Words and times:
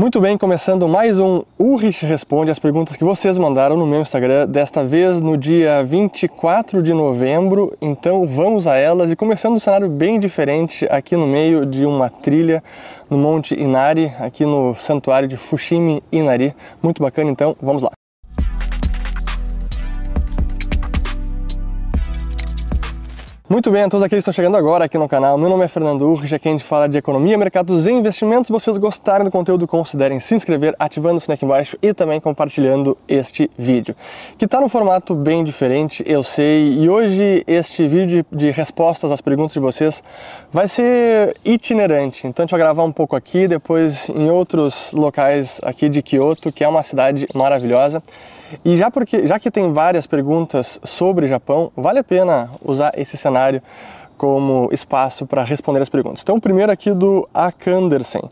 Muito 0.00 0.18
bem, 0.18 0.38
começando 0.38 0.88
mais 0.88 1.20
um 1.20 1.42
Urrich 1.58 2.06
Responde 2.06 2.50
as 2.50 2.58
perguntas 2.58 2.96
que 2.96 3.04
vocês 3.04 3.36
mandaram 3.36 3.76
no 3.76 3.86
meu 3.86 4.00
Instagram, 4.00 4.48
desta 4.48 4.82
vez 4.82 5.20
no 5.20 5.36
dia 5.36 5.84
24 5.84 6.82
de 6.82 6.94
novembro. 6.94 7.76
Então 7.82 8.26
vamos 8.26 8.66
a 8.66 8.76
elas 8.76 9.12
e 9.12 9.14
começando 9.14 9.56
um 9.56 9.58
cenário 9.58 9.90
bem 9.90 10.18
diferente 10.18 10.86
aqui 10.90 11.16
no 11.16 11.26
meio 11.26 11.66
de 11.66 11.84
uma 11.84 12.08
trilha 12.08 12.64
no 13.10 13.18
Monte 13.18 13.54
Inari, 13.54 14.10
aqui 14.18 14.46
no 14.46 14.74
santuário 14.74 15.28
de 15.28 15.36
Fushimi 15.36 16.02
Inari. 16.10 16.56
Muito 16.82 17.02
bacana, 17.02 17.30
então 17.30 17.54
vamos 17.60 17.82
lá. 17.82 17.99
Muito 23.50 23.68
bem, 23.68 23.82
a 23.82 23.88
todos 23.88 24.04
aqueles 24.04 24.22
que 24.24 24.30
estão 24.30 24.44
chegando 24.44 24.56
agora 24.56 24.84
aqui 24.84 24.96
no 24.96 25.08
canal, 25.08 25.36
meu 25.36 25.50
nome 25.50 25.64
é 25.64 25.66
Fernando 25.66 26.02
Urge, 26.02 26.32
aqui 26.32 26.48
a 26.48 26.52
gente 26.52 26.62
fala 26.62 26.88
de 26.88 26.96
economia, 26.96 27.36
mercados 27.36 27.84
e 27.88 27.90
investimentos. 27.90 28.46
Se 28.46 28.52
vocês 28.52 28.78
gostarem 28.78 29.24
do 29.24 29.30
conteúdo, 29.32 29.66
considerem 29.66 30.20
se 30.20 30.36
inscrever, 30.36 30.72
ativando 30.78 31.16
o 31.16 31.20
sininho 31.20 31.34
aqui 31.34 31.44
embaixo 31.44 31.76
e 31.82 31.92
também 31.92 32.20
compartilhando 32.20 32.96
este 33.08 33.50
vídeo, 33.58 33.96
que 34.38 34.44
está 34.44 34.60
num 34.60 34.68
formato 34.68 35.16
bem 35.16 35.42
diferente, 35.42 36.00
eu 36.06 36.22
sei, 36.22 36.74
e 36.74 36.88
hoje 36.88 37.42
este 37.44 37.88
vídeo 37.88 38.24
de, 38.30 38.36
de 38.36 38.50
respostas 38.52 39.10
às 39.10 39.20
perguntas 39.20 39.52
de 39.54 39.58
vocês 39.58 40.00
vai 40.52 40.68
ser 40.68 41.36
itinerante. 41.44 42.28
Então 42.28 42.44
a 42.44 42.46
gente 42.46 42.52
vai 42.52 42.60
gravar 42.60 42.84
um 42.84 42.92
pouco 42.92 43.16
aqui, 43.16 43.48
depois 43.48 44.08
em 44.10 44.30
outros 44.30 44.92
locais 44.92 45.60
aqui 45.64 45.88
de 45.88 46.02
Kyoto, 46.02 46.52
que 46.52 46.62
é 46.62 46.68
uma 46.68 46.84
cidade 46.84 47.26
maravilhosa. 47.34 48.00
E 48.64 48.76
já, 48.76 48.90
porque, 48.90 49.26
já 49.26 49.38
que 49.38 49.50
tem 49.50 49.72
várias 49.72 50.06
perguntas 50.06 50.80
sobre 50.82 51.26
Japão, 51.26 51.70
vale 51.76 51.98
a 51.98 52.04
pena 52.04 52.50
usar 52.64 52.92
esse 52.96 53.16
cenário 53.16 53.62
como 54.16 54.68
espaço 54.70 55.24
para 55.24 55.42
responder 55.42 55.80
as 55.80 55.88
perguntas. 55.88 56.22
Então, 56.22 56.38
primeiro 56.38 56.70
aqui 56.70 56.92
do 56.92 57.28
Akandersen. 57.32 58.22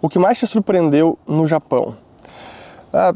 O 0.00 0.08
que 0.08 0.18
mais 0.18 0.38
te 0.38 0.46
surpreendeu 0.46 1.18
no 1.26 1.46
Japão? 1.46 1.96
Ah, 2.92 3.14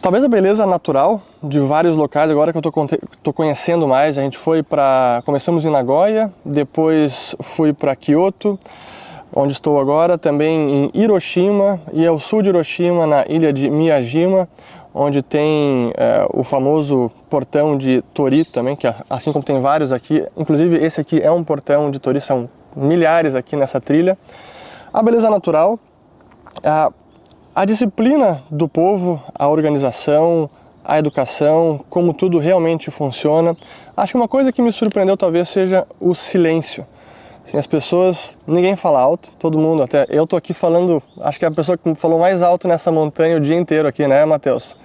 talvez 0.00 0.22
a 0.22 0.28
beleza 0.28 0.66
natural 0.66 1.20
de 1.42 1.58
vários 1.58 1.96
locais, 1.96 2.30
agora 2.30 2.52
que 2.52 2.58
eu 2.58 2.86
estou 3.16 3.32
conhecendo 3.32 3.88
mais. 3.88 4.18
A 4.18 4.22
gente 4.22 4.38
foi 4.38 4.62
para. 4.62 5.22
Começamos 5.24 5.64
em 5.64 5.70
Nagoya, 5.70 6.32
depois 6.44 7.34
fui 7.40 7.72
para 7.72 7.96
Kyoto, 7.96 8.58
onde 9.34 9.52
estou 9.52 9.78
agora, 9.78 10.18
também 10.18 10.90
em 10.94 11.00
Hiroshima 11.02 11.80
e 11.92 12.06
ao 12.06 12.18
sul 12.18 12.42
de 12.42 12.48
Hiroshima, 12.48 13.06
na 13.06 13.24
ilha 13.28 13.52
de 13.52 13.70
Miyajima 13.70 14.48
onde 14.94 15.22
tem 15.22 15.92
é, 15.96 16.26
o 16.32 16.42
famoso 16.42 17.10
portão 17.28 17.76
de 17.76 18.02
Tori 18.12 18.44
também, 18.44 18.74
que 18.74 18.92
assim 19.08 19.32
como 19.32 19.44
tem 19.44 19.60
vários 19.60 19.92
aqui, 19.92 20.26
inclusive 20.36 20.76
esse 20.76 21.00
aqui 21.00 21.20
é 21.20 21.30
um 21.30 21.44
portão 21.44 21.90
de 21.90 21.98
Tori, 21.98 22.20
são 22.20 22.48
milhares 22.74 23.34
aqui 23.34 23.56
nessa 23.56 23.80
trilha. 23.80 24.18
A 24.92 25.02
beleza 25.02 25.30
natural, 25.30 25.78
a, 26.64 26.90
a 27.54 27.64
disciplina 27.64 28.42
do 28.50 28.68
povo, 28.68 29.22
a 29.34 29.48
organização, 29.48 30.50
a 30.84 30.98
educação, 30.98 31.84
como 31.88 32.12
tudo 32.12 32.38
realmente 32.38 32.90
funciona. 32.90 33.56
Acho 33.96 34.12
que 34.12 34.16
uma 34.16 34.28
coisa 34.28 34.50
que 34.50 34.60
me 34.60 34.72
surpreendeu 34.72 35.16
talvez 35.16 35.48
seja 35.48 35.86
o 36.00 36.14
silêncio. 36.14 36.84
Assim, 37.50 37.58
as 37.58 37.66
pessoas, 37.66 38.36
ninguém 38.46 38.76
fala 38.76 39.00
alto, 39.00 39.32
todo 39.36 39.58
mundo, 39.58 39.82
até 39.82 40.06
eu 40.08 40.24
tô 40.24 40.36
aqui 40.36 40.54
falando, 40.54 41.02
acho 41.20 41.36
que 41.36 41.44
é 41.44 41.48
a 41.48 41.50
pessoa 41.50 41.76
que 41.76 41.96
falou 41.96 42.20
mais 42.20 42.42
alto 42.42 42.68
nessa 42.68 42.92
montanha 42.92 43.38
o 43.38 43.40
dia 43.40 43.56
inteiro 43.56 43.88
aqui, 43.88 44.06
né, 44.06 44.24
Matheus? 44.24 44.76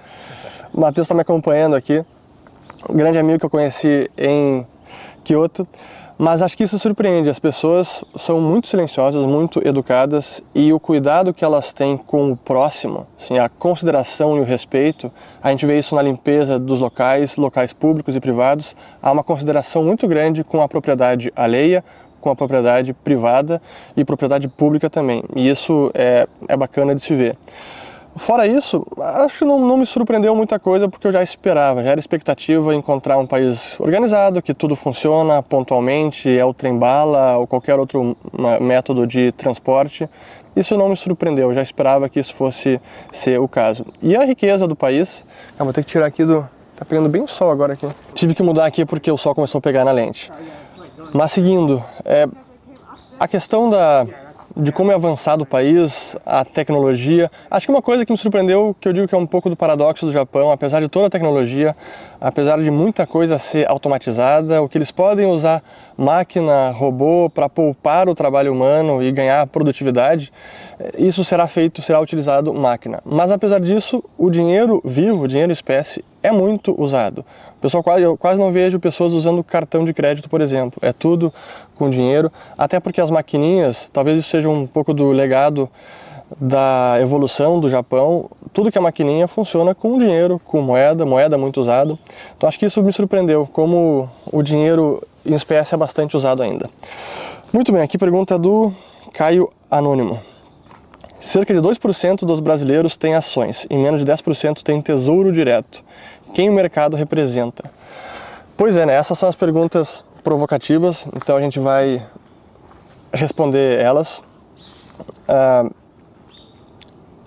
O 0.74 0.80
Matheus 0.82 1.04
está 1.04 1.14
me 1.14 1.20
acompanhando 1.20 1.76
aqui, 1.76 2.04
um 2.90 2.96
grande 2.96 3.20
amigo 3.20 3.38
que 3.38 3.46
eu 3.46 3.50
conheci 3.50 4.10
em 4.18 4.66
Kyoto. 5.22 5.64
Mas 6.18 6.40
acho 6.40 6.56
que 6.56 6.64
isso 6.64 6.78
surpreende. 6.78 7.28
As 7.28 7.38
pessoas 7.38 8.02
são 8.16 8.40
muito 8.40 8.68
silenciosas, 8.68 9.22
muito 9.26 9.60
educadas 9.68 10.42
e 10.54 10.72
o 10.72 10.80
cuidado 10.80 11.34
que 11.34 11.44
elas 11.44 11.74
têm 11.74 11.94
com 11.94 12.32
o 12.32 12.36
próximo, 12.36 13.06
assim, 13.20 13.38
a 13.38 13.50
consideração 13.50 14.38
e 14.38 14.40
o 14.40 14.42
respeito, 14.42 15.12
a 15.42 15.50
gente 15.50 15.66
vê 15.66 15.78
isso 15.78 15.94
na 15.94 16.00
limpeza 16.00 16.58
dos 16.58 16.80
locais, 16.80 17.36
locais 17.36 17.74
públicos 17.74 18.16
e 18.16 18.20
privados. 18.20 18.74
Há 19.02 19.12
uma 19.12 19.22
consideração 19.22 19.84
muito 19.84 20.08
grande 20.08 20.42
com 20.42 20.62
a 20.62 20.68
propriedade 20.68 21.30
alheia, 21.36 21.84
com 22.26 22.30
a 22.30 22.34
propriedade 22.34 22.92
privada 22.92 23.62
e 23.96 24.04
propriedade 24.04 24.48
pública 24.48 24.90
também. 24.90 25.22
E 25.36 25.48
isso 25.48 25.92
é, 25.94 26.26
é 26.48 26.56
bacana 26.56 26.92
de 26.92 27.00
se 27.00 27.14
ver. 27.14 27.38
Fora 28.16 28.46
isso, 28.46 28.84
acho 28.98 29.38
que 29.38 29.44
não, 29.44 29.60
não, 29.60 29.76
me 29.76 29.86
surpreendeu 29.86 30.34
muita 30.34 30.58
coisa 30.58 30.88
porque 30.88 31.06
eu 31.06 31.12
já 31.12 31.22
esperava, 31.22 31.84
já 31.84 31.90
era 31.90 32.00
expectativa 32.00 32.74
encontrar 32.74 33.18
um 33.18 33.26
país 33.26 33.78
organizado, 33.78 34.42
que 34.42 34.54
tudo 34.54 34.74
funciona 34.74 35.40
pontualmente, 35.42 36.36
é 36.36 36.44
o 36.44 36.52
trem-bala 36.52 37.36
ou 37.36 37.46
qualquer 37.46 37.78
outro 37.78 38.16
método 38.60 39.06
de 39.06 39.30
transporte. 39.32 40.08
Isso 40.56 40.76
não 40.76 40.88
me 40.88 40.96
surpreendeu, 40.96 41.50
eu 41.50 41.54
já 41.54 41.62
esperava 41.62 42.08
que 42.08 42.18
isso 42.18 42.34
fosse 42.34 42.80
ser 43.12 43.38
o 43.38 43.46
caso. 43.46 43.84
E 44.02 44.16
a 44.16 44.24
riqueza 44.24 44.66
do 44.66 44.74
país, 44.74 45.24
ah, 45.58 45.62
vou 45.62 45.72
ter 45.72 45.84
que 45.84 45.90
tirar 45.90 46.06
aqui 46.06 46.24
do. 46.24 46.48
Tá 46.74 46.84
pegando 46.84 47.08
bem 47.08 47.22
o 47.22 47.28
sol 47.28 47.50
agora 47.50 47.74
aqui. 47.74 47.86
Tive 48.14 48.34
que 48.34 48.42
mudar 48.42 48.66
aqui 48.66 48.84
porque 48.84 49.10
o 49.10 49.16
sol 49.16 49.34
começou 49.34 49.58
a 49.58 49.62
pegar 49.62 49.84
na 49.84 49.92
lente. 49.92 50.30
Mas 51.12 51.32
seguindo, 51.32 51.82
é, 52.04 52.28
a 53.18 53.26
questão 53.26 53.70
da, 53.70 54.06
de 54.56 54.72
como 54.72 54.90
é 54.90 54.94
avançado 54.94 55.44
o 55.44 55.46
país, 55.46 56.16
a 56.24 56.42
tecnologia. 56.42 57.30
Acho 57.50 57.66
que 57.66 57.72
uma 57.72 57.82
coisa 57.82 58.06
que 58.06 58.12
me 58.12 58.16
surpreendeu, 58.16 58.74
que 58.80 58.88
eu 58.88 58.92
digo 58.92 59.06
que 59.06 59.14
é 59.14 59.18
um 59.18 59.26
pouco 59.26 59.50
do 59.50 59.56
paradoxo 59.56 60.06
do 60.06 60.12
Japão, 60.12 60.50
apesar 60.50 60.80
de 60.80 60.88
toda 60.88 61.08
a 61.08 61.10
tecnologia, 61.10 61.76
apesar 62.18 62.62
de 62.62 62.70
muita 62.70 63.06
coisa 63.06 63.38
ser 63.38 63.70
automatizada, 63.70 64.62
o 64.62 64.68
que 64.68 64.78
eles 64.78 64.90
podem 64.90 65.26
usar 65.26 65.62
máquina, 65.96 66.70
robô 66.70 67.28
para 67.28 67.50
poupar 67.50 68.08
o 68.08 68.14
trabalho 68.14 68.50
humano 68.50 69.02
e 69.02 69.12
ganhar 69.12 69.46
produtividade, 69.46 70.32
isso 70.96 71.22
será 71.22 71.46
feito, 71.46 71.82
será 71.82 72.00
utilizado 72.00 72.54
máquina. 72.54 73.00
Mas 73.04 73.30
apesar 73.30 73.60
disso, 73.60 74.02
o 74.16 74.30
dinheiro 74.30 74.80
vivo, 74.84 75.24
o 75.24 75.28
dinheiro 75.28 75.52
espécie, 75.52 76.02
é 76.22 76.32
muito 76.32 76.74
usado. 76.80 77.24
Pessoal, 77.60 77.82
eu 77.98 78.16
quase 78.16 78.40
não 78.40 78.52
vejo 78.52 78.78
pessoas 78.78 79.12
usando 79.12 79.42
cartão 79.42 79.84
de 79.84 79.92
crédito, 79.94 80.28
por 80.28 80.40
exemplo. 80.40 80.78
É 80.82 80.92
tudo 80.92 81.32
com 81.74 81.88
dinheiro, 81.88 82.30
até 82.56 82.78
porque 82.78 83.00
as 83.00 83.10
maquininhas, 83.10 83.88
talvez 83.92 84.18
isso 84.18 84.28
seja 84.28 84.48
um 84.48 84.66
pouco 84.66 84.92
do 84.92 85.10
legado 85.10 85.68
da 86.40 86.98
evolução 87.00 87.60
do 87.60 87.68
Japão, 87.68 88.28
tudo 88.52 88.70
que 88.72 88.76
é 88.76 88.80
maquininha 88.80 89.28
funciona 89.28 89.74
com 89.74 89.96
dinheiro, 89.96 90.40
com 90.44 90.60
moeda, 90.60 91.06
moeda 91.06 91.38
muito 91.38 91.60
usada. 91.60 91.96
Então 92.36 92.48
acho 92.48 92.58
que 92.58 92.66
isso 92.66 92.82
me 92.82 92.92
surpreendeu, 92.92 93.48
como 93.52 94.10
o 94.32 94.42
dinheiro 94.42 95.02
em 95.24 95.34
espécie 95.34 95.74
é 95.74 95.78
bastante 95.78 96.16
usado 96.16 96.42
ainda. 96.42 96.68
Muito 97.52 97.72
bem, 97.72 97.82
aqui 97.82 97.96
pergunta 97.96 98.38
do 98.38 98.72
Caio 99.12 99.50
Anônimo. 99.70 100.20
Cerca 101.20 101.54
de 101.54 101.60
2% 101.60 102.20
dos 102.26 102.40
brasileiros 102.40 102.96
têm 102.96 103.14
ações 103.14 103.66
e 103.70 103.76
menos 103.76 104.04
de 104.04 104.12
10% 104.12 104.62
têm 104.62 104.82
tesouro 104.82 105.32
direto. 105.32 105.82
Quem 106.36 106.50
o 106.50 106.52
mercado 106.52 106.98
representa? 106.98 107.64
Pois 108.58 108.76
é, 108.76 108.84
né? 108.84 108.92
essas 108.92 109.18
são 109.18 109.26
as 109.26 109.34
perguntas 109.34 110.04
provocativas, 110.22 111.08
então 111.16 111.34
a 111.34 111.40
gente 111.40 111.58
vai 111.58 112.06
responder 113.10 113.80
elas. 113.80 114.22
Uh, 115.26 115.74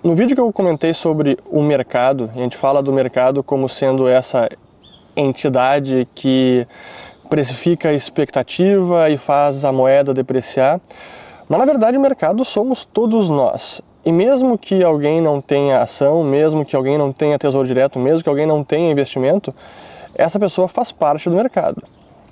no 0.00 0.14
vídeo 0.14 0.36
que 0.36 0.40
eu 0.40 0.52
comentei 0.52 0.94
sobre 0.94 1.36
o 1.44 1.60
mercado, 1.60 2.30
a 2.32 2.38
gente 2.38 2.56
fala 2.56 2.80
do 2.80 2.92
mercado 2.92 3.42
como 3.42 3.68
sendo 3.68 4.06
essa 4.06 4.48
entidade 5.16 6.06
que 6.14 6.64
precifica 7.28 7.88
a 7.88 7.92
expectativa 7.92 9.10
e 9.10 9.18
faz 9.18 9.64
a 9.64 9.72
moeda 9.72 10.14
depreciar. 10.14 10.80
Mas 11.48 11.58
na 11.58 11.64
verdade 11.64 11.98
o 11.98 12.00
mercado 12.00 12.44
somos 12.44 12.84
todos 12.84 13.28
nós. 13.28 13.82
E 14.04 14.10
mesmo 14.10 14.56
que 14.56 14.82
alguém 14.82 15.20
não 15.20 15.40
tenha 15.40 15.80
ação, 15.80 16.24
mesmo 16.24 16.64
que 16.64 16.74
alguém 16.74 16.96
não 16.96 17.12
tenha 17.12 17.38
tesouro 17.38 17.66
direto, 17.66 17.98
mesmo 17.98 18.22
que 18.22 18.28
alguém 18.28 18.46
não 18.46 18.64
tenha 18.64 18.90
investimento, 18.90 19.54
essa 20.14 20.38
pessoa 20.40 20.66
faz 20.68 20.90
parte 20.90 21.28
do 21.28 21.36
mercado. 21.36 21.82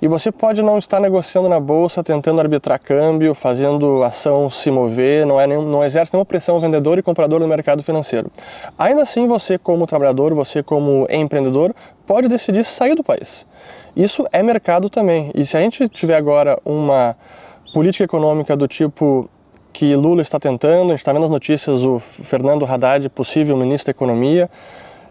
E 0.01 0.07
você 0.07 0.31
pode 0.31 0.61
não 0.61 0.77
estar 0.77 0.99
negociando 0.99 1.49
na 1.49 1.59
bolsa, 1.59 2.01
tentando 2.01 2.39
arbitrar 2.39 2.79
câmbio, 2.79 3.35
fazendo 3.35 4.01
ação 4.01 4.49
se 4.49 4.71
mover, 4.71 5.25
não, 5.25 5.39
é 5.39 5.45
nenhum, 5.45 5.63
não 5.63 5.83
exerce 5.83 6.13
nenhuma 6.13 6.25
pressão 6.25 6.57
vendedor 6.59 6.97
e 6.97 7.03
comprador 7.03 7.41
no 7.41 7.47
mercado 7.47 7.83
financeiro. 7.83 8.31
Ainda 8.77 9.01
assim, 9.01 9.27
você 9.27 9.57
como 9.57 9.85
trabalhador, 9.85 10.33
você 10.33 10.63
como 10.63 11.05
empreendedor, 11.09 11.75
pode 12.07 12.29
decidir 12.29 12.63
sair 12.63 12.95
do 12.95 13.03
país. 13.03 13.45
Isso 13.93 14.25
é 14.31 14.41
mercado 14.41 14.89
também. 14.89 15.31
E 15.35 15.45
se 15.45 15.57
a 15.57 15.59
gente 15.59 15.89
tiver 15.89 16.15
agora 16.15 16.57
uma 16.63 17.15
política 17.73 18.05
econômica 18.05 18.55
do 18.55 18.69
tipo 18.69 19.29
que 19.71 19.95
Lula 19.95 20.21
está 20.21 20.39
tentando, 20.39 20.87
a 20.87 20.89
gente 20.89 20.99
está 20.99 21.13
vendo 21.13 21.25
as 21.25 21.29
notícias, 21.29 21.83
o 21.83 21.99
Fernando 21.99 22.65
Haddad, 22.65 23.07
possível 23.09 23.55
ministro 23.55 23.87
da 23.87 23.91
Economia, 23.91 24.49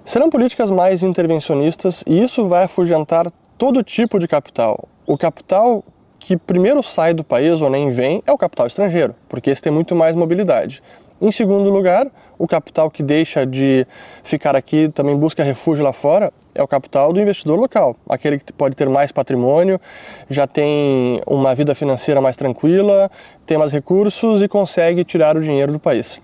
serão 0.05 0.31
políticas 0.31 0.71
mais 0.71 1.03
intervencionistas 1.03 2.03
e 2.07 2.23
isso 2.23 2.47
vai 2.47 2.65
afugentar 2.65 3.31
todo 3.57 3.83
tipo 3.83 4.19
de 4.19 4.27
capital. 4.27 4.89
O 5.07 5.17
capital 5.17 5.85
que 6.19 6.37
primeiro 6.37 6.83
sai 6.83 7.15
do 7.15 7.25
país 7.25 7.63
ou 7.63 7.71
nem 7.71 7.91
vem 7.91 8.23
é 8.27 8.33
o 8.33 8.39
capital 8.39 8.67
estrangeiro, 8.67 9.15
porque 9.29 9.51
esse 9.51 9.63
tem 9.63 9.73
muito 9.73 9.95
mais 9.95 10.15
mobilidade. 10.15 10.83
Em 11.21 11.33
segundo 11.33 11.71
lugar, 11.71 12.07
o 12.39 12.47
capital 12.47 12.91
que 12.91 13.03
deixa 13.03 13.45
de 13.45 13.87
ficar 14.23 14.55
aqui 14.55 14.89
também 14.89 15.17
busca 15.17 15.43
refúgio 15.43 15.85
lá 15.85 15.93
fora 15.93 16.33
é 16.55 16.63
o 16.63 16.69
capital 16.69 17.13
do 17.13 17.21
investidor 17.21 17.59
local, 17.59 17.97
aquele 18.09 18.39
que 18.39 18.53
pode 18.53 18.75
ter 18.75 18.89
mais 18.89 19.13
patrimônio, 19.13 19.81
já 20.29 20.47
tem 20.47 21.21
uma 21.27 21.55
vida 21.55 21.75
financeira 21.75 22.21
mais 22.21 22.37
tranquila, 22.37 23.11
tem 23.47 23.57
mais 23.57 23.73
recursos 23.73 24.43
e 24.43 24.49
consegue 24.49 25.05
tirar 25.05 25.37
o 25.37 25.41
dinheiro 25.41 25.73
do 25.73 25.79
país. 25.79 26.21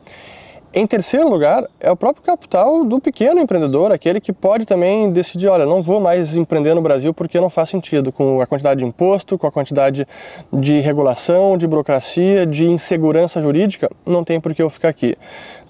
Em 0.76 0.88
terceiro 0.88 1.28
lugar, 1.28 1.68
é 1.78 1.88
o 1.88 1.96
próprio 1.96 2.24
capital 2.24 2.84
do 2.84 2.98
pequeno 2.98 3.40
empreendedor, 3.40 3.92
aquele 3.92 4.20
que 4.20 4.32
pode 4.32 4.66
também 4.66 5.08
decidir, 5.12 5.46
olha, 5.46 5.64
não 5.64 5.80
vou 5.80 6.00
mais 6.00 6.34
empreender 6.34 6.74
no 6.74 6.82
Brasil 6.82 7.14
porque 7.14 7.40
não 7.40 7.48
faz 7.48 7.68
sentido, 7.68 8.10
com 8.10 8.40
a 8.40 8.46
quantidade 8.46 8.80
de 8.80 8.84
imposto, 8.84 9.38
com 9.38 9.46
a 9.46 9.52
quantidade 9.52 10.04
de 10.52 10.80
regulação, 10.80 11.56
de 11.56 11.64
burocracia, 11.68 12.44
de 12.44 12.66
insegurança 12.66 13.40
jurídica, 13.40 13.88
não 14.04 14.24
tem 14.24 14.40
por 14.40 14.52
que 14.52 14.60
eu 14.60 14.68
ficar 14.68 14.88
aqui. 14.88 15.16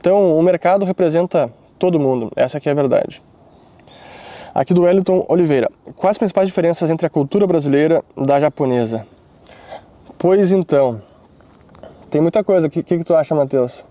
Então, 0.01 0.39
o 0.39 0.43
mercado 0.43 0.87
representa 0.87 1.53
todo 1.79 2.01
mundo, 2.01 2.33
essa 2.35 2.57
aqui 2.57 2.71
é 2.71 2.73
a 2.73 2.75
verdade. 2.75 3.23
Aqui 4.55 4.73
do 4.73 4.85
Wellington 4.85 5.27
Oliveira. 5.29 5.71
Quais 5.97 6.13
as 6.13 6.19
principais 6.19 6.47
diferenças 6.47 6.89
entre 6.89 7.07
a 7.07 7.11
cultura 7.11 7.47
brasileira 7.47 8.03
da 8.17 8.41
japonesa? 8.41 9.07
Pois 10.17 10.51
então, 10.51 10.99
tem 12.09 12.23
muita 12.23 12.43
coisa. 12.43 12.69
O 12.69 12.71
que, 12.71 12.83
que, 12.83 12.97
que 12.97 13.05
tu 13.05 13.15
acha, 13.15 13.35
Matheus? 13.35 13.85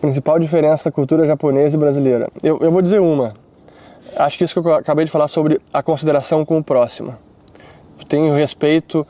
Principal 0.00 0.38
diferença 0.38 0.88
da 0.88 0.94
cultura 0.94 1.26
japonesa 1.26 1.76
e 1.76 1.78
brasileira. 1.78 2.28
Eu, 2.42 2.58
eu 2.60 2.70
vou 2.70 2.80
dizer 2.80 3.00
uma. 3.00 3.34
Acho 4.16 4.38
que 4.38 4.44
isso 4.44 4.60
que 4.60 4.66
eu 4.66 4.74
acabei 4.74 5.04
de 5.04 5.10
falar 5.10 5.28
sobre 5.28 5.60
a 5.72 5.82
consideração 5.82 6.44
com 6.44 6.58
o 6.58 6.64
próximo. 6.64 7.14
Tenho 8.08 8.34
respeito 8.34 9.06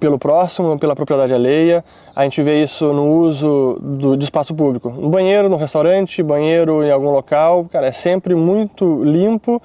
pelo 0.00 0.18
próximo, 0.18 0.78
pela 0.78 0.94
propriedade 0.94 1.32
alheia. 1.32 1.84
A 2.14 2.24
gente 2.24 2.42
vê 2.42 2.62
isso 2.62 2.92
no 2.92 3.06
uso 3.06 3.78
do, 3.80 4.16
de 4.16 4.24
espaço 4.24 4.54
público. 4.54 4.90
No 4.90 5.08
banheiro, 5.08 5.48
no 5.48 5.56
restaurante, 5.56 6.22
banheiro 6.22 6.84
em 6.84 6.90
algum 6.90 7.10
local, 7.10 7.66
cara, 7.70 7.86
é 7.86 7.92
sempre 7.92 8.34
muito 8.34 9.02
limpo. 9.02 9.62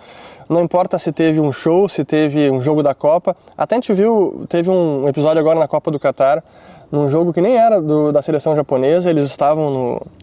Não 0.49 0.63
importa 0.63 0.97
se 0.97 1.11
teve 1.11 1.39
um 1.39 1.51
show, 1.51 1.89
se 1.89 2.05
teve 2.05 2.49
um 2.49 2.61
jogo 2.61 2.81
da 2.81 2.93
Copa. 2.93 3.35
Até 3.57 3.75
a 3.75 3.77
gente 3.77 3.93
viu, 3.93 4.45
teve 4.47 4.69
um 4.69 5.07
episódio 5.07 5.39
agora 5.39 5.59
na 5.59 5.67
Copa 5.67 5.91
do 5.91 5.99
Catar, 5.99 6.43
num 6.91 7.09
jogo 7.09 7.31
que 7.31 7.41
nem 7.41 7.55
era 7.55 7.81
do, 7.81 8.11
da 8.11 8.21
seleção 8.21 8.55
japonesa, 8.55 9.09
eles 9.09 9.25
estavam 9.25 9.69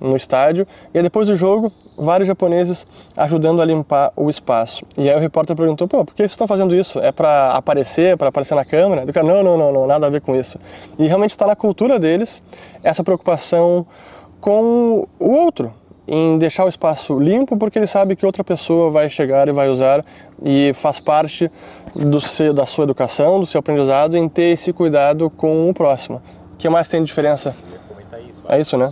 no, 0.01 0.09
no 0.09 0.17
estádio, 0.17 0.67
e 0.93 1.01
depois 1.01 1.29
do 1.29 1.37
jogo, 1.37 1.73
vários 1.97 2.27
japoneses 2.27 2.87
ajudando 3.17 3.63
a 3.63 3.65
limpar 3.65 4.13
o 4.17 4.29
espaço. 4.29 4.85
E 4.97 5.09
aí 5.09 5.17
o 5.17 5.21
repórter 5.21 5.55
perguntou, 5.55 5.87
pô, 5.87 6.05
por 6.05 6.15
que 6.15 6.23
vocês 6.23 6.33
estão 6.33 6.47
fazendo 6.47 6.75
isso? 6.75 6.99
É 6.99 7.13
para 7.13 7.53
aparecer, 7.53 8.17
para 8.17 8.29
aparecer 8.29 8.55
na 8.55 8.65
câmera? 8.65 9.05
Do 9.05 9.13
cara, 9.13 9.27
não, 9.27 9.43
não, 9.43 9.57
não, 9.57 9.73
não, 9.73 9.87
nada 9.87 10.07
a 10.07 10.11
ver 10.11 10.21
com 10.21 10.35
isso. 10.35 10.59
E 10.99 11.07
realmente 11.07 11.31
está 11.31 11.47
na 11.47 11.57
cultura 11.57 11.99
deles 11.99 12.43
essa 12.83 13.05
preocupação 13.05 13.87
com 14.41 15.07
o 15.19 15.31
outro, 15.31 15.73
em 16.07 16.39
deixar 16.39 16.65
o 16.65 16.69
espaço 16.69 17.19
limpo 17.19 17.57
porque 17.57 17.79
ele 17.79 17.87
sabe 17.87 18.15
que 18.15 18.25
outra 18.25 18.45
pessoa 18.45 18.91
vai 18.91 19.11
chegar 19.11 19.49
e 19.49 19.53
vai 19.53 19.69
usar 19.69 20.05
e 20.45 20.73
faz 20.75 21.01
parte 21.01 21.51
do 21.95 22.21
seu, 22.21 22.53
da 22.53 22.65
sua 22.67 22.85
educação, 22.85 23.41
do 23.41 23.47
seu 23.47 23.59
aprendizado 23.59 24.17
em 24.17 24.29
ter 24.29 24.53
esse 24.53 24.73
cuidado 24.73 25.29
com 25.31 25.69
o 25.69 25.75
próximo. 25.75 26.23
O 26.57 26.59
que 26.59 26.71
mais 26.71 26.89
tem 26.89 27.01
de 27.01 27.07
diferença? 27.07 27.55
Isso, 28.31 28.43
é 28.49 28.61
isso, 28.61 28.79
né? 28.79 28.91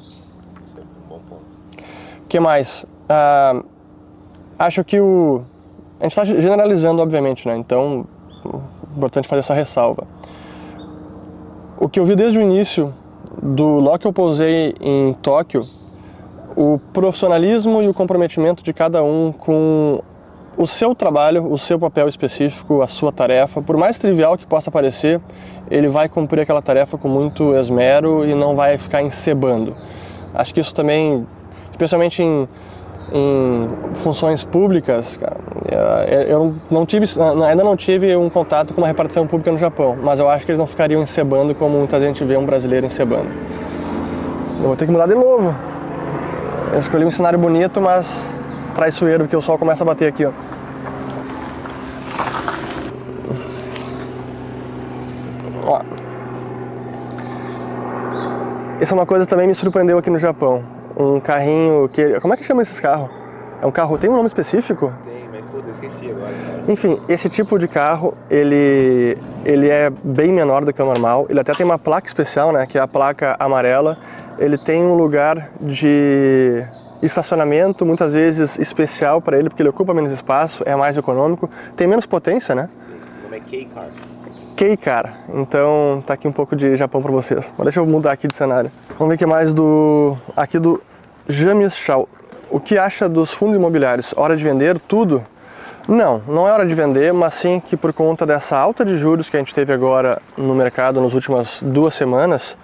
Isso 0.62 0.76
é 0.76 0.82
um 0.82 1.08
bom 1.08 1.20
ponto. 1.26 1.40
O 2.22 2.26
que 2.28 2.38
mais? 2.38 2.84
Ah, 3.08 3.62
acho 4.58 4.84
que 4.84 5.00
o... 5.00 5.42
A 5.98 6.02
gente 6.02 6.12
está 6.12 6.24
generalizando, 6.26 7.00
obviamente, 7.00 7.48
né? 7.48 7.56
Então, 7.56 8.06
é 8.44 8.96
importante 8.98 9.26
fazer 9.26 9.40
essa 9.40 9.54
ressalva. 9.54 10.06
O 11.78 11.88
que 11.88 11.98
eu 11.98 12.04
vi 12.04 12.14
desde 12.14 12.38
o 12.38 12.42
início 12.42 12.92
do 13.42 13.80
logo 13.80 13.98
que 13.98 14.06
eu 14.06 14.12
pousei 14.12 14.74
em 14.78 15.14
Tóquio, 15.14 15.66
o 16.54 16.78
profissionalismo 16.92 17.82
e 17.82 17.88
o 17.88 17.94
comprometimento 17.94 18.62
de 18.62 18.74
cada 18.74 19.02
um 19.02 19.32
com 19.32 20.02
o 20.56 20.66
seu 20.66 20.94
trabalho, 20.94 21.50
o 21.50 21.58
seu 21.58 21.78
papel 21.78 22.08
específico, 22.08 22.82
a 22.82 22.86
sua 22.86 23.10
tarefa, 23.10 23.60
por 23.60 23.76
mais 23.76 23.98
trivial 23.98 24.36
que 24.36 24.46
possa 24.46 24.70
parecer, 24.70 25.20
ele 25.70 25.88
vai 25.88 26.08
cumprir 26.08 26.42
aquela 26.42 26.62
tarefa 26.62 26.96
com 26.96 27.08
muito 27.08 27.54
esmero 27.54 28.26
e 28.26 28.34
não 28.34 28.54
vai 28.54 28.78
ficar 28.78 29.02
encebando. 29.02 29.74
Acho 30.32 30.52
que 30.52 30.60
isso 30.60 30.74
também, 30.74 31.26
especialmente 31.70 32.22
em, 32.22 32.48
em 33.12 33.68
funções 33.94 34.44
públicas, 34.44 35.16
cara, 35.16 35.36
é, 36.06 36.26
eu 36.28 36.54
não 36.70 36.84
tive, 36.84 37.06
ainda 37.46 37.64
não 37.64 37.76
tive 37.76 38.14
um 38.16 38.28
contato 38.28 38.74
com 38.74 38.80
uma 38.80 38.86
repartição 38.86 39.26
pública 39.26 39.50
no 39.50 39.58
Japão, 39.58 39.96
mas 40.02 40.18
eu 40.18 40.28
acho 40.28 40.44
que 40.44 40.52
eles 40.52 40.58
não 40.58 40.66
ficariam 40.66 41.02
encebando 41.02 41.54
como 41.54 41.78
muita 41.78 41.98
gente 42.00 42.24
vê 42.24 42.36
um 42.36 42.44
brasileiro 42.44 42.86
encebando. 42.86 43.28
Eu 44.60 44.68
vou 44.68 44.76
ter 44.76 44.86
que 44.86 44.92
mudar 44.92 45.06
de 45.06 45.14
novo. 45.14 45.54
Eu 46.72 46.78
escolhi 46.78 47.04
um 47.04 47.10
cenário 47.10 47.38
bonito, 47.38 47.80
mas 47.80 48.28
traiçoeiro, 48.74 49.24
porque 49.24 49.36
o 49.36 49.40
sol 49.40 49.58
começa 49.58 49.84
a 49.84 49.86
bater 49.86 50.08
aqui, 50.08 50.26
ó. 50.26 50.32
Ó. 55.66 55.80
Isso 58.80 58.92
é 58.92 58.96
uma 58.96 59.06
coisa 59.06 59.24
que 59.24 59.30
também 59.30 59.46
me 59.46 59.54
surpreendeu 59.54 59.96
aqui 59.96 60.10
no 60.10 60.18
Japão. 60.18 60.62
Um 60.96 61.18
carrinho 61.18 61.88
que. 61.88 62.20
Como 62.20 62.34
é 62.34 62.36
que 62.36 62.44
chama 62.44 62.62
esses 62.62 62.78
carros? 62.78 63.08
É 63.62 63.66
um 63.66 63.70
carro. 63.70 63.96
Tem 63.96 64.10
um 64.10 64.14
nome 64.14 64.26
específico? 64.26 64.92
Tem, 65.04 65.28
mas 65.32 65.44
puta, 65.46 65.70
esqueci 65.70 66.10
agora. 66.10 66.30
Cara. 66.30 66.64
Enfim, 66.72 67.00
esse 67.08 67.28
tipo 67.28 67.58
de 67.58 67.66
carro, 67.66 68.14
ele, 68.30 69.16
ele 69.44 69.68
é 69.68 69.90
bem 69.90 70.32
menor 70.32 70.64
do 70.64 70.72
que 70.72 70.82
o 70.82 70.84
normal. 70.84 71.26
Ele 71.30 71.40
até 71.40 71.52
tem 71.52 71.64
uma 71.64 71.78
placa 71.78 72.06
especial, 72.06 72.52
né? 72.52 72.66
Que 72.66 72.76
é 72.76 72.80
a 72.80 72.86
placa 72.88 73.36
amarela. 73.38 73.96
Ele 74.38 74.58
tem 74.58 74.84
um 74.84 74.94
lugar 74.94 75.50
de 75.60 76.62
estacionamento, 77.02 77.84
muitas 77.84 78.12
vezes 78.12 78.58
especial 78.58 79.20
para 79.20 79.38
ele, 79.38 79.48
porque 79.48 79.62
ele 79.62 79.68
ocupa 79.68 79.92
menos 79.92 80.12
espaço, 80.12 80.62
é 80.66 80.74
mais 80.74 80.96
econômico, 80.96 81.48
tem 81.76 81.86
menos 81.86 82.06
potência, 82.06 82.54
né? 82.54 82.68
Sim, 82.80 82.92
o 82.92 83.22
nome 83.24 83.36
é 83.36 83.40
K-Car. 83.40 83.88
K-Car. 84.56 85.18
Então 85.34 86.02
tá 86.06 86.14
aqui 86.14 86.28
um 86.28 86.32
pouco 86.32 86.54
de 86.54 86.76
Japão 86.76 87.02
para 87.02 87.10
vocês. 87.10 87.52
Mas 87.56 87.64
deixa 87.64 87.80
eu 87.80 87.86
mudar 87.86 88.12
aqui 88.12 88.28
de 88.28 88.34
cenário. 88.34 88.70
Vamos 88.98 89.08
ver 89.08 89.14
o 89.16 89.18
que 89.18 89.26
mais 89.26 89.52
do 89.52 90.16
aqui 90.36 90.58
do 90.58 90.80
James 91.28 91.76
Shaw. 91.76 92.08
O 92.50 92.60
que 92.60 92.78
acha 92.78 93.08
dos 93.08 93.32
fundos 93.32 93.56
imobiliários? 93.56 94.14
Hora 94.16 94.36
de 94.36 94.44
vender 94.44 94.78
tudo? 94.78 95.24
Não, 95.88 96.22
não 96.26 96.48
é 96.48 96.52
hora 96.52 96.64
de 96.64 96.74
vender, 96.74 97.12
mas 97.12 97.34
sim 97.34 97.60
que 97.60 97.76
por 97.76 97.92
conta 97.92 98.24
dessa 98.24 98.56
alta 98.56 98.84
de 98.84 98.96
juros 98.96 99.28
que 99.28 99.36
a 99.36 99.40
gente 99.40 99.54
teve 99.54 99.72
agora 99.72 100.18
no 100.36 100.54
mercado 100.54 101.00
nas 101.00 101.12
últimas 101.12 101.60
duas 101.60 101.94
semanas, 101.94 102.56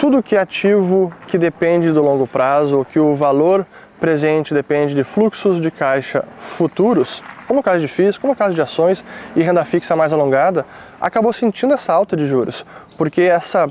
tudo 0.00 0.22
que 0.22 0.34
é 0.34 0.40
ativo 0.40 1.12
que 1.26 1.36
depende 1.36 1.92
do 1.92 2.00
longo 2.02 2.26
prazo, 2.26 2.78
ou 2.78 2.84
que 2.86 2.98
o 2.98 3.14
valor 3.14 3.66
presente 4.00 4.54
depende 4.54 4.94
de 4.94 5.04
fluxos 5.04 5.60
de 5.60 5.70
caixa 5.70 6.24
futuros, 6.38 7.22
como 7.46 7.60
o 7.60 7.62
caso 7.62 7.80
de 7.80 7.86
FIIs, 7.86 8.16
como 8.16 8.32
o 8.32 8.36
caso 8.36 8.54
de 8.54 8.62
ações 8.62 9.04
e 9.36 9.42
renda 9.42 9.62
fixa 9.62 9.94
mais 9.94 10.10
alongada, 10.10 10.64
acabou 10.98 11.34
sentindo 11.34 11.74
essa 11.74 11.92
alta 11.92 12.16
de 12.16 12.26
juros, 12.26 12.64
porque 12.96 13.20
essa 13.20 13.70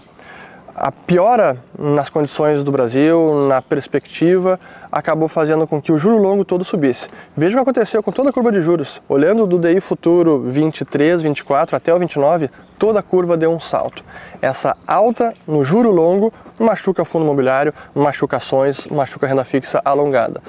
a 0.80 0.94
piora 0.94 1.58
nas 1.78 2.08
condições 2.08 2.64
do 2.64 2.72
Brasil, 2.72 3.48
na 3.50 3.62
perspectiva, 3.62 4.58
acabou 4.90 5.28
fazendo 5.28 5.68
com 5.68 5.82
que 5.82 5.92
o 5.92 5.98
juro 5.98 6.18
longo 6.18 6.46
todo 6.46 6.64
subisse. 6.64 7.10
Veja 7.36 7.54
o 7.54 7.58
que 7.58 7.64
aconteceu 7.64 8.02
com 8.02 8.14
toda 8.14 8.30
a 8.30 8.34
curva 8.34 8.50
de 8.50 8.62
juros. 8.62 9.02
Olhando 9.10 9.46
do 9.46 9.60
DI 9.60 9.82
futuro 9.82 10.40
23, 10.40 11.22
24 11.22 11.76
até 11.76 11.94
o 11.94 12.00
29, 12.00 12.50
toda 12.78 13.00
a 13.00 13.04
curva 13.04 13.36
deu 13.36 13.52
um 13.52 13.60
salto. 13.60 14.04
Essa 14.42 14.74
alta 14.88 15.34
no 15.46 15.66
juro 15.66 15.92
longo 15.92 16.32
machuca 16.58 17.04
fundo 17.04 17.26
imobiliário, 17.26 17.74
machuca 17.94 18.38
ações, 18.38 18.88
machuca 18.88 19.28
renda 19.28 19.44
fixa 19.44 19.82
alongada. 19.84 20.42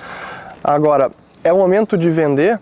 Agora, 0.63 1.11
é 1.43 1.53
o 1.53 1.59
momento 1.59 1.99
de 1.99 2.09
vender? 2.09 2.61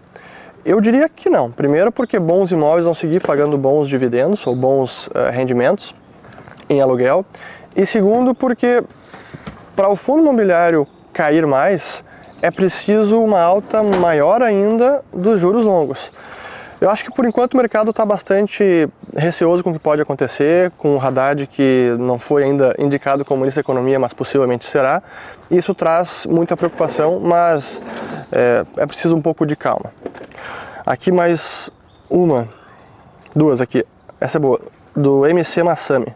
Eu 0.64 0.80
diria 0.80 1.06
que 1.08 1.28
não. 1.28 1.50
Primeiro, 1.50 1.92
porque 1.92 2.18
bons 2.18 2.50
imóveis 2.50 2.86
vão 2.86 2.94
seguir 2.94 3.22
pagando 3.22 3.58
bons 3.58 3.88
dividendos 3.88 4.46
ou 4.46 4.56
bons 4.56 5.08
uh, 5.08 5.30
rendimentos 5.30 5.94
em 6.68 6.80
aluguel. 6.80 7.24
E 7.78 7.86
segundo, 7.86 8.34
porque 8.34 8.82
para 9.76 9.88
o 9.88 9.94
fundo 9.94 10.22
imobiliário 10.22 10.84
cair 11.12 11.46
mais, 11.46 12.02
é 12.42 12.50
preciso 12.50 13.22
uma 13.22 13.40
alta 13.40 13.84
maior 13.84 14.42
ainda 14.42 15.00
dos 15.12 15.40
juros 15.40 15.64
longos. 15.64 16.10
Eu 16.80 16.90
acho 16.90 17.04
que 17.04 17.12
por 17.12 17.24
enquanto 17.24 17.54
o 17.54 17.56
mercado 17.56 17.90
está 17.90 18.04
bastante 18.04 18.88
receoso 19.16 19.62
com 19.62 19.70
o 19.70 19.72
que 19.72 19.78
pode 19.78 20.02
acontecer, 20.02 20.72
com 20.72 20.96
o 20.96 21.00
Haddad 21.00 21.46
que 21.46 21.94
não 22.00 22.18
foi 22.18 22.42
ainda 22.42 22.74
indicado 22.80 23.24
como 23.24 23.42
ministro 23.42 23.62
da 23.62 23.66
Economia, 23.66 24.00
mas 24.00 24.12
possivelmente 24.12 24.64
será. 24.64 25.00
Isso 25.48 25.72
traz 25.72 26.26
muita 26.26 26.56
preocupação, 26.56 27.20
mas 27.20 27.80
é, 28.32 28.66
é 28.76 28.86
preciso 28.86 29.14
um 29.14 29.22
pouco 29.22 29.46
de 29.46 29.54
calma. 29.54 29.92
Aqui 30.84 31.12
mais 31.12 31.70
uma, 32.10 32.48
duas 33.36 33.60
aqui. 33.60 33.84
Essa 34.20 34.38
é 34.38 34.40
boa, 34.40 34.60
do 34.96 35.24
MC 35.24 35.62
Masami. 35.62 36.12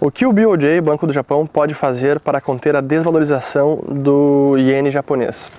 O 0.00 0.10
que 0.10 0.26
o 0.26 0.32
BOJ, 0.32 0.80
Banco 0.82 1.06
do 1.06 1.12
Japão, 1.12 1.46
pode 1.46 1.72
fazer 1.72 2.18
para 2.18 2.40
conter 2.40 2.74
a 2.74 2.80
desvalorização 2.80 3.78
do 3.88 4.56
iene 4.58 4.90
japonês? 4.90 5.50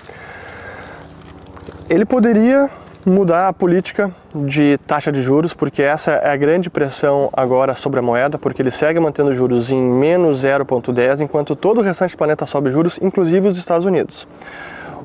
Ele 1.88 2.04
poderia 2.04 2.68
mudar 3.04 3.48
a 3.48 3.52
política 3.52 4.10
de 4.34 4.76
taxa 4.86 5.10
de 5.10 5.22
juros, 5.22 5.54
porque 5.54 5.82
essa 5.82 6.12
é 6.12 6.30
a 6.30 6.36
grande 6.36 6.68
pressão 6.68 7.30
agora 7.32 7.74
sobre 7.74 8.00
a 8.00 8.02
moeda, 8.02 8.36
porque 8.36 8.60
ele 8.60 8.70
segue 8.70 9.00
mantendo 9.00 9.32
juros 9.32 9.70
em 9.70 9.80
menos 9.80 10.44
0,10, 10.44 11.20
enquanto 11.20 11.56
todo 11.56 11.78
o 11.78 11.82
restante 11.82 12.14
do 12.14 12.18
planeta 12.18 12.44
sobe 12.44 12.70
juros, 12.70 12.98
inclusive 13.00 13.48
os 13.48 13.56
Estados 13.56 13.86
Unidos. 13.86 14.28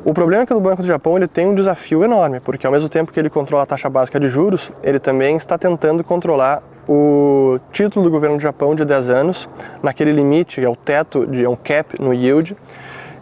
O 0.03 0.13
problema 0.13 0.43
é 0.43 0.45
que 0.45 0.53
o 0.53 0.59
Banco 0.59 0.81
do 0.81 0.87
Japão 0.87 1.15
ele 1.15 1.27
tem 1.27 1.47
um 1.47 1.55
desafio 1.55 2.03
enorme, 2.03 2.39
porque 2.39 2.65
ao 2.65 2.73
mesmo 2.73 2.89
tempo 2.89 3.11
que 3.11 3.19
ele 3.19 3.29
controla 3.29 3.63
a 3.63 3.65
taxa 3.67 3.89
básica 3.89 4.19
de 4.19 4.27
juros, 4.27 4.71
ele 4.83 4.99
também 4.99 5.37
está 5.37 5.57
tentando 5.57 6.03
controlar 6.03 6.63
o 6.93 7.57
título 7.71 8.03
do 8.03 8.11
governo 8.11 8.35
do 8.35 8.41
Japão 8.41 8.75
de 8.75 8.83
10 8.83 9.09
anos, 9.09 9.49
naquele 9.81 10.11
limite, 10.11 10.61
é 10.61 10.67
o 10.67 10.75
teto, 10.75 11.25
de, 11.25 11.45
é 11.45 11.47
um 11.47 11.55
cap 11.55 12.01
no 12.01 12.13
yield. 12.13 12.55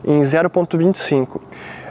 em 0.04 0.22
0,25. 0.22 1.40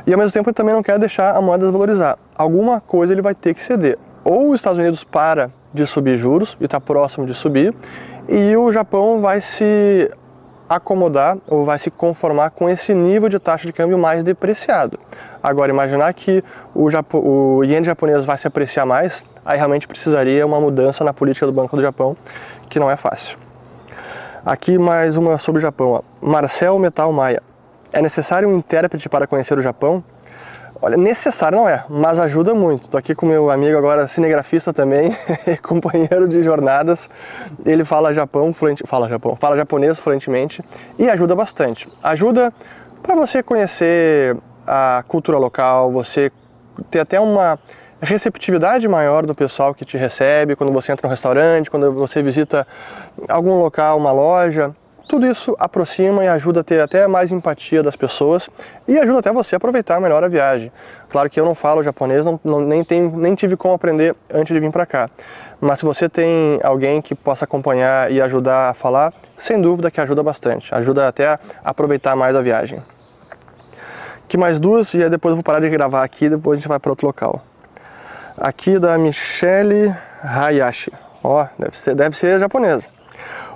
E 0.04 0.12
ao 0.12 0.18
mesmo 0.18 0.32
tempo 0.32 0.48
ele 0.48 0.54
também 0.54 0.74
não 0.74 0.82
quer 0.82 0.98
deixar 0.98 1.36
a 1.36 1.40
moeda 1.40 1.66
desvalorizar. 1.66 2.18
Alguma 2.34 2.80
coisa 2.80 3.12
ele 3.12 3.22
vai 3.22 3.34
ter 3.34 3.54
que 3.54 3.62
ceder. 3.62 3.96
Ou 4.24 4.50
os 4.50 4.58
Estados 4.58 4.78
Unidos 4.78 5.04
para 5.04 5.52
de 5.72 5.86
subir 5.86 6.16
juros 6.16 6.56
e 6.60 6.64
está 6.64 6.80
próximo 6.80 7.26
de 7.26 7.34
subir, 7.34 7.72
e 8.28 8.56
o 8.56 8.72
Japão 8.72 9.20
vai 9.20 9.40
se 9.40 10.10
acomodar 10.68 11.38
ou 11.46 11.64
vai 11.64 11.78
se 11.78 11.90
conformar 11.90 12.50
com 12.50 12.68
esse 12.68 12.94
nível 12.94 13.28
de 13.28 13.38
taxa 13.38 13.66
de 13.66 13.72
câmbio 13.72 13.98
mais 13.98 14.22
depreciado. 14.22 14.98
Agora, 15.42 15.70
imaginar 15.70 16.12
que 16.12 16.44
o, 16.74 16.90
Japo, 16.90 17.18
o 17.18 17.64
iene 17.64 17.86
japonês 17.86 18.24
vai 18.24 18.36
se 18.36 18.46
apreciar 18.46 18.84
mais, 18.84 19.24
aí 19.44 19.56
realmente 19.56 19.88
precisaria 19.88 20.44
uma 20.44 20.60
mudança 20.60 21.04
na 21.04 21.14
política 21.14 21.46
do 21.46 21.52
Banco 21.52 21.76
do 21.76 21.82
Japão, 21.82 22.16
que 22.68 22.78
não 22.78 22.90
é 22.90 22.96
fácil. 22.96 23.38
Aqui 24.44 24.78
mais 24.78 25.16
uma 25.16 25.38
sobre 25.38 25.58
o 25.58 25.62
Japão. 25.62 25.90
Ó. 25.92 26.02
Marcel 26.20 26.78
Metal 26.78 27.12
Maia. 27.12 27.42
É 27.92 28.02
necessário 28.02 28.48
um 28.48 28.56
intérprete 28.56 29.08
para 29.08 29.26
conhecer 29.26 29.58
o 29.58 29.62
Japão? 29.62 30.04
Olha, 30.80 30.96
necessário 30.96 31.58
não 31.58 31.68
é, 31.68 31.84
mas 31.88 32.20
ajuda 32.20 32.54
muito. 32.54 32.84
Estou 32.84 32.98
aqui 32.98 33.12
com 33.12 33.26
meu 33.26 33.50
amigo 33.50 33.76
agora 33.76 34.06
cinegrafista 34.06 34.72
também, 34.72 35.16
companheiro 35.60 36.28
de 36.28 36.40
jornadas. 36.40 37.10
Ele 37.66 37.84
fala 37.84 38.14
Japão, 38.14 38.52
fluente, 38.52 38.84
fala 38.86 39.08
Japão, 39.08 39.34
fala 39.34 39.56
japonês 39.56 39.98
fluentemente 39.98 40.62
e 40.96 41.10
ajuda 41.10 41.34
bastante. 41.34 41.88
Ajuda 42.00 42.52
para 43.02 43.16
você 43.16 43.42
conhecer 43.42 44.36
a 44.64 45.02
cultura 45.08 45.36
local, 45.36 45.90
você 45.90 46.30
ter 46.88 47.00
até 47.00 47.18
uma 47.18 47.58
receptividade 48.00 48.86
maior 48.86 49.26
do 49.26 49.34
pessoal 49.34 49.74
que 49.74 49.84
te 49.84 49.98
recebe 49.98 50.54
quando 50.54 50.72
você 50.72 50.92
entra 50.92 51.08
no 51.08 51.10
restaurante, 51.10 51.68
quando 51.68 51.92
você 51.92 52.22
visita 52.22 52.64
algum 53.28 53.58
local, 53.58 53.98
uma 53.98 54.12
loja. 54.12 54.72
Tudo 55.08 55.26
isso 55.26 55.56
aproxima 55.58 56.22
e 56.22 56.28
ajuda 56.28 56.60
a 56.60 56.62
ter 56.62 56.80
até 56.80 57.06
mais 57.06 57.32
empatia 57.32 57.82
das 57.82 57.96
pessoas 57.96 58.50
e 58.86 58.98
ajuda 58.98 59.20
até 59.20 59.32
você 59.32 59.54
a 59.54 59.56
aproveitar 59.56 59.98
melhor 59.98 60.22
a 60.22 60.28
viagem. 60.28 60.70
Claro 61.08 61.30
que 61.30 61.40
eu 61.40 61.46
não 61.46 61.54
falo 61.54 61.82
japonês, 61.82 62.26
não, 62.26 62.38
não, 62.44 62.60
nem, 62.60 62.84
tenho, 62.84 63.16
nem 63.16 63.34
tive 63.34 63.56
como 63.56 63.72
aprender 63.72 64.14
antes 64.30 64.52
de 64.52 64.60
vir 64.60 64.70
para 64.70 64.84
cá. 64.84 65.08
Mas 65.62 65.78
se 65.78 65.86
você 65.86 66.10
tem 66.10 66.60
alguém 66.62 67.00
que 67.00 67.14
possa 67.14 67.46
acompanhar 67.46 68.12
e 68.12 68.20
ajudar 68.20 68.68
a 68.68 68.74
falar, 68.74 69.14
sem 69.38 69.58
dúvida 69.58 69.90
que 69.90 69.98
ajuda 69.98 70.22
bastante. 70.22 70.74
Ajuda 70.74 71.08
até 71.08 71.26
a 71.26 71.38
aproveitar 71.64 72.14
mais 72.14 72.36
a 72.36 72.42
viagem. 72.42 72.82
Que 74.28 74.36
mais 74.36 74.60
duas 74.60 74.92
e 74.92 75.08
depois 75.08 75.32
eu 75.32 75.36
vou 75.36 75.42
parar 75.42 75.60
de 75.60 75.70
gravar 75.70 76.04
aqui 76.04 76.28
depois 76.28 76.58
a 76.58 76.60
gente 76.60 76.68
vai 76.68 76.78
para 76.78 76.92
outro 76.92 77.06
local. 77.06 77.42
Aqui 78.36 78.78
da 78.78 78.98
Michelle 78.98 79.96
Hayashi. 80.22 80.92
Ó, 81.24 81.46
deve 81.58 81.78
ser, 81.78 81.94
deve 81.94 82.14
ser 82.14 82.38
japonesa. 82.38 82.88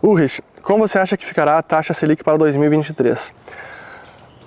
Ulrich, 0.03 0.43
como 0.63 0.87
você 0.87 0.99
acha 0.99 1.17
que 1.17 1.25
ficará 1.25 1.59
a 1.59 1.63
taxa 1.63 1.93
Selic 1.93 2.23
para 2.23 2.37
2023? 2.39 3.35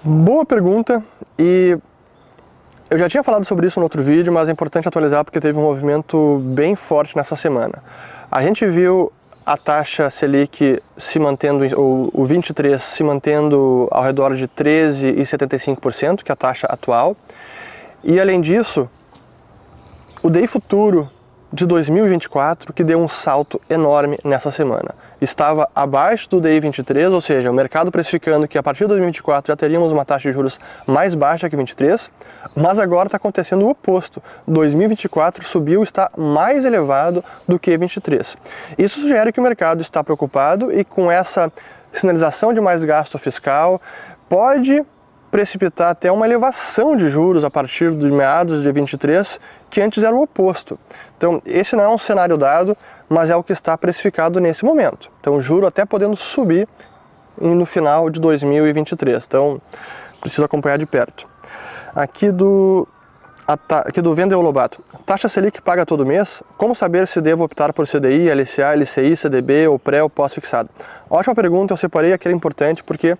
Boa 0.04 0.46
pergunta 0.46 1.04
e 1.38 1.78
eu 2.90 2.98
já 2.98 3.10
tinha 3.10 3.24
falado 3.24 3.44
sobre 3.46 3.68
isso 3.68 3.80
no 3.80 3.86
outro 3.86 4.02
vídeo, 4.02 4.32
mas 4.32 4.48
é 4.48 4.52
importante 4.52 4.88
atualizar 4.88 5.26
porque 5.26 5.40
teve 5.40 5.58
um 5.58 5.64
movimento 5.64 6.40
bem 6.46 6.76
forte 6.76 7.16
nessa 7.16 7.36
semana. 7.36 7.84
A 8.32 8.42
gente 8.42 8.66
viu 8.66 9.12
a 9.46 9.58
taxa 9.58 10.10
Selic 10.10 10.82
se 10.98 11.20
mantendo, 11.20 11.66
ou 11.80 12.10
o 12.14 12.26
23 12.26 12.82
se 12.82 13.04
mantendo 13.04 13.88
ao 13.92 14.04
redor 14.04 14.36
de 14.36 14.48
13,75%, 14.48 16.24
que 16.24 16.32
é 16.32 16.34
a 16.34 16.36
taxa 16.36 16.68
atual. 16.68 17.16
E 18.04 18.20
além 18.20 18.42
disso, 18.42 18.90
o 20.24 20.30
DEI 20.30 20.48
futuro 20.48 21.10
de 21.52 21.66
2024 21.66 22.74
que 22.74 22.84
deu 22.84 23.00
um 23.00 23.08
salto 23.08 23.62
enorme 23.70 24.18
nessa 24.24 24.52
semana. 24.52 24.96
Estava 25.22 25.70
abaixo 25.74 26.30
do 26.30 26.42
DI 26.42 26.60
23, 26.60 27.12
ou 27.14 27.22
seja, 27.22 27.50
o 27.50 27.54
mercado 27.54 27.92
precificando 27.92 28.48
que 28.48 28.58
a 28.58 28.64
partir 28.64 28.84
de 28.84 28.90
2024 28.90 29.48
já 29.48 29.56
teríamos 29.56 29.92
uma 29.92 30.04
taxa 30.04 30.30
de 30.30 30.34
juros 30.34 30.60
mais 30.86 31.16
baixa 31.16 31.50
que 31.50 31.56
23, 31.56 32.12
mas 32.56 32.80
agora 32.80 33.08
está 33.08 33.18
acontecendo 33.18 33.66
o 33.66 33.70
oposto. 33.70 34.22
2024 34.48 35.46
subiu 35.46 35.84
está 35.84 36.12
mais 36.18 36.66
elevado 36.66 37.24
do 37.48 37.58
que 37.58 37.78
23. 37.78 38.38
Isso 38.78 39.00
sugere 39.00 39.32
que 39.32 39.40
o 39.40 39.44
mercado 39.44 39.82
está 39.82 40.04
preocupado 40.04 40.72
e 40.72 40.84
com 40.84 41.10
essa 41.10 41.52
sinalização 41.94 42.54
de 42.54 42.60
mais 42.60 42.84
gasto 42.84 43.18
fiscal 43.18 43.82
pode 44.28 44.84
precipitar 45.36 45.90
até 45.90 46.10
uma 46.10 46.26
elevação 46.26 46.96
de 46.96 47.10
juros 47.10 47.44
a 47.44 47.52
partir 47.52 47.92
de 47.92 48.10
meados 48.10 48.64
de 48.64 48.72
23, 48.72 49.38
que 49.70 49.82
antes 49.82 50.02
era 50.02 50.16
o 50.16 50.22
oposto. 50.22 50.80
Então, 51.18 51.42
esse 51.46 51.76
não 51.76 51.84
é 51.84 51.90
um 51.90 51.98
cenário 51.98 52.38
dado, 52.38 52.78
mas 53.10 53.30
é 53.30 53.36
o 53.36 53.44
que 53.44 53.52
está 53.52 53.78
precificado 53.78 54.40
nesse 54.40 54.64
momento. 54.64 55.12
Então, 55.20 55.38
juro 55.42 55.68
até 55.68 55.84
podendo 55.84 56.16
subir 56.16 56.70
no 57.38 57.66
final 57.66 58.10
de 58.10 58.18
2023. 58.22 59.26
Então, 59.28 59.62
precisa 60.22 60.46
acompanhar 60.46 60.78
de 60.78 60.86
perto. 60.86 61.28
Aqui 61.94 62.32
do 62.32 62.88
aqui 63.70 64.02
do 64.02 64.14
Vendel 64.14 64.42
Lobato. 64.42 64.82
Taxa 65.06 65.28
Selic 65.28 65.62
paga 65.62 65.86
todo 65.86 66.06
mês? 66.06 66.42
Como 66.58 66.74
saber 66.74 67.08
se 67.08 67.20
devo 67.20 67.44
optar 67.44 67.74
por 67.74 67.86
CDI, 67.86 68.30
LCA, 68.34 68.74
LCI, 68.74 69.18
CDB 69.18 69.68
ou 69.68 69.78
pré 69.78 70.02
ou 70.02 70.10
pós-fixado? 70.10 70.70
Ótima 71.10 71.36
pergunta, 71.36 71.74
eu 71.74 71.78
separei 71.78 72.14
aquele 72.14 72.34
importante 72.34 72.84
porque 72.84 73.18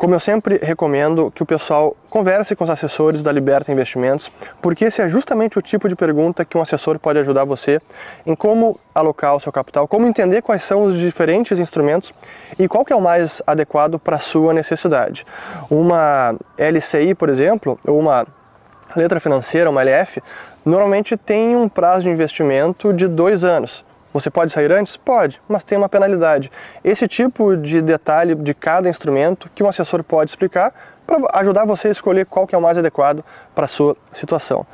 como 0.00 0.14
eu 0.14 0.20
sempre 0.20 0.58
recomendo 0.62 1.30
que 1.30 1.42
o 1.42 1.46
pessoal 1.46 1.94
converse 2.08 2.56
com 2.56 2.64
os 2.64 2.70
assessores 2.70 3.22
da 3.22 3.30
Liberta 3.30 3.70
Investimentos, 3.70 4.32
porque 4.62 4.86
esse 4.86 5.02
é 5.02 5.06
justamente 5.10 5.58
o 5.58 5.62
tipo 5.62 5.90
de 5.90 5.94
pergunta 5.94 6.42
que 6.42 6.56
um 6.56 6.62
assessor 6.62 6.98
pode 6.98 7.18
ajudar 7.18 7.44
você 7.44 7.78
em 8.24 8.34
como 8.34 8.80
alocar 8.94 9.36
o 9.36 9.40
seu 9.40 9.52
capital, 9.52 9.86
como 9.86 10.06
entender 10.06 10.40
quais 10.40 10.62
são 10.62 10.84
os 10.84 10.98
diferentes 10.98 11.58
instrumentos 11.58 12.14
e 12.58 12.66
qual 12.66 12.82
que 12.82 12.94
é 12.94 12.96
o 12.96 13.00
mais 13.02 13.42
adequado 13.46 13.98
para 13.98 14.16
a 14.16 14.18
sua 14.18 14.54
necessidade. 14.54 15.26
Uma 15.68 16.34
LCI, 16.56 17.14
por 17.14 17.28
exemplo, 17.28 17.78
ou 17.86 17.98
uma 17.98 18.26
letra 18.96 19.20
financeira, 19.20 19.68
uma 19.68 19.82
LF, 19.82 20.22
normalmente 20.64 21.14
tem 21.14 21.54
um 21.54 21.68
prazo 21.68 22.04
de 22.04 22.08
investimento 22.08 22.90
de 22.94 23.06
dois 23.06 23.44
anos. 23.44 23.84
Você 24.12 24.30
pode 24.30 24.50
sair 24.50 24.72
antes? 24.72 24.96
Pode, 24.96 25.40
mas 25.48 25.62
tem 25.62 25.78
uma 25.78 25.88
penalidade. 25.88 26.50
Esse 26.82 27.06
tipo 27.06 27.56
de 27.56 27.80
detalhe 27.80 28.34
de 28.34 28.54
cada 28.54 28.88
instrumento 28.88 29.48
que 29.54 29.62
um 29.62 29.68
assessor 29.68 30.02
pode 30.02 30.30
explicar 30.30 30.72
para 31.06 31.40
ajudar 31.40 31.64
você 31.64 31.88
a 31.88 31.90
escolher 31.90 32.26
qual 32.26 32.46
que 32.46 32.54
é 32.54 32.58
o 32.58 32.62
mais 32.62 32.78
adequado 32.78 33.24
para 33.54 33.64
a 33.64 33.68
sua 33.68 33.96
situação. 34.12 34.66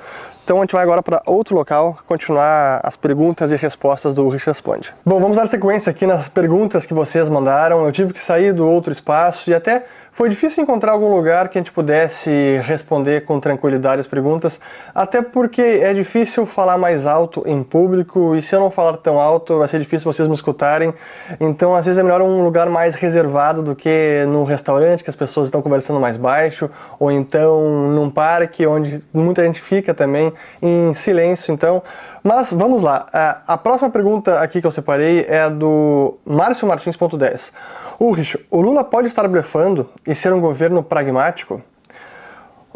Então 0.47 0.59
a 0.59 0.61
gente 0.61 0.73
vai 0.73 0.85
agora 0.85 1.03
para 1.03 1.21
outro 1.27 1.57
local 1.57 1.99
continuar 2.07 2.81
as 2.85 2.95
perguntas 2.95 3.51
e 3.51 3.57
respostas 3.57 4.15
do 4.15 4.29
Rich 4.29 4.47
Responde. 4.47 4.95
Bom, 5.05 5.19
vamos 5.19 5.37
dar 5.39 5.47
sequência 5.47 5.91
aqui 5.91 6.07
nas 6.07 6.29
perguntas 6.29 6.87
que 6.87 6.95
vocês 6.95 7.29
mandaram. 7.29 7.85
Eu 7.85 7.91
tive 7.91 8.13
que 8.13 8.23
sair 8.23 8.53
do 8.53 8.65
outro 8.65 8.93
espaço 8.93 9.51
e 9.51 9.55
até 9.55 9.85
foi 10.17 10.31
difícil 10.31 10.63
encontrar 10.63 10.93
algum 10.93 11.15
lugar 11.15 11.51
que 11.51 11.59
a 11.59 11.61
gente 11.61 11.71
pudesse 11.71 12.59
responder 12.65 13.27
com 13.27 13.39
tranquilidade 13.39 14.01
as 14.01 14.07
perguntas, 14.07 14.59
até 14.95 15.21
porque 15.21 15.61
é 15.61 15.93
difícil 15.93 16.47
falar 16.47 16.79
mais 16.79 17.05
alto 17.07 17.43
em 17.45 17.63
público 17.63 18.35
e 18.35 18.41
se 18.41 18.57
eu 18.57 18.61
não 18.61 18.71
falar 18.71 18.97
tão 18.97 19.21
alto 19.21 19.59
vai 19.59 19.69
ser 19.69 19.79
difícil 19.79 20.11
vocês 20.11 20.27
me 20.27 20.35
escutarem. 20.35 20.95
Então, 21.39 21.77
às 21.77 21.85
vezes 21.85 21.99
é 21.99 22.03
melhor 22.03 22.23
um 22.23 22.43
lugar 22.43 22.71
mais 22.71 22.95
reservado 22.95 23.63
do 23.63 23.77
que 23.77 24.25
no 24.27 24.43
restaurante 24.45 25.05
que 25.05 25.11
as 25.11 25.17
pessoas 25.17 25.49
estão 25.49 25.61
conversando 25.61 26.01
mais 26.01 26.17
baixo, 26.17 26.71
ou 26.99 27.13
então 27.13 27.91
num 27.91 28.09
parque 28.09 28.67
onde 28.67 29.05
muita 29.13 29.45
gente 29.45 29.61
fica 29.61 29.93
também 29.93 30.33
em 30.63 30.95
silêncio. 30.95 31.53
Então, 31.53 31.83
mas 32.23 32.53
vamos 32.53 32.83
lá. 32.83 33.07
A 33.47 33.57
próxima 33.57 33.91
pergunta 33.91 34.41
aqui 34.41 34.61
que 34.61 34.67
eu 34.67 34.73
separei 34.73 35.27
é 35.29 35.49
do 35.49 36.19
Márcio 36.25 36.67
Martins.10. 36.67 37.53
Ulrich, 38.01 38.47
o 38.51 38.61
Lula 38.61 38.85
pode 38.85 39.09
estar 39.09 39.27
blefando 39.29 39.89
e 40.07 40.15
ser 40.15 40.33
um 40.33 40.41
governo 40.41 40.83
pragmático? 40.83 41.63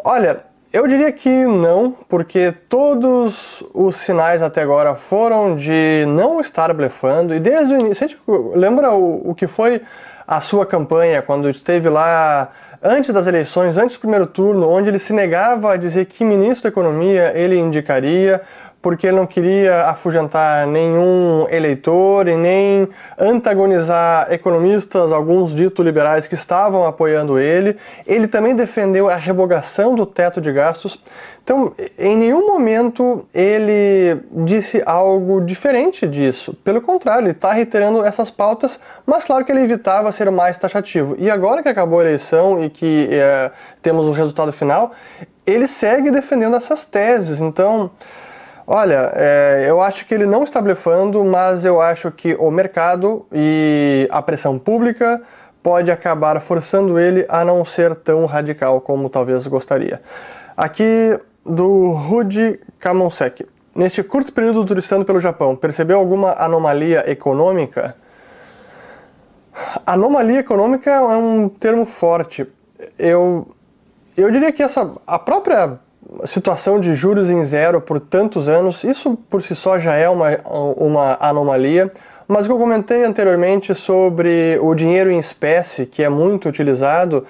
Olha, 0.05 0.45
eu 0.73 0.87
diria 0.87 1.11
que 1.11 1.29
não, 1.47 1.91
porque 2.09 2.53
todos 2.69 3.63
os 3.75 3.97
sinais 3.97 4.41
até 4.41 4.63
agora 4.63 4.95
foram 4.95 5.57
de 5.57 6.05
não 6.07 6.41
estar 6.41 6.73
blefando, 6.73 7.35
e 7.35 7.41
desde 7.41 7.75
o 7.75 7.81
início, 7.81 8.09
lembra 8.55 8.93
o, 8.93 9.31
o 9.31 9.35
que 9.35 9.49
foi 9.49 9.83
a 10.27 10.41
sua 10.41 10.65
campanha 10.65 11.23
quando 11.23 11.51
esteve 11.51 11.89
lá 11.89 12.53
antes 12.81 13.13
das 13.13 13.27
eleições, 13.27 13.77
antes 13.77 13.97
do 13.97 14.01
primeiro 14.01 14.27
turno, 14.27 14.69
onde 14.69 14.89
ele 14.89 14.99
se 15.01 15.13
negava 15.13 15.73
a 15.73 15.77
dizer 15.77 16.07
que 16.07 16.25
ministro 16.25 16.63
da 16.63 16.69
Economia 16.69 17.33
ele 17.35 17.57
indicaria, 17.57 18.41
porque 18.83 19.07
ele 19.07 19.17
não 19.17 19.27
queria 19.27 19.83
afugentar 19.87 20.67
nenhum 20.67 21.47
eleitor 21.51 22.27
e 22.29 22.37
nem 22.37 22.89
antagonizar 23.19 24.33
economistas, 24.33 25.13
alguns 25.13 25.55
dito 25.55 25.83
liberais 25.83 26.27
que 26.27 26.35
estavam 26.35 26.87
apoiando 26.87 27.39
ele. 27.39 27.77
Ele 28.07 28.27
também 28.27 28.55
defendeu 28.55 29.11
a 29.11 29.17
revogação 29.17 29.95
do 29.95 30.07
teto 30.07 30.41
de 30.41 30.51
gastos. 30.51 30.99
Então, 31.45 31.73
em 31.99 32.17
nenhum 32.17 32.47
momento 32.47 33.27
ele 33.35 34.21
disse 34.45 34.83
algo 34.87 35.41
diferente 35.43 36.07
disso. 36.07 36.55
Pelo 36.65 36.81
contrário, 36.81 37.25
ele 37.25 37.33
está 37.33 37.53
reiterando 37.53 38.03
essas 38.03 38.31
pautas, 38.31 38.81
mas 39.05 39.25
claro 39.25 39.45
que 39.45 39.53
ele 39.53 39.61
evitava 39.61 40.11
ser 40.11 40.31
mais 40.31 40.57
taxativo. 40.57 41.17
E 41.19 41.31
agora 41.31 41.63
que 41.63 41.69
acabou 41.69 42.01
a 42.01 42.05
eleição 42.05 42.63
e 42.63 42.71
que 42.71 43.09
é, 43.11 43.51
temos 43.83 44.07
o 44.07 44.13
resultado 44.13 44.53
final, 44.53 44.93
ele 45.47 45.67
segue 45.67 46.11
defendendo 46.11 46.57
essas 46.57 46.87
teses. 46.87 47.41
Então, 47.41 47.91
Olha, 48.73 49.13
é, 49.17 49.67
eu 49.69 49.81
acho 49.81 50.07
que 50.07 50.15
ele 50.15 50.25
não 50.25 50.45
está 50.45 50.63
blefando, 50.63 51.25
mas 51.25 51.65
eu 51.65 51.81
acho 51.81 52.09
que 52.13 52.37
o 52.37 52.53
mercado 52.53 53.27
e 53.33 54.07
a 54.13 54.23
pressão 54.23 54.61
pública 54.61 55.21
pode 55.61 55.91
acabar 55.91 56.41
forçando 56.41 56.97
ele 56.97 57.27
a 57.29 57.45
não 57.45 57.65
ser 57.65 57.97
tão 57.97 58.27
radical 58.27 58.81
como 58.81 59.11
talvez 59.11 59.45
gostaria. 59.49 60.01
Aqui 60.57 61.19
do 61.45 61.91
Rudi 61.91 62.61
Kamonsek. 62.79 63.45
Neste 63.75 64.05
curto 64.05 64.33
período 64.33 64.65
turistando 64.65 65.05
pelo 65.05 65.19
Japão, 65.19 65.57
percebeu 65.57 65.99
alguma 65.99 66.35
anomalia 66.35 67.11
econômica? 67.11 67.97
Anomalia 69.85 70.39
econômica 70.39 70.93
é 70.93 71.01
um 71.01 71.49
termo 71.49 71.85
forte. 71.85 72.47
Eu, 72.97 73.49
eu 74.17 74.31
diria 74.31 74.53
que 74.53 74.63
essa, 74.63 74.95
a 75.05 75.19
própria 75.19 75.81
situação 76.25 76.81
de 76.81 76.95
juros 76.95 77.31
em 77.31 77.45
zero 77.45 77.81
por 77.81 78.01
tantos 78.01 78.49
anos, 78.49 78.85
isso 78.85 79.17
por 79.29 79.43
si 79.43 79.55
só 79.55 79.79
já 79.79 79.95
é 79.95 80.09
uma, 80.09 80.37
uma 80.77 81.17
anomalia. 81.21 81.91
Mas 82.27 82.47
o 82.47 82.49
que 82.49 82.53
eu 82.55 82.59
comentei 82.59 83.05
anteriormente 83.05 83.75
sobre 83.75 84.57
o 84.63 84.73
dinheiro 84.75 85.11
em 85.11 85.19
espécie, 85.19 85.85
que 85.85 86.03
é 86.03 86.09
muito 86.09 86.49
utilizado, 86.49 87.27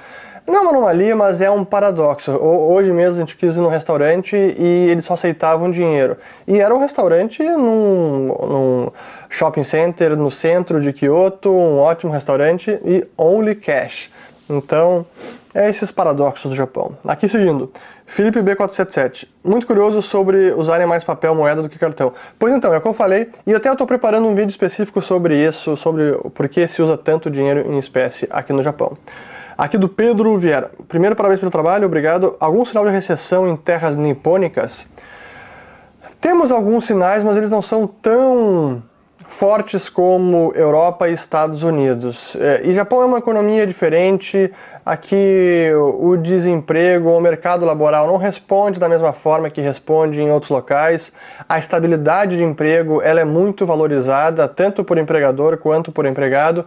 não 0.46 0.56
é 0.56 0.60
uma 0.60 0.70
anomalia, 0.70 1.14
mas 1.14 1.40
é 1.40 1.50
um 1.50 1.64
paradoxo. 1.64 2.32
Hoje 2.32 2.92
mesmo 2.92 3.16
a 3.16 3.20
gente 3.20 3.37
quis 3.37 3.56
ir 3.56 3.60
num 3.60 3.68
restaurante 3.68 4.37
e 4.37 4.88
eles 4.90 5.04
só 5.04 5.14
aceitavam 5.14 5.70
dinheiro. 5.70 6.16
E 6.46 6.58
era 6.58 6.75
um 6.75 6.78
restaurante 6.78 7.42
num, 7.42 8.26
num 8.26 8.88
shopping 9.28 9.62
center 9.62 10.16
no 10.16 10.30
centro 10.30 10.80
de 10.80 10.92
Kyoto, 10.92 11.50
um 11.50 11.78
ótimo 11.78 12.12
restaurante 12.12 12.78
e 12.84 13.06
only 13.16 13.54
cash. 13.54 14.10
Então, 14.50 15.07
é 15.54 15.71
esses 15.71 15.92
paradoxos 15.92 16.50
do 16.50 16.57
Japão. 16.57 16.99
Aqui 17.07 17.28
seguindo, 17.28 17.71
Felipe 18.04 18.40
B477, 18.40 19.28
muito 19.45 19.64
curioso 19.64 20.02
sobre 20.02 20.52
usarem 20.52 20.88
mais 20.88 21.04
papel 21.04 21.37
moeda 21.37 21.62
do 21.62 21.69
que 21.69 21.78
cartão. 21.78 22.12
Pois 22.37 22.52
então, 22.52 22.75
é 22.75 22.78
o 22.78 22.80
que 22.80 22.88
eu 22.88 22.92
falei, 22.92 23.28
e 23.47 23.54
até 23.54 23.69
eu 23.69 23.75
estou 23.75 23.87
preparando 23.87 24.26
um 24.26 24.35
vídeo 24.35 24.50
específico 24.50 25.00
sobre 25.00 25.37
isso, 25.37 25.76
sobre 25.76 26.14
por 26.35 26.49
que 26.49 26.66
se 26.66 26.83
usa 26.83 26.99
tanto 26.99 27.30
dinheiro 27.30 27.73
em 27.73 27.78
espécie 27.78 28.26
aqui 28.28 28.52
no 28.52 28.62
Japão. 28.62 28.99
Aqui 29.57 29.78
do 29.78 29.88
Pedro 29.88 30.37
Vieira. 30.37 30.73
Primeiro, 30.88 31.14
parabéns 31.14 31.38
pelo 31.38 31.52
trabalho, 31.52 31.87
obrigado. 31.87 32.37
Algum 32.40 32.64
sinal 32.64 32.85
de 32.85 32.90
recessão 32.90 33.47
em 33.47 33.54
terras 33.57 33.95
nipônicas? 33.95 34.87
Temos 36.21 36.50
alguns 36.50 36.85
sinais, 36.85 37.23
mas 37.23 37.37
eles 37.37 37.50
não 37.50 37.62
são 37.62 37.87
tão 37.87 38.83
fortes 39.26 39.88
como 39.88 40.52
Europa 40.54 41.08
e 41.08 41.12
Estados 41.12 41.62
Unidos. 41.62 42.36
É, 42.36 42.62
e 42.64 42.72
Japão 42.72 43.02
é 43.02 43.04
uma 43.04 43.18
economia 43.18 43.66
diferente. 43.66 44.52
Aqui 44.84 45.70
o 45.74 46.16
desemprego, 46.16 47.10
o 47.10 47.20
mercado 47.20 47.64
laboral 47.64 48.06
não 48.06 48.16
responde 48.16 48.80
da 48.80 48.88
mesma 48.88 49.12
forma 49.12 49.50
que 49.50 49.60
responde 49.60 50.20
em 50.20 50.30
outros 50.30 50.50
locais. 50.50 51.12
A 51.48 51.58
estabilidade 51.58 52.36
de 52.36 52.44
emprego 52.44 53.00
ela 53.02 53.20
é 53.20 53.24
muito 53.24 53.66
valorizada 53.66 54.48
tanto 54.48 54.82
por 54.82 54.98
empregador 54.98 55.58
quanto 55.58 55.92
por 55.92 56.06
empregado. 56.06 56.64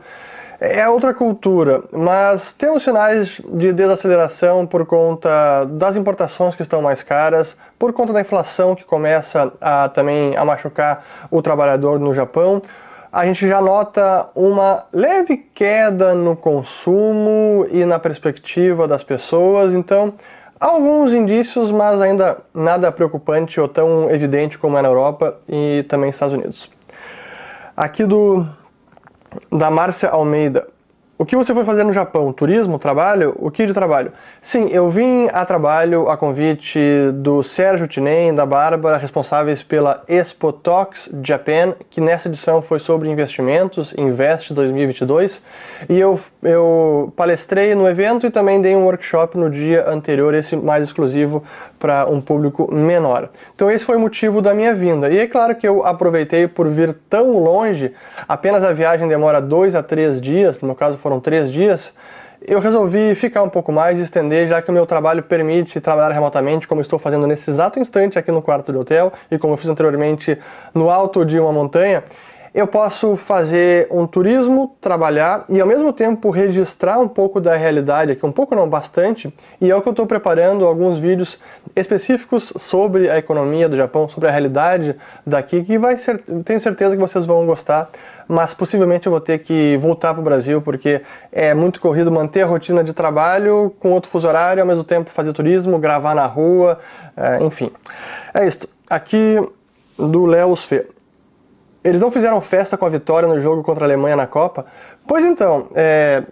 É 0.66 0.88
outra 0.88 1.14
cultura, 1.14 1.84
mas 1.92 2.54
temos 2.54 2.84
sinais 2.84 3.42
de 3.50 3.74
desaceleração 3.74 4.66
por 4.66 4.86
conta 4.86 5.66
das 5.66 5.98
importações 5.98 6.56
que 6.56 6.62
estão 6.62 6.82
mais 6.82 7.04
caras, 7.04 7.58
por 7.78 7.92
conta 7.92 8.14
da 8.14 8.22
inflação 8.22 8.74
que 8.74 8.86
começa 8.86 9.52
a 9.60 9.90
também 9.90 10.38
a 10.38 10.46
machucar 10.46 11.04
o 11.30 11.42
trabalhador 11.42 12.00
no 12.00 12.14
Japão. 12.14 12.62
A 13.12 13.26
gente 13.26 13.46
já 13.46 13.60
nota 13.60 14.30
uma 14.34 14.86
leve 14.94 15.36
queda 15.54 16.16
no 16.16 16.34
consumo 16.34 17.68
e 17.70 17.84
na 17.84 18.00
perspectiva 18.00 18.88
das 18.88 19.04
pessoas, 19.04 19.74
então 19.74 20.14
alguns 20.58 21.14
indícios, 21.14 21.74
mas 21.74 22.00
ainda 22.00 22.38
nada 22.54 22.90
preocupante 22.90 23.60
ou 23.60 23.68
tão 23.68 24.10
evidente 24.10 24.58
como 24.58 24.78
é 24.78 24.82
na 24.82 24.88
Europa 24.88 25.36
e 25.50 25.84
também 25.90 26.08
nos 26.08 26.16
Estados 26.16 26.34
Unidos. 26.34 26.72
Aqui 27.76 28.06
do 28.06 28.46
da 29.52 29.70
Márcia 29.70 30.10
Almeida. 30.10 30.68
O 31.16 31.26
que 31.28 31.36
você 31.36 31.54
foi 31.54 31.64
fazer 31.64 31.84
no 31.84 31.94
Japão? 31.94 32.34
Turismo? 32.34 32.80
Trabalho? 32.80 33.36
O 33.38 33.52
que 33.52 33.68
de 33.68 33.74
trabalho? 33.74 34.12
Sim, 34.42 34.70
eu 34.72 34.90
vim 34.90 35.28
a 35.32 35.46
trabalho 35.46 36.10
a 36.10 36.18
convite 36.18 36.80
do 37.14 37.44
Sérgio 37.44 37.86
Tinem 37.86 38.34
da 38.34 38.48
Bárbara, 38.48 38.98
responsáveis 38.98 39.62
pela 39.62 40.02
Expo 40.08 40.52
Talks 40.52 41.12
Japan, 41.24 41.76
que 41.92 42.02
nessa 42.02 42.28
edição 42.28 42.64
foi 42.64 42.80
sobre 42.80 43.12
investimentos, 43.12 43.94
Invest 43.96 44.56
2022, 44.56 45.44
e 45.88 46.00
eu, 46.00 46.20
eu 46.42 47.14
palestrei 47.16 47.76
no 47.76 47.88
evento 47.88 48.26
e 48.26 48.32
também 48.32 48.60
dei 48.60 48.76
um 48.76 48.84
workshop 48.84 49.38
no 49.38 49.52
dia 49.52 49.88
anterior, 49.88 50.34
esse 50.34 50.56
mais 50.56 50.84
exclusivo 50.84 51.44
para 51.78 52.08
um 52.08 52.20
público 52.20 52.74
menor. 52.74 53.30
Então 53.54 53.70
esse 53.70 53.86
foi 53.86 53.98
o 53.98 54.00
motivo 54.00 54.42
da 54.42 54.56
minha 54.56 54.74
vinda. 54.74 55.12
E 55.12 55.20
é 55.20 55.28
claro 55.28 55.54
que 55.54 55.68
eu 55.68 55.86
aproveitei 55.86 56.48
por 56.48 56.68
vir 56.68 56.92
tão 57.08 57.38
longe, 57.38 57.94
apenas 58.28 58.64
a 58.64 58.74
viagem 58.74 59.08
demora 59.08 59.40
dois 59.40 59.76
a 59.76 59.84
três 59.84 60.20
dias, 60.20 60.60
no 60.60 60.70
meu 60.70 60.76
caso 60.76 61.03
foram 61.04 61.20
três 61.20 61.52
dias, 61.52 61.94
eu 62.46 62.60
resolvi 62.60 63.14
ficar 63.14 63.44
um 63.44 63.50
pouco 63.50 63.72
mais 63.72 64.00
e 64.00 64.02
estender, 64.02 64.48
já 64.48 64.62
que 64.62 64.70
o 64.70 64.74
meu 64.74 64.86
trabalho 64.86 65.22
permite 65.22 65.80
trabalhar 65.80 66.14
remotamente, 66.14 66.68
como 66.68 66.82
estou 66.82 66.98
fazendo 66.98 67.28
nesse 67.28 67.50
exato 67.50 67.80
instante 67.80 68.18
aqui 68.18 68.32
no 68.32 68.42
quarto 68.42 68.72
de 68.72 68.78
hotel 68.78 69.12
e 69.30 69.38
como 69.38 69.54
eu 69.54 69.58
fiz 69.58 69.70
anteriormente 69.70 70.38
no 70.74 70.90
alto 70.90 71.26
de 71.26 71.40
uma 71.40 71.54
montanha 71.54 72.04
eu 72.54 72.68
posso 72.68 73.16
fazer 73.16 73.88
um 73.90 74.06
turismo, 74.06 74.76
trabalhar 74.80 75.44
e 75.50 75.60
ao 75.60 75.68
mesmo 75.68 75.92
tempo 75.92 76.30
registrar 76.30 77.00
um 77.00 77.08
pouco 77.08 77.42
da 77.42 77.56
realidade 77.56 78.12
aqui, 78.12 78.24
um 78.24 78.32
pouco 78.32 78.54
não, 78.54 78.70
bastante, 78.70 79.34
e 79.60 79.72
é 79.72 79.76
o 79.76 79.82
que 79.82 79.88
eu 79.88 79.92
estou 79.92 80.06
preparando 80.06 80.64
alguns 80.64 81.00
vídeos 81.00 81.40
específicos 81.76 82.54
sobre 82.56 83.10
a 83.10 83.18
economia 83.18 83.68
do 83.68 83.76
Japão, 83.76 84.08
sobre 84.08 84.30
a 84.30 84.32
realidade 84.32 84.96
daqui, 85.26 85.64
que 85.64 85.80
vai 85.80 85.98
ser, 85.98 86.22
tenho 86.22 86.60
certeza 86.60 86.96
que 86.96 87.02
vocês 87.02 87.26
vão 87.26 87.44
gostar, 87.48 87.90
mas 88.28 88.54
possivelmente 88.54 89.08
eu 89.08 89.12
vou 89.12 89.22
ter 89.22 89.40
que 89.40 89.78
voltar 89.78 90.14
para 90.14 90.22
o 90.22 90.24
Brasil, 90.24 90.62
porque 90.62 91.02
é 91.32 91.54
muito 91.54 91.80
corrido 91.80 92.12
manter 92.12 92.44
a 92.44 92.46
rotina 92.46 92.84
de 92.84 92.94
trabalho 92.94 93.74
com 93.80 93.92
outro 93.92 94.10
fuso 94.10 94.28
horário, 94.28 94.62
ao 94.62 94.68
mesmo 94.68 94.84
tempo 94.84 95.10
fazer 95.10 95.34
turismo, 95.34 95.78
gravar 95.80 96.16
na 96.16 96.26
rua, 96.26 96.80
é, 97.16 97.44
enfim. 97.44 97.72
É 98.34 98.46
isso. 98.46 98.68
Aqui 98.90 99.40
do 99.98 100.26
Léo 100.26 100.56
Fê. 100.56 100.88
Eles 101.84 102.00
não 102.00 102.10
fizeram 102.10 102.40
festa 102.40 102.78
com 102.78 102.86
a 102.86 102.90
vitória 102.90 103.28
no 103.28 103.40
jogo 103.40 103.62
contra 103.62 103.84
a 103.84 103.88
Alemanha 103.88 104.16
na 104.16 104.26
Copa? 104.26 104.66
Pois 105.06 105.26
então, 105.26 105.66
é, 105.76 106.24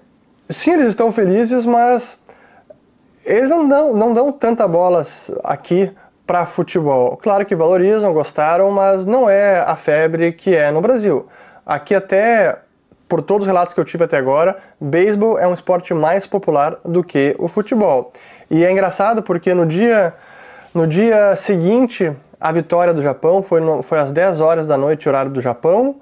sim, 0.50 0.72
eles 0.72 0.88
estão 0.88 1.12
felizes, 1.12 1.66
mas 1.66 2.18
eles 3.26 3.50
não 3.50 3.68
dão, 3.68 3.94
não 3.94 4.14
dão 4.14 4.32
tanta 4.32 4.68
bolas 4.68 5.30
aqui 5.44 5.92
para 6.26 6.46
futebol. 6.46 7.18
Claro 7.18 7.46
que 7.46 7.56
valorizam, 7.56 8.14
gostaram, 8.14 8.72
mas 8.72 9.06
não 9.06 9.30
é 9.30 9.60
a 9.60 9.76
febre 9.76 10.32
que 10.32 10.56
é 10.56 10.72
no 10.72 10.80
Brasil. 10.80 11.28
Aqui 11.72 11.96
até, 11.96 12.58
por 13.08 13.22
todos 13.22 13.46
os 13.46 13.48
relatos 13.48 13.74
que 13.74 13.80
eu 13.80 13.86
tive 13.86 14.04
até 14.04 14.18
agora, 14.18 14.58
beisebol 14.78 15.40
é 15.40 15.48
um 15.48 15.54
esporte 15.54 15.94
mais 15.94 16.28
popular 16.28 16.76
do 16.84 17.02
que 17.02 17.34
o 17.40 17.48
futebol. 17.48 18.12
E 18.50 18.66
é 18.66 18.70
engraçado 18.70 19.24
porque 19.24 19.54
no 19.54 19.66
dia, 19.66 20.14
no 20.74 20.86
dia 20.86 21.34
seguinte 21.34 22.12
a 22.42 22.52
vitória 22.52 22.94
do 22.94 23.02
Japão 23.02 23.42
foi, 23.42 23.62
no, 23.62 23.82
foi 23.82 24.00
às 24.00 24.12
10 24.12 24.42
horas 24.42 24.68
da 24.68 24.78
noite, 24.78 25.08
horário 25.08 25.32
do 25.32 25.40
Japão. 25.40 25.96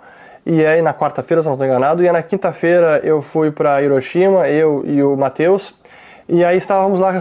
E 0.43 0.65
aí 0.65 0.81
na 0.81 0.91
quarta-feira, 0.91 1.43
se 1.43 1.47
não 1.47 1.53
estou 1.53 1.67
enganado, 1.67 2.01
e 2.01 2.07
aí 2.07 2.11
na 2.11 2.23
quinta-feira 2.23 2.99
eu 3.03 3.21
fui 3.21 3.51
para 3.51 3.79
Hiroshima, 3.79 4.49
eu 4.49 4.83
e 4.87 5.03
o 5.03 5.15
Matheus. 5.15 5.75
E 6.31 6.45
aí 6.45 6.57
estávamos 6.57 6.99
lá 6.99 7.11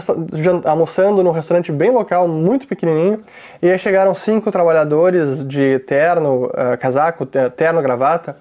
almoçando 0.66 1.24
num 1.24 1.30
restaurante 1.30 1.72
bem 1.72 1.90
local, 1.90 2.28
muito 2.28 2.68
pequenininho. 2.68 3.18
E 3.62 3.70
aí 3.70 3.78
chegaram 3.78 4.14
cinco 4.14 4.52
trabalhadores 4.52 5.48
de 5.48 5.78
terno, 5.78 6.44
uh, 6.44 6.76
casaco, 6.78 7.24
terno, 7.24 7.80
gravata, 7.80 8.36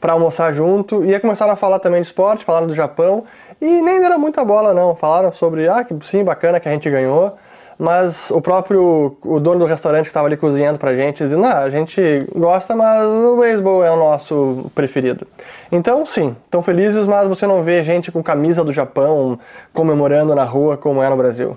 para 0.00 0.14
almoçar 0.14 0.52
junto. 0.52 1.04
E 1.04 1.14
aí 1.14 1.20
começaram 1.20 1.52
a 1.52 1.56
falar 1.56 1.78
também 1.78 2.00
de 2.00 2.08
esporte, 2.08 2.44
falaram 2.44 2.66
do 2.66 2.74
Japão. 2.74 3.22
E 3.60 3.80
nem 3.80 4.00
deram 4.00 4.18
muita 4.18 4.44
bola 4.44 4.74
não, 4.74 4.96
falaram 4.96 5.30
sobre, 5.30 5.68
ah, 5.68 5.84
que 5.84 5.94
sim, 6.04 6.24
bacana 6.24 6.58
que 6.58 6.68
a 6.68 6.72
gente 6.72 6.90
ganhou 6.90 7.36
mas 7.78 8.30
o 8.30 8.40
próprio 8.40 9.16
o 9.22 9.38
dono 9.38 9.60
do 9.60 9.64
restaurante 9.66 10.04
que 10.04 10.10
estava 10.10 10.26
ali 10.26 10.36
cozinhando 10.36 10.78
pra 10.78 10.94
gente 10.94 11.22
dizia, 11.22 11.38
não, 11.38 11.48
a 11.48 11.70
gente 11.70 12.26
gosta, 12.34 12.74
mas 12.74 13.08
o 13.08 13.36
beisebol 13.36 13.84
é 13.84 13.90
o 13.90 13.96
nosso 13.96 14.70
preferido. 14.74 15.26
Então, 15.70 16.04
sim, 16.04 16.36
estão 16.44 16.60
felizes, 16.60 17.06
mas 17.06 17.28
você 17.28 17.46
não 17.46 17.62
vê 17.62 17.82
gente 17.84 18.10
com 18.10 18.22
camisa 18.22 18.64
do 18.64 18.72
Japão 18.72 19.38
comemorando 19.72 20.34
na 20.34 20.44
rua 20.44 20.76
como 20.76 21.02
é 21.02 21.08
no 21.08 21.16
Brasil. 21.16 21.56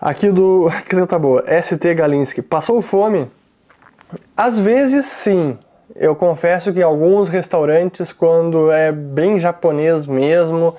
Aqui 0.00 0.30
do. 0.30 0.70
Que 0.88 1.06
tá 1.06 1.18
boa. 1.18 1.44
ST 1.60 1.94
Galinski. 1.94 2.40
Passou 2.40 2.80
fome? 2.80 3.28
Às 4.36 4.58
vezes 4.58 5.06
sim. 5.06 5.58
Eu 5.96 6.14
confesso 6.14 6.72
que 6.72 6.80
alguns 6.80 7.28
restaurantes, 7.28 8.12
quando 8.12 8.70
é 8.70 8.92
bem 8.92 9.40
japonês 9.40 10.06
mesmo, 10.06 10.76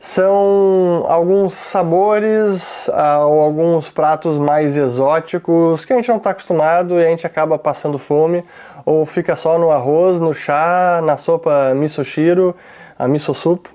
são 0.00 1.04
alguns 1.08 1.54
sabores 1.54 2.88
ah, 2.90 3.26
ou 3.26 3.40
alguns 3.40 3.90
pratos 3.90 4.38
mais 4.38 4.76
exóticos 4.76 5.84
que 5.84 5.92
a 5.92 5.96
gente 5.96 6.08
não 6.08 6.18
está 6.18 6.30
acostumado 6.30 7.00
e 7.00 7.04
a 7.04 7.08
gente 7.08 7.26
acaba 7.26 7.58
passando 7.58 7.98
fome 7.98 8.44
ou 8.84 9.04
fica 9.04 9.34
só 9.34 9.58
no 9.58 9.70
arroz, 9.70 10.20
no 10.20 10.32
chá, 10.32 11.00
na 11.02 11.16
sopa 11.16 11.74
misoshiro, 11.74 12.54
a 12.98 13.08
miso 13.08 13.34
soup. 13.34 13.68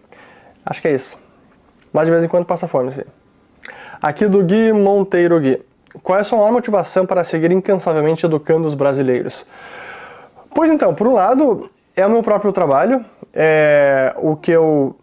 Acho 0.65 0.81
que 0.81 0.87
é 0.87 0.93
isso. 0.93 1.17
Mas 1.91 2.05
de 2.05 2.11
vez 2.11 2.23
em 2.23 2.27
quando 2.27 2.45
passa 2.45 2.67
fome, 2.67 2.91
sim. 2.91 3.03
Aqui 4.01 4.27
do 4.27 4.43
Gui 4.43 4.73
Monteiro 4.73 5.39
Gui. 5.39 5.61
Qual 6.01 6.17
é 6.17 6.21
a 6.21 6.25
sua 6.25 6.39
maior 6.39 6.51
motivação 6.51 7.05
para 7.05 7.23
seguir 7.23 7.51
incansavelmente 7.51 8.25
educando 8.25 8.67
os 8.67 8.73
brasileiros? 8.73 9.45
Pois 10.55 10.71
então, 10.71 10.95
por 10.95 11.05
um 11.07 11.13
lado, 11.13 11.67
é 11.95 12.05
o 12.05 12.09
meu 12.09 12.23
próprio 12.23 12.51
trabalho, 12.51 13.05
é 13.33 14.15
o 14.17 14.35
que 14.35 14.51
eu 14.51 14.95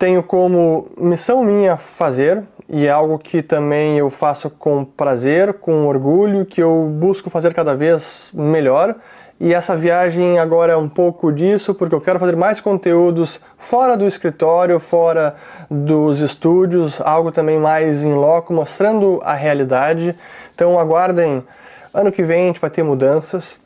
tenho 0.00 0.22
como 0.22 0.88
missão 0.96 1.44
minha 1.44 1.76
fazer 1.76 2.42
e 2.66 2.86
é 2.86 2.90
algo 2.90 3.18
que 3.18 3.42
também 3.42 3.98
eu 3.98 4.08
faço 4.08 4.48
com 4.48 4.82
prazer, 4.82 5.52
com 5.52 5.86
orgulho, 5.86 6.46
que 6.46 6.62
eu 6.62 6.88
busco 6.90 7.28
fazer 7.28 7.52
cada 7.52 7.76
vez 7.76 8.30
melhor. 8.32 8.96
E 9.38 9.52
essa 9.52 9.76
viagem 9.76 10.38
agora 10.38 10.72
é 10.72 10.76
um 10.76 10.88
pouco 10.88 11.30
disso, 11.30 11.74
porque 11.74 11.94
eu 11.94 12.00
quero 12.00 12.18
fazer 12.18 12.34
mais 12.34 12.62
conteúdos 12.62 13.40
fora 13.58 13.94
do 13.94 14.06
escritório, 14.06 14.80
fora 14.80 15.34
dos 15.70 16.20
estúdios, 16.20 16.98
algo 17.02 17.30
também 17.30 17.58
mais 17.58 18.02
em 18.02 18.14
loco, 18.14 18.54
mostrando 18.54 19.20
a 19.22 19.34
realidade. 19.34 20.16
Então 20.54 20.78
aguardem, 20.78 21.44
ano 21.92 22.10
que 22.10 22.22
vem 22.22 22.44
a 22.44 22.46
gente 22.46 22.60
vai 22.60 22.70
ter 22.70 22.82
mudanças. 22.82 23.60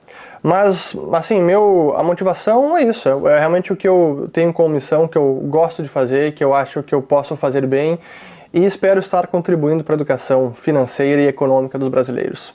Mas, 0.46 0.94
assim, 1.14 1.40
meu, 1.40 1.94
a 1.96 2.02
motivação 2.02 2.76
é 2.76 2.82
isso, 2.82 3.08
é 3.26 3.38
realmente 3.38 3.72
o 3.72 3.76
que 3.76 3.88
eu 3.88 4.28
tenho 4.30 4.52
como 4.52 4.74
missão, 4.74 5.08
que 5.08 5.16
eu 5.16 5.36
gosto 5.46 5.82
de 5.82 5.88
fazer, 5.88 6.34
que 6.34 6.44
eu 6.44 6.52
acho 6.52 6.82
que 6.82 6.94
eu 6.94 7.00
posso 7.00 7.34
fazer 7.34 7.66
bem 7.66 7.98
e 8.52 8.62
espero 8.62 9.00
estar 9.00 9.26
contribuindo 9.28 9.82
para 9.82 9.94
a 9.94 9.96
educação 9.96 10.52
financeira 10.52 11.22
e 11.22 11.28
econômica 11.28 11.78
dos 11.78 11.88
brasileiros. 11.88 12.52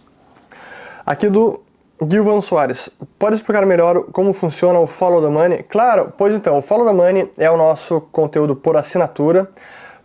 Aqui 1.03 1.29
do 1.29 1.61
Gilvan 2.07 2.41
Soares, 2.41 2.91
pode 3.17 3.37
explicar 3.37 3.65
melhor 3.65 4.03
como 4.11 4.33
funciona 4.33 4.77
o 4.77 4.85
Follow 4.85 5.19
the 5.23 5.29
Money? 5.29 5.63
Claro, 5.63 6.13
pois 6.15 6.35
então, 6.35 6.59
o 6.59 6.61
Follow 6.61 6.85
the 6.85 6.93
Money 6.93 7.31
é 7.39 7.49
o 7.49 7.57
nosso 7.57 8.01
conteúdo 8.11 8.55
por 8.55 8.77
assinatura. 8.77 9.49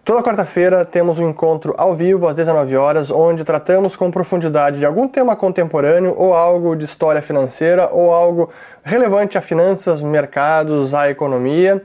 Toda 0.05 0.23
quarta-feira 0.23 0.85
temos 0.85 1.19
um 1.19 1.31
encontro 1.31 1.75
ao 1.79 1.95
vivo 1.95 2.29
às 2.29 2.35
19 2.35 2.77
horas, 2.77 3.11
onde 3.11 3.43
tratamos 3.43 3.97
com 3.97 4.11
profundidade 4.11 4.79
de 4.79 4.85
algum 4.85 5.09
tema 5.09 5.35
contemporâneo 5.35 6.15
ou 6.15 6.35
algo 6.35 6.77
de 6.77 6.85
história 6.85 7.23
financeira 7.23 7.89
ou 7.91 8.13
algo 8.13 8.51
relevante 8.83 9.39
a 9.39 9.41
finanças, 9.41 10.03
mercados, 10.03 10.93
a 10.93 11.09
economia. 11.09 11.83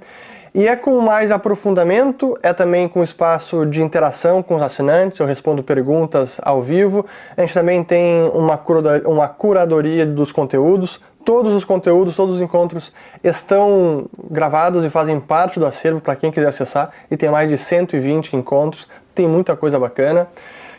E 0.53 0.67
é 0.67 0.75
com 0.75 0.99
mais 0.99 1.31
aprofundamento, 1.31 2.37
é 2.43 2.51
também 2.51 2.89
com 2.89 3.01
espaço 3.01 3.65
de 3.65 3.81
interação 3.81 4.43
com 4.43 4.55
os 4.55 4.61
assinantes, 4.61 5.17
eu 5.17 5.25
respondo 5.25 5.63
perguntas 5.63 6.41
ao 6.43 6.61
vivo. 6.61 7.05
A 7.37 7.41
gente 7.41 7.53
também 7.53 7.81
tem 7.85 8.29
uma 8.33 9.29
curadoria 9.29 10.05
dos 10.05 10.33
conteúdos. 10.33 10.99
Todos 11.29 11.53
os 11.53 11.63
conteúdos, 11.63 12.15
todos 12.15 12.37
os 12.37 12.41
encontros 12.41 12.91
estão 13.23 14.07
gravados 14.31 14.83
e 14.83 14.89
fazem 14.89 15.19
parte 15.19 15.59
do 15.59 15.65
acervo 15.67 16.01
para 16.01 16.15
quem 16.15 16.31
quiser 16.31 16.47
acessar. 16.47 16.89
E 17.11 17.15
tem 17.15 17.29
mais 17.29 17.51
de 17.51 17.55
120 17.55 18.35
encontros, 18.35 18.87
tem 19.13 19.27
muita 19.27 19.55
coisa 19.55 19.77
bacana. 19.77 20.27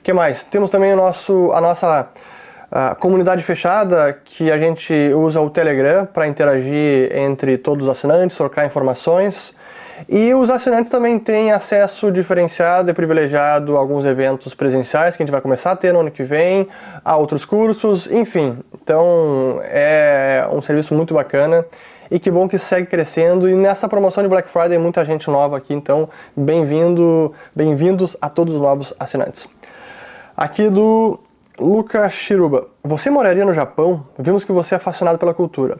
O 0.00 0.02
que 0.02 0.12
mais? 0.12 0.42
Temos 0.42 0.68
também 0.68 0.92
o 0.92 0.96
nosso, 0.96 1.52
a 1.52 1.60
nossa 1.60 2.08
a 2.68 2.96
comunidade 2.96 3.44
fechada, 3.44 4.12
que 4.24 4.50
a 4.50 4.58
gente 4.58 4.92
usa 5.14 5.40
o 5.40 5.48
Telegram 5.48 6.04
para 6.04 6.26
interagir 6.26 7.16
entre 7.16 7.56
todos 7.56 7.86
os 7.86 7.88
assinantes, 7.88 8.36
trocar 8.36 8.66
informações. 8.66 9.54
E 10.08 10.34
os 10.34 10.50
assinantes 10.50 10.90
também 10.90 11.18
têm 11.18 11.52
acesso 11.52 12.10
diferenciado 12.10 12.90
e 12.90 12.94
privilegiado 12.94 13.76
a 13.76 13.80
alguns 13.80 14.04
eventos 14.06 14.54
presenciais 14.54 15.16
que 15.16 15.22
a 15.22 15.26
gente 15.26 15.32
vai 15.32 15.40
começar 15.40 15.72
a 15.72 15.76
ter 15.76 15.92
no 15.92 16.00
ano 16.00 16.10
que 16.10 16.22
vem, 16.22 16.66
a 17.04 17.16
outros 17.16 17.44
cursos, 17.44 18.10
enfim. 18.10 18.58
Então 18.74 19.60
é 19.62 20.48
um 20.50 20.62
serviço 20.62 20.94
muito 20.94 21.14
bacana 21.14 21.64
e 22.10 22.18
que 22.18 22.30
bom 22.30 22.48
que 22.48 22.58
segue 22.58 22.86
crescendo. 22.86 23.48
E 23.48 23.54
nessa 23.54 23.88
promoção 23.88 24.22
de 24.22 24.28
Black 24.28 24.48
Friday 24.48 24.78
muita 24.78 25.04
gente 25.04 25.28
nova 25.30 25.56
aqui, 25.56 25.74
então 25.74 26.08
bem-vindo, 26.36 27.32
bem-vindos 27.54 28.16
a 28.20 28.28
todos 28.28 28.54
os 28.54 28.60
novos 28.60 28.94
assinantes. 28.98 29.48
Aqui 30.36 30.70
do 30.70 31.20
Luca 31.58 32.08
Shiruba, 32.08 32.68
você 32.82 33.10
moraria 33.10 33.44
no 33.44 33.52
Japão? 33.52 34.06
Vimos 34.18 34.44
que 34.44 34.52
você 34.52 34.76
é 34.76 34.78
fascinado 34.78 35.18
pela 35.18 35.34
cultura. 35.34 35.78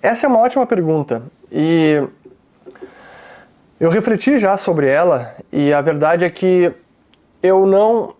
Essa 0.00 0.26
é 0.26 0.28
uma 0.28 0.40
ótima 0.40 0.66
pergunta 0.66 1.22
e 1.50 2.00
eu 3.78 3.90
refleti 3.90 4.38
já 4.38 4.56
sobre 4.56 4.88
ela 4.88 5.34
e 5.52 5.72
a 5.72 5.80
verdade 5.80 6.24
é 6.24 6.30
que 6.30 6.72
eu 7.42 7.66
não 7.66 8.14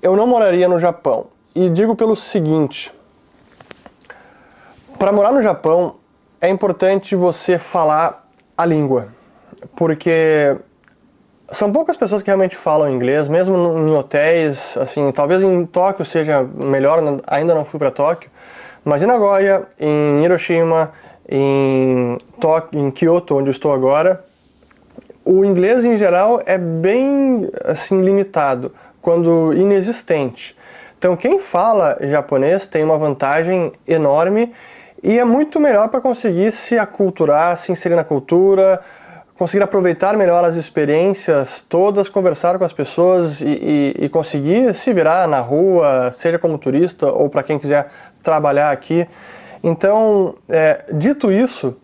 eu 0.00 0.14
não 0.14 0.26
moraria 0.26 0.68
no 0.68 0.78
Japão. 0.78 1.26
E 1.54 1.68
digo 1.68 1.96
pelo 1.96 2.14
seguinte: 2.14 2.92
para 4.98 5.12
morar 5.12 5.32
no 5.32 5.42
Japão 5.42 5.96
é 6.40 6.48
importante 6.48 7.16
você 7.16 7.58
falar 7.58 8.28
a 8.56 8.64
língua, 8.64 9.08
porque 9.74 10.56
são 11.50 11.72
poucas 11.72 11.96
pessoas 11.96 12.22
que 12.22 12.26
realmente 12.28 12.56
falam 12.56 12.90
inglês, 12.90 13.28
mesmo 13.28 13.56
em 13.56 13.94
hotéis, 13.94 14.76
assim, 14.76 15.10
talvez 15.12 15.42
em 15.42 15.64
Tóquio 15.66 16.04
seja 16.04 16.42
melhor, 16.42 17.02
ainda 17.26 17.54
não 17.54 17.64
fui 17.64 17.78
para 17.78 17.90
Tóquio, 17.90 18.30
mas 18.84 19.02
em 19.02 19.06
Nagoya, 19.06 19.66
em 19.78 20.24
Hiroshima, 20.24 20.92
em, 21.28 22.18
Tóquio, 22.40 22.80
em 22.80 22.90
Kyoto, 22.90 23.36
onde 23.36 23.48
eu 23.48 23.52
estou 23.52 23.72
agora, 23.72 24.24
o 25.26 25.44
inglês 25.44 25.84
em 25.84 25.98
geral 25.98 26.40
é 26.46 26.56
bem 26.56 27.50
assim 27.64 28.00
limitado, 28.00 28.72
quando 29.02 29.52
inexistente. 29.52 30.56
Então 30.96 31.16
quem 31.16 31.40
fala 31.40 31.98
japonês 32.00 32.64
tem 32.64 32.84
uma 32.84 32.96
vantagem 32.96 33.72
enorme 33.86 34.52
e 35.02 35.18
é 35.18 35.24
muito 35.24 35.58
melhor 35.58 35.88
para 35.88 36.00
conseguir 36.00 36.52
se 36.52 36.78
aculturar, 36.78 37.58
se 37.58 37.72
inserir 37.72 37.96
na 37.96 38.04
cultura, 38.04 38.80
conseguir 39.36 39.64
aproveitar 39.64 40.16
melhor 40.16 40.44
as 40.44 40.54
experiências 40.54 41.60
todas, 41.60 42.08
conversar 42.08 42.56
com 42.56 42.64
as 42.64 42.72
pessoas 42.72 43.40
e, 43.40 43.46
e, 43.46 44.04
e 44.04 44.08
conseguir 44.08 44.72
se 44.74 44.92
virar 44.92 45.26
na 45.26 45.40
rua, 45.40 46.12
seja 46.12 46.38
como 46.38 46.56
turista 46.56 47.10
ou 47.10 47.28
para 47.28 47.42
quem 47.42 47.58
quiser 47.58 47.88
trabalhar 48.22 48.70
aqui. 48.70 49.06
Então, 49.62 50.36
é, 50.48 50.84
dito 50.92 51.32
isso, 51.32 51.76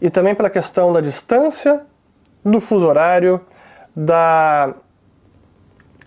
e 0.00 0.08
também 0.08 0.34
pela 0.34 0.48
questão 0.48 0.92
da 0.92 1.00
distância 1.00 1.82
do 2.46 2.60
fuso 2.60 2.86
horário, 2.86 3.40
da 3.94 4.72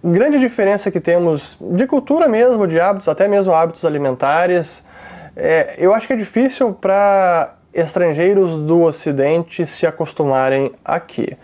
grande 0.01 0.39
diferença 0.39 0.89
que 0.89 1.01
temos 1.01 1.57
de 1.59 1.85
cultura 1.85 2.29
mesmo, 2.29 2.65
de 2.65 2.79
hábitos, 2.79 3.09
até 3.09 3.27
mesmo 3.27 3.53
hábitos 3.53 3.83
alimentares. 3.83 4.83
É, 5.35 5.75
eu 5.77 5.93
acho 5.93 6.07
que 6.07 6.13
é 6.13 6.15
difícil 6.15 6.73
para 6.73 7.55
estrangeiros 7.73 8.57
do 8.57 8.81
Ocidente 8.83 9.65
se 9.65 9.85
acostumarem 9.85 10.71
aqui. 10.83 11.37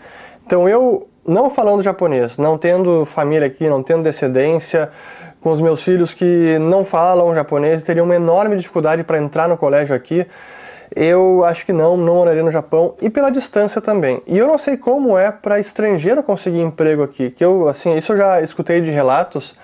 Então 0.46 0.66
eu, 0.66 1.08
não 1.26 1.50
falando 1.50 1.82
japonês, 1.82 2.38
não 2.38 2.56
tendo 2.56 3.04
família 3.04 3.46
aqui, 3.46 3.68
não 3.68 3.82
tendo 3.82 4.02
descendência, 4.02 4.90
com 5.42 5.52
os 5.52 5.60
meus 5.60 5.82
filhos 5.82 6.14
que 6.14 6.58
não 6.58 6.84
falam 6.84 7.34
japonês, 7.34 7.82
teriam 7.82 8.04
uma 8.04 8.16
enorme 8.16 8.56
dificuldade 8.56 9.04
para 9.04 9.18
entrar 9.18 9.48
no 9.48 9.56
colégio 9.56 9.94
aqui 9.94 10.26
eu 10.94 11.44
acho 11.44 11.66
que 11.66 11.72
não, 11.72 11.96
não 11.96 12.16
moraria 12.16 12.42
no 12.42 12.50
Japão 12.50 12.94
e 13.00 13.10
pela 13.10 13.30
distância 13.30 13.80
também. 13.80 14.22
E 14.26 14.36
eu 14.38 14.46
não 14.46 14.58
sei 14.58 14.76
como 14.76 15.16
é 15.18 15.30
para 15.30 15.58
estrangeiro 15.58 16.22
conseguir 16.22 16.60
emprego 16.60 17.02
aqui, 17.02 17.30
que 17.30 17.44
eu 17.44 17.68
assim, 17.68 17.96
isso 17.96 18.12
eu 18.12 18.16
já 18.16 18.40
escutei 18.40 18.80
de 18.80 18.90
relatos 18.90 19.56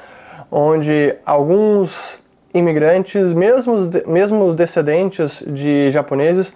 onde 0.51 1.15
alguns 1.25 2.21
imigrantes, 2.53 3.33
mesmo, 3.33 3.75
mesmo 4.07 4.55
descendentes 4.55 5.43
de 5.47 5.91
japoneses, 5.91 6.55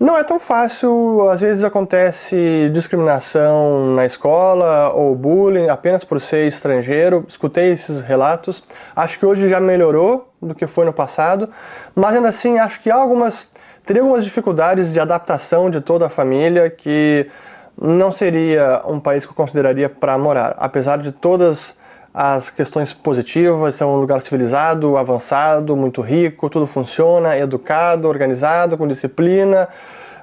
não 0.00 0.16
é 0.16 0.24
tão 0.24 0.40
fácil, 0.40 1.28
às 1.28 1.42
vezes 1.42 1.62
acontece 1.62 2.70
discriminação 2.72 3.94
na 3.94 4.06
escola 4.06 4.94
ou 4.94 5.14
bullying 5.14 5.68
apenas 5.68 6.04
por 6.04 6.22
ser 6.22 6.48
estrangeiro. 6.48 7.22
Escutei 7.28 7.72
esses 7.72 8.00
relatos. 8.00 8.62
Acho 8.96 9.18
que 9.18 9.26
hoje 9.26 9.46
já 9.46 9.60
melhorou 9.60 10.32
do 10.40 10.54
que 10.54 10.66
foi 10.66 10.86
no 10.86 10.92
passado, 10.92 11.50
mas 11.94 12.14
ainda 12.14 12.30
assim 12.30 12.58
acho 12.58 12.80
que 12.80 12.90
há 12.90 12.94
algumas 12.94 13.46
teria 13.90 14.02
algumas 14.02 14.24
dificuldades 14.24 14.92
de 14.92 15.00
adaptação 15.00 15.68
de 15.68 15.80
toda 15.80 16.06
a 16.06 16.08
família 16.08 16.70
que 16.70 17.28
não 17.76 18.12
seria 18.12 18.82
um 18.86 19.00
país 19.00 19.26
que 19.26 19.32
eu 19.32 19.34
consideraria 19.34 19.88
para 19.88 20.16
morar, 20.16 20.54
apesar 20.58 20.98
de 20.98 21.10
todas 21.10 21.76
as 22.14 22.50
questões 22.50 22.92
positivas, 22.92 23.80
é 23.80 23.84
um 23.84 23.96
lugar 23.96 24.20
civilizado, 24.20 24.96
avançado, 24.96 25.76
muito 25.76 26.02
rico, 26.02 26.48
tudo 26.48 26.68
funciona, 26.68 27.36
educado, 27.36 28.06
organizado, 28.06 28.78
com 28.78 28.86
disciplina. 28.86 29.68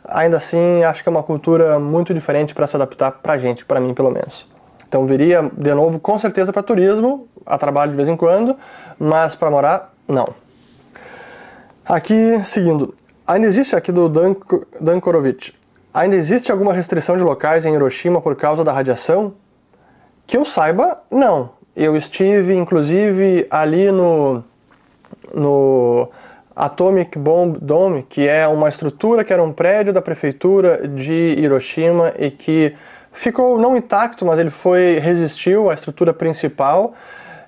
Ainda 0.08 0.38
assim, 0.38 0.86
acho 0.86 1.04
que 1.04 1.10
é 1.10 1.12
uma 1.12 1.24
cultura 1.24 1.78
muito 1.78 2.14
diferente 2.14 2.56
para 2.56 2.68
se 2.68 2.78
adaptar 2.78 3.12
para 3.22 3.34
a 3.34 3.38
gente, 3.38 3.66
para 3.66 3.82
mim 3.82 3.94
pelo 3.94 4.12
menos. 4.12 4.48
Então 4.88 5.06
viria 5.06 5.52
de 5.58 5.74
novo 5.74 6.00
com 6.00 6.18
certeza 6.18 6.54
para 6.54 6.64
turismo, 6.64 7.28
a 7.46 7.58
trabalho 7.58 7.92
de 7.92 7.98
vez 7.98 8.08
em 8.08 8.16
quando, 8.16 8.56
mas 8.98 9.36
para 9.36 9.52
morar, 9.52 9.94
não. 10.08 10.30
Aqui, 11.86 12.42
seguindo, 12.44 12.94
Ainda 13.28 13.46
existe 13.46 13.76
aqui 13.76 13.92
do 13.92 14.08
Dan, 14.08 14.36
Dan. 14.80 15.02
Ainda 15.94 16.16
existe 16.16 16.50
alguma 16.50 16.72
restrição 16.72 17.18
de 17.18 17.24
locais 17.24 17.66
em 17.66 17.74
Hiroshima 17.74 18.22
por 18.22 18.36
causa 18.38 18.64
da 18.64 18.72
radiação? 18.72 19.34
Que 20.26 20.38
eu 20.38 20.46
saiba, 20.46 21.02
não. 21.12 21.50
Eu 21.76 21.98
estive, 21.98 22.56
inclusive, 22.56 23.46
ali 23.50 23.92
no, 23.92 24.42
no 25.34 26.10
Atomic 26.56 27.20
Bomb 27.20 27.58
Dome, 27.62 28.06
que 28.08 28.28
é 28.28 28.48
uma 28.48 28.70
estrutura 28.70 29.26
que 29.26 29.34
era 29.34 29.44
um 29.44 29.52
prédio 29.52 29.92
da 29.92 30.02
prefeitura 30.02 30.88
de 30.88 31.36
Hiroshima 31.38 32.14
e 32.18 32.32
que 32.32 32.74
ficou 33.12 33.60
não 33.60 33.76
intacto, 33.76 34.26
mas 34.26 34.40
ele 34.40 34.50
foi 34.50 35.00
resistiu 35.00 35.70
à 35.70 35.74
estrutura 35.74 36.14
principal 36.14 36.94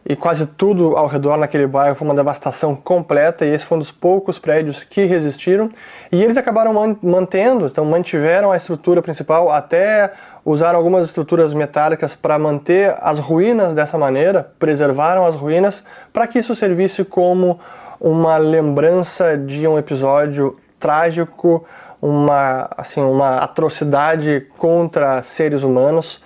e 0.05 0.15
quase 0.15 0.47
tudo 0.47 0.95
ao 0.95 1.07
redor 1.07 1.37
naquele 1.37 1.67
bairro 1.67 1.95
foi 1.95 2.07
uma 2.07 2.15
devastação 2.15 2.75
completa 2.75 3.45
e 3.45 3.53
esse 3.53 3.65
foi 3.65 3.75
um 3.75 3.79
dos 3.79 3.91
poucos 3.91 4.39
prédios 4.39 4.83
que 4.83 5.03
resistiram. 5.03 5.69
E 6.11 6.23
eles 6.23 6.37
acabaram 6.37 6.73
mantendo, 7.01 7.65
então 7.65 7.83
mantiveram 7.85 8.51
a 8.51 8.57
estrutura 8.57 9.01
principal 9.01 9.51
até 9.51 10.11
usaram 10.43 10.77
algumas 10.77 11.05
estruturas 11.05 11.53
metálicas 11.53 12.15
para 12.15 12.39
manter 12.39 12.95
as 12.99 13.19
ruínas 13.19 13.75
dessa 13.75 13.97
maneira, 13.97 14.51
preservaram 14.57 15.25
as 15.25 15.35
ruínas 15.35 15.83
para 16.11 16.25
que 16.25 16.39
isso 16.39 16.55
servisse 16.55 17.03
como 17.03 17.59
uma 17.99 18.37
lembrança 18.37 19.37
de 19.37 19.67
um 19.67 19.77
episódio 19.77 20.55
trágico, 20.79 21.65
uma 22.01 22.69
assim 22.77 23.01
uma 23.01 23.39
atrocidade 23.39 24.47
contra 24.57 25.21
seres 25.21 25.63
humanos 25.63 26.21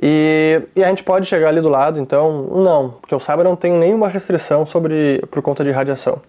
e, 0.00 0.62
e, 0.76 0.84
a 0.84 0.88
gente 0.88 1.02
pode 1.02 1.26
chegar 1.26 1.48
ali 1.48 1.60
do 1.60 1.68
lado, 1.68 1.98
então 1.98 2.42
não, 2.54 2.90
porque 2.90 3.12
eu 3.12 3.18
saiba 3.18 3.42
não 3.42 3.56
tem 3.56 3.72
nenhuma 3.72 4.08
restrição 4.08 4.64
sobre 4.64 5.24
por 5.30 5.42
conta 5.42 5.64
de 5.64 5.70
radiação. 5.70 6.20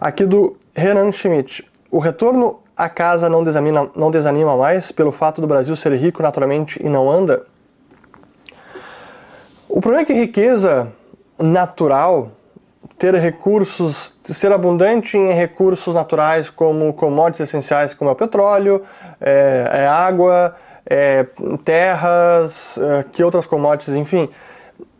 Aqui 0.00 0.24
do 0.24 0.56
Renan 0.74 1.10
Schmidt. 1.12 1.66
O 1.90 1.98
retorno 1.98 2.60
à 2.76 2.88
casa 2.88 3.28
não 3.28 3.42
desanima, 3.42 3.90
não 3.96 4.10
desanima 4.10 4.56
mais 4.56 4.92
pelo 4.92 5.10
fato 5.10 5.40
do 5.40 5.46
Brasil 5.46 5.74
ser 5.74 5.94
rico 5.94 6.22
naturalmente 6.22 6.78
e 6.84 6.88
não 6.88 7.10
anda? 7.10 7.46
O 9.68 9.80
problema 9.80 10.02
é 10.02 10.04
que 10.04 10.12
riqueza 10.12 10.88
natural, 11.38 12.30
ter 12.98 13.14
recursos, 13.14 14.18
ser 14.24 14.52
abundante 14.52 15.16
em 15.16 15.32
recursos 15.32 15.94
naturais 15.94 16.50
como 16.50 16.92
commodities 16.92 17.48
essenciais 17.48 17.94
como 17.94 18.10
é 18.10 18.12
o 18.12 18.16
petróleo, 18.16 18.82
é, 19.20 19.68
é 19.72 19.86
água, 19.86 20.54
é, 20.88 21.26
terras, 21.64 22.78
é, 22.78 23.04
que 23.12 23.22
outras 23.22 23.46
commodities, 23.46 23.94
enfim. 23.94 24.28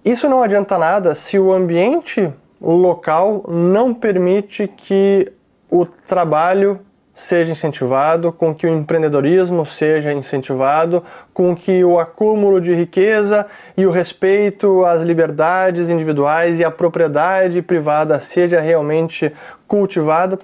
Isso 0.04 0.28
não 0.28 0.42
adianta 0.42 0.78
nada 0.78 1.14
se 1.14 1.38
o 1.38 1.52
ambiente 1.52 2.32
local 2.60 3.44
não 3.48 3.94
permite 3.94 4.68
que 4.68 5.32
o 5.70 5.84
trabalho 5.84 6.80
seja 7.16 7.50
incentivado, 7.50 8.30
com 8.30 8.54
que 8.54 8.66
o 8.66 8.70
empreendedorismo 8.70 9.64
seja 9.64 10.12
incentivado, 10.12 11.02
com 11.32 11.56
que 11.56 11.82
o 11.82 11.98
acúmulo 11.98 12.60
de 12.60 12.74
riqueza 12.74 13.46
e 13.74 13.86
o 13.86 13.90
respeito 13.90 14.84
às 14.84 15.00
liberdades 15.00 15.88
individuais 15.88 16.60
e 16.60 16.64
à 16.64 16.70
propriedade 16.70 17.62
privada 17.62 18.20
seja 18.20 18.60
realmente 18.60 19.32
cultivado. 19.66 20.38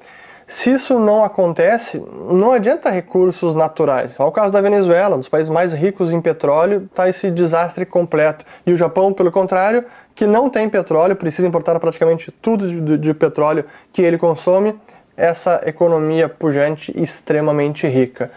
Se 0.54 0.70
isso 0.70 0.98
não 0.98 1.24
acontece, 1.24 2.04
não 2.30 2.52
adianta 2.52 2.90
recursos 2.90 3.54
naturais. 3.54 4.14
Olha 4.18 4.28
o 4.28 4.32
caso 4.32 4.52
da 4.52 4.60
Venezuela, 4.60 5.16
um 5.16 5.18
dos 5.18 5.28
países 5.30 5.48
mais 5.48 5.72
ricos 5.72 6.12
em 6.12 6.20
petróleo, 6.20 6.86
está 6.90 7.08
esse 7.08 7.30
desastre 7.30 7.86
completo. 7.86 8.44
E 8.66 8.70
o 8.70 8.76
Japão, 8.76 9.14
pelo 9.14 9.32
contrário, 9.32 9.82
que 10.14 10.26
não 10.26 10.50
tem 10.50 10.68
petróleo, 10.68 11.16
precisa 11.16 11.48
importar 11.48 11.80
praticamente 11.80 12.30
tudo 12.30 12.68
de, 12.68 12.98
de 12.98 13.14
petróleo 13.14 13.64
que 13.94 14.02
ele 14.02 14.18
consome, 14.18 14.78
essa 15.16 15.62
economia 15.64 16.28
pujante 16.28 16.92
extremamente 16.94 17.86
rica. 17.86 18.30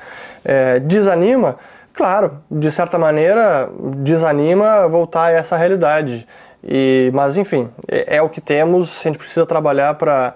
É, 0.46 0.80
desanima? 0.80 1.58
Claro, 1.94 2.40
de 2.50 2.72
certa 2.72 2.98
maneira, 2.98 3.70
desanima 3.98 4.88
voltar 4.88 5.26
a 5.26 5.32
essa 5.32 5.58
realidade. 5.58 6.26
E, 6.64 7.12
mas, 7.14 7.38
enfim, 7.38 7.70
é, 7.90 8.16
é 8.16 8.22
o 8.22 8.30
que 8.30 8.40
temos, 8.40 9.02
a 9.02 9.04
gente 9.04 9.18
precisa 9.18 9.46
trabalhar 9.46 9.96
para 9.96 10.34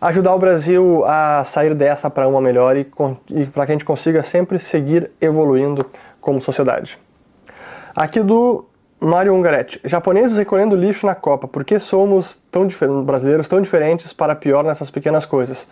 ajudar 0.00 0.34
o 0.34 0.38
Brasil 0.38 1.04
a 1.04 1.42
sair 1.44 1.74
dessa 1.74 2.10
para 2.10 2.28
uma 2.28 2.40
melhor 2.40 2.76
e, 2.76 2.86
e 3.34 3.46
para 3.46 3.66
que 3.66 3.72
a 3.72 3.74
gente 3.74 3.84
consiga 3.84 4.22
sempre 4.22 4.58
seguir 4.58 5.10
evoluindo 5.20 5.86
como 6.20 6.40
sociedade. 6.40 6.98
Aqui 7.94 8.20
do 8.22 8.66
Mário 9.00 9.34
Ungaretti. 9.34 9.80
Japoneses 9.84 10.38
recolhendo 10.38 10.74
lixo 10.74 11.06
na 11.06 11.14
Copa. 11.14 11.46
Por 11.46 11.64
que 11.64 11.78
somos 11.78 12.40
tão 12.50 12.66
brasileiros 13.04 13.48
tão 13.48 13.60
diferentes 13.60 14.12
para 14.12 14.34
pior 14.34 14.64
nessas 14.64 14.90
pequenas 14.90 15.26
coisas? 15.26 15.66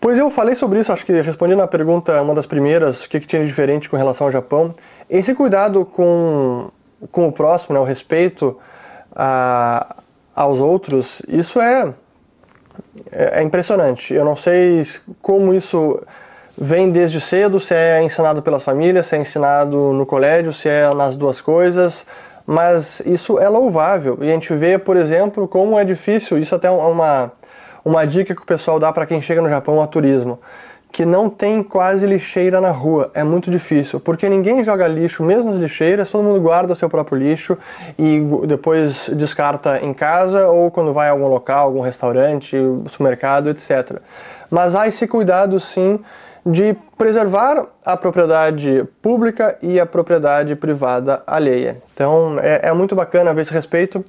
Pois 0.00 0.18
eu 0.18 0.28
falei 0.30 0.54
sobre 0.54 0.80
isso, 0.80 0.92
acho 0.92 1.06
que 1.06 1.12
respondi 1.12 1.54
na 1.54 1.66
pergunta, 1.66 2.20
uma 2.20 2.34
das 2.34 2.44
primeiras, 2.44 3.04
o 3.04 3.08
que, 3.08 3.20
que 3.20 3.26
tinha 3.26 3.40
de 3.40 3.48
diferente 3.48 3.88
com 3.88 3.96
relação 3.96 4.26
ao 4.26 4.30
Japão. 4.32 4.74
Esse 5.08 5.34
cuidado 5.34 5.84
com, 5.84 6.70
com 7.12 7.28
o 7.28 7.32
próximo, 7.32 7.74
né, 7.74 7.80
o 7.80 7.84
respeito 7.84 8.58
a, 9.14 10.02
aos 10.34 10.58
outros, 10.58 11.22
isso 11.28 11.60
é 11.60 11.94
é, 13.10 13.40
é 13.40 13.42
impressionante. 13.42 14.14
Eu 14.14 14.24
não 14.24 14.36
sei 14.36 14.86
como 15.20 15.54
isso 15.54 16.00
vem 16.56 16.90
desde 16.90 17.20
cedo, 17.20 17.58
se 17.58 17.74
é 17.74 18.02
ensinado 18.02 18.42
pelas 18.42 18.62
famílias, 18.62 19.06
se 19.06 19.16
é 19.16 19.18
ensinado 19.18 19.92
no 19.92 20.04
colégio, 20.04 20.52
se 20.52 20.68
é 20.68 20.92
nas 20.94 21.16
duas 21.16 21.40
coisas, 21.40 22.06
mas 22.46 23.00
isso 23.06 23.38
é 23.38 23.48
louvável. 23.48 24.18
E 24.20 24.28
a 24.28 24.32
gente 24.32 24.52
vê, 24.54 24.78
por 24.78 24.96
exemplo, 24.96 25.48
como 25.48 25.78
é 25.78 25.84
difícil, 25.84 26.38
isso 26.38 26.54
até 26.54 26.68
é 26.68 26.70
uma, 26.70 27.32
uma 27.84 28.06
dica 28.06 28.34
que 28.34 28.42
o 28.42 28.46
pessoal 28.46 28.78
dá 28.78 28.92
para 28.92 29.06
quem 29.06 29.22
chega 29.22 29.40
no 29.40 29.48
Japão 29.48 29.80
a 29.80 29.86
turismo 29.86 30.38
que 30.92 31.06
não 31.06 31.30
tem 31.30 31.62
quase 31.62 32.06
lixeira 32.06 32.60
na 32.60 32.70
rua. 32.70 33.10
É 33.14 33.24
muito 33.24 33.50
difícil, 33.50 33.98
porque 33.98 34.28
ninguém 34.28 34.62
joga 34.62 34.86
lixo, 34.86 35.22
mesmo 35.22 35.50
nas 35.50 35.58
lixeiras, 35.58 36.10
todo 36.10 36.22
mundo 36.22 36.38
guarda 36.38 36.74
o 36.74 36.76
seu 36.76 36.88
próprio 36.88 37.18
lixo 37.18 37.56
e 37.98 38.20
depois 38.46 39.08
descarta 39.14 39.80
em 39.80 39.94
casa 39.94 40.48
ou 40.48 40.70
quando 40.70 40.92
vai 40.92 41.08
a 41.08 41.12
algum 41.12 41.28
local, 41.28 41.64
algum 41.64 41.80
restaurante, 41.80 42.56
supermercado, 42.88 43.48
etc. 43.48 44.00
Mas 44.50 44.74
há 44.74 44.86
esse 44.86 45.08
cuidado 45.08 45.58
sim 45.58 45.98
de 46.44 46.76
preservar 46.98 47.66
a 47.84 47.96
propriedade 47.96 48.84
pública 49.00 49.56
e 49.62 49.80
a 49.80 49.86
propriedade 49.86 50.54
privada 50.56 51.22
alheia. 51.26 51.78
Então 51.94 52.36
é, 52.40 52.68
é 52.68 52.72
muito 52.72 52.94
bacana 52.94 53.32
ver 53.32 53.42
esse 53.42 53.54
respeito. 53.54 54.04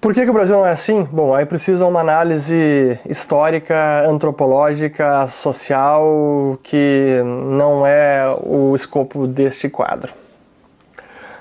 Por 0.00 0.14
que, 0.14 0.24
que, 0.24 0.30
o 0.30 0.32
Brasil 0.32 0.56
não 0.56 0.64
é 0.64 0.70
assim? 0.70 1.02
Bom, 1.10 1.34
aí 1.34 1.44
precisa 1.44 1.84
uma 1.84 1.98
análise 1.98 3.00
histórica, 3.04 4.08
antropológica, 4.08 5.26
social, 5.26 6.56
que 6.62 7.20
não 7.24 7.84
é 7.84 8.24
o 8.44 8.76
escopo 8.76 9.26
deste 9.26 9.68
quadro. 9.68 10.12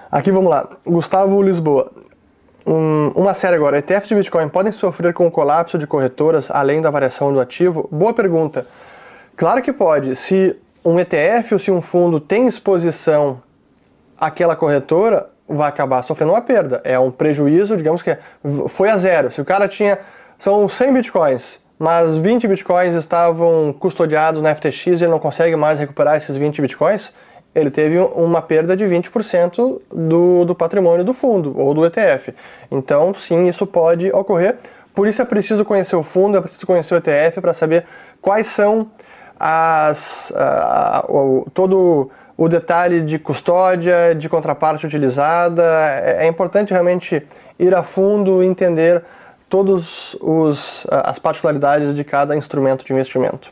Aqui 0.10 0.32
vamos 0.32 0.50
lá. 0.50 0.68
Gustavo 0.84 1.40
Lisboa. 1.44 1.92
Um, 2.66 3.12
uma 3.16 3.36
série 3.36 3.56
agora. 3.56 3.78
ETFs 3.78 4.08
de 4.08 4.16
Bitcoin 4.16 4.50
podem 4.50 4.72
sofrer 4.72 5.14
com 5.14 5.28
o 5.28 5.32
colapso 5.32 5.78
de 5.78 5.86
corretoras 5.86 6.50
além 6.50 6.82
da 6.82 6.90
variação 6.90 7.32
do 7.32 7.40
ativo? 7.40 7.88
Boa 7.92 8.12
pergunta. 8.12 8.66
Claro 9.36 9.62
que 9.62 9.72
pode. 9.72 10.16
Se 10.16 10.56
um 10.84 11.00
ETF 11.00 11.54
ou 11.54 11.60
se 11.60 11.70
um 11.70 11.80
fundo 11.80 12.20
tem 12.20 12.48
exposição 12.48 13.40
àquela 14.20 14.56
corretora, 14.56 15.30
vai 15.48 15.70
acabar 15.70 16.02
sofrendo 16.02 16.34
uma 16.34 16.42
perda. 16.42 16.82
É 16.84 17.00
um 17.00 17.12
prejuízo, 17.12 17.78
digamos 17.78 18.04
que 18.04 18.18
foi 18.68 18.90
a 18.90 18.98
zero. 18.98 19.32
Se 19.32 19.42
o 19.42 19.46
cara 19.46 19.68
tinha. 19.68 20.00
São 20.40 20.70
100 20.70 20.94
bitcoins, 20.94 21.60
mas 21.80 22.16
20 22.16 22.48
bitcoins 22.48 22.94
estavam 22.94 23.74
custodiados 23.80 24.40
na 24.40 24.54
FTX 24.54 24.86
e 24.86 24.90
ele 24.92 25.08
não 25.08 25.18
consegue 25.18 25.56
mais 25.56 25.80
recuperar 25.80 26.16
esses 26.16 26.36
20 26.36 26.62
bitcoins, 26.62 27.12
ele 27.56 27.72
teve 27.72 27.98
uma 27.98 28.40
perda 28.40 28.78
de 28.78 28.86
20% 28.86 29.82
do, 29.90 30.46
do 30.46 30.54
patrimônio 30.54 31.04
do 31.04 31.12
fundo 31.12 31.60
ou 31.60 31.74
do 31.74 31.84
ETF. 31.84 32.36
Então, 32.70 33.16
sim, 33.16 33.48
isso 33.48 33.66
pode 33.66 34.12
ocorrer. 34.12 34.58
Por 34.94 35.08
isso 35.08 35.24
é 35.24 35.26
preciso 35.26 35.66
conhecer 35.66 35.96
o 35.96 36.04
fundo, 36.04 36.38
é 36.38 36.42
preciso 36.42 36.68
conhecer 36.68 36.94
o 36.94 36.98
ETF 36.98 37.42
para 37.42 37.54
saber 37.54 37.86
quais 38.22 38.46
são 38.46 38.88
as, 39.40 40.34
todo 41.54 42.10
o 42.38 42.48
detalhe 42.48 43.02
de 43.02 43.18
custódia, 43.18 44.14
de 44.14 44.30
contraparte 44.30 44.86
utilizada. 44.86 45.64
É, 45.64 46.26
é 46.26 46.28
importante 46.28 46.72
realmente 46.72 47.26
ir 47.58 47.74
a 47.74 47.82
fundo 47.82 48.44
e 48.44 48.46
entender 48.46 49.04
todas 49.50 50.16
as 50.90 51.18
particularidades 51.18 51.96
de 51.96 52.04
cada 52.04 52.36
instrumento 52.36 52.86
de 52.86 52.94
investimento. 52.94 53.52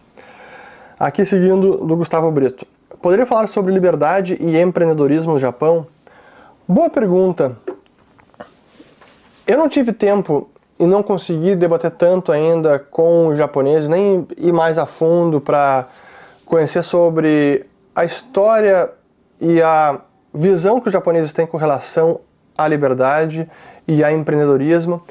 Aqui 1.00 1.26
seguindo 1.26 1.78
do 1.78 1.96
Gustavo 1.96 2.30
Brito. 2.32 2.66
Poderia 3.02 3.26
falar 3.26 3.48
sobre 3.48 3.74
liberdade 3.74 4.38
e 4.40 4.58
empreendedorismo 4.60 5.34
no 5.34 5.40
Japão? 5.40 5.86
Boa 6.68 6.90
pergunta. 6.90 7.56
Eu 9.48 9.58
não 9.58 9.70
tive 9.70 9.94
tempo 9.94 10.50
e 10.80 10.86
não 10.86 11.04
consegui 11.04 11.56
debater 11.56 11.92
tanto 11.92 12.32
ainda 12.32 12.80
com 12.80 13.28
os 13.28 13.38
japoneses, 13.38 13.88
nem 13.88 14.28
ir 14.38 14.52
mais 14.52 14.78
a 14.78 14.86
fundo 14.86 15.40
para 15.40 15.86
conhecer 16.46 16.84
sobre 16.84 17.66
a 17.96 18.04
história 18.04 18.92
e 19.40 19.62
a 19.62 20.02
visão 20.34 20.82
que 20.82 20.88
os 20.88 20.94
japoneses 20.94 21.32
têm 21.32 21.48
com 21.48 21.58
relação 21.58 22.20
à 22.58 22.68
liberdade 22.68 23.50
e 23.88 24.04
ao 24.04 24.12
empreendedorismo. 24.12 25.02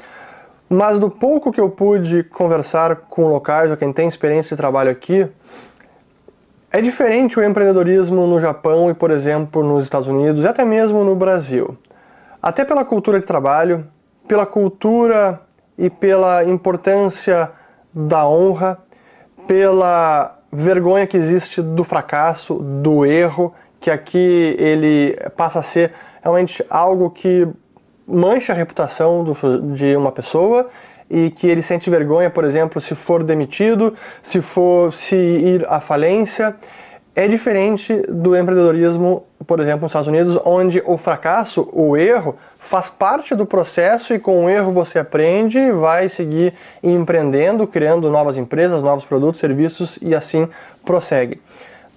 Mas 0.69 0.99
do 0.99 1.09
pouco 1.09 1.51
que 1.51 1.59
eu 1.59 1.69
pude 1.69 2.23
conversar 2.23 2.95
com 3.09 3.27
locais 3.27 3.71
ou 3.71 3.77
quem 3.77 3.91
tem 3.91 4.07
experiência 4.07 4.55
de 4.55 4.61
trabalho 4.61 4.91
aqui, 4.91 5.27
é 6.71 6.81
diferente 6.81 7.39
o 7.39 7.43
empreendedorismo 7.43 8.27
no 8.27 8.39
Japão 8.39 8.89
e, 8.89 8.93
por 8.93 9.09
exemplo, 9.09 9.63
nos 9.63 9.83
Estados 9.83 10.07
Unidos 10.07 10.43
e 10.43 10.47
até 10.47 10.65
mesmo 10.65 11.03
no 11.03 11.15
Brasil. 11.15 11.77
Até 12.41 12.65
pela 12.65 12.83
cultura 12.83 13.19
de 13.19 13.25
trabalho, 13.25 13.87
pela 14.27 14.45
cultura 14.45 15.39
e 15.77 15.89
pela 15.89 16.43
importância 16.43 17.51
da 17.93 18.27
honra, 18.27 18.77
pela 19.47 20.34
vergonha 20.55 21.05
que 21.05 21.17
existe 21.17 21.61
do 21.61 21.83
fracasso, 21.83 22.55
do 22.55 23.05
erro, 23.05 23.53
que 23.79 23.91
aqui 23.91 24.55
ele 24.57 25.15
passa 25.35 25.59
a 25.59 25.63
ser 25.63 25.91
realmente 26.23 26.63
algo 26.69 27.09
que 27.09 27.47
mancha 28.07 28.53
a 28.53 28.55
reputação 28.55 29.23
do, 29.23 29.33
de 29.73 29.95
uma 29.95 30.11
pessoa 30.11 30.69
e 31.09 31.29
que 31.29 31.47
ele 31.47 31.61
sente 31.61 31.89
vergonha, 31.89 32.29
por 32.29 32.43
exemplo, 32.43 32.81
se 32.81 32.95
for 32.95 33.23
demitido, 33.23 33.93
se 34.21 34.41
for 34.41 34.91
se 34.91 35.15
ir 35.15 35.65
à 35.67 35.79
falência. 35.79 36.55
É 37.15 37.29
diferente 37.29 37.95
do 38.09 38.35
empreendedorismo, 38.35 39.23
por 39.47 39.61
exemplo, 39.61 39.83
nos 39.83 39.91
Estados 39.91 40.09
Unidos, 40.09 40.37
onde 40.43 40.83
o 40.85 40.97
fracasso, 40.97 41.65
o 41.71 41.95
erro, 41.95 42.35
faz 42.57 42.89
parte 42.89 43.33
do 43.33 43.45
processo 43.45 44.13
e 44.13 44.19
com 44.19 44.43
o 44.43 44.49
erro 44.49 44.73
você 44.73 44.99
aprende 44.99 45.57
e 45.57 45.71
vai 45.71 46.09
seguir 46.09 46.53
empreendendo, 46.83 47.65
criando 47.65 48.09
novas 48.09 48.35
empresas, 48.35 48.83
novos 48.83 49.05
produtos, 49.05 49.39
serviços 49.39 49.97
e 50.01 50.13
assim 50.13 50.49
prossegue. 50.83 51.41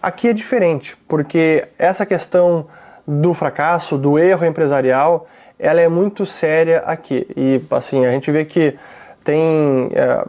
Aqui 0.00 0.28
é 0.28 0.33
diferente, 0.33 0.96
porque 1.09 1.66
essa 1.76 2.07
questão 2.07 2.66
do 3.04 3.35
fracasso, 3.35 3.98
do 3.98 4.20
erro 4.20 4.46
empresarial, 4.46 5.26
ela 5.59 5.81
é 5.81 5.88
muito 5.88 6.24
séria 6.24 6.85
aqui. 6.87 7.26
E 7.37 7.61
assim, 7.72 8.07
a 8.07 8.12
gente 8.12 8.31
vê 8.31 8.44
que 8.44 8.78
tem, 9.24 9.90
é, 9.94 10.24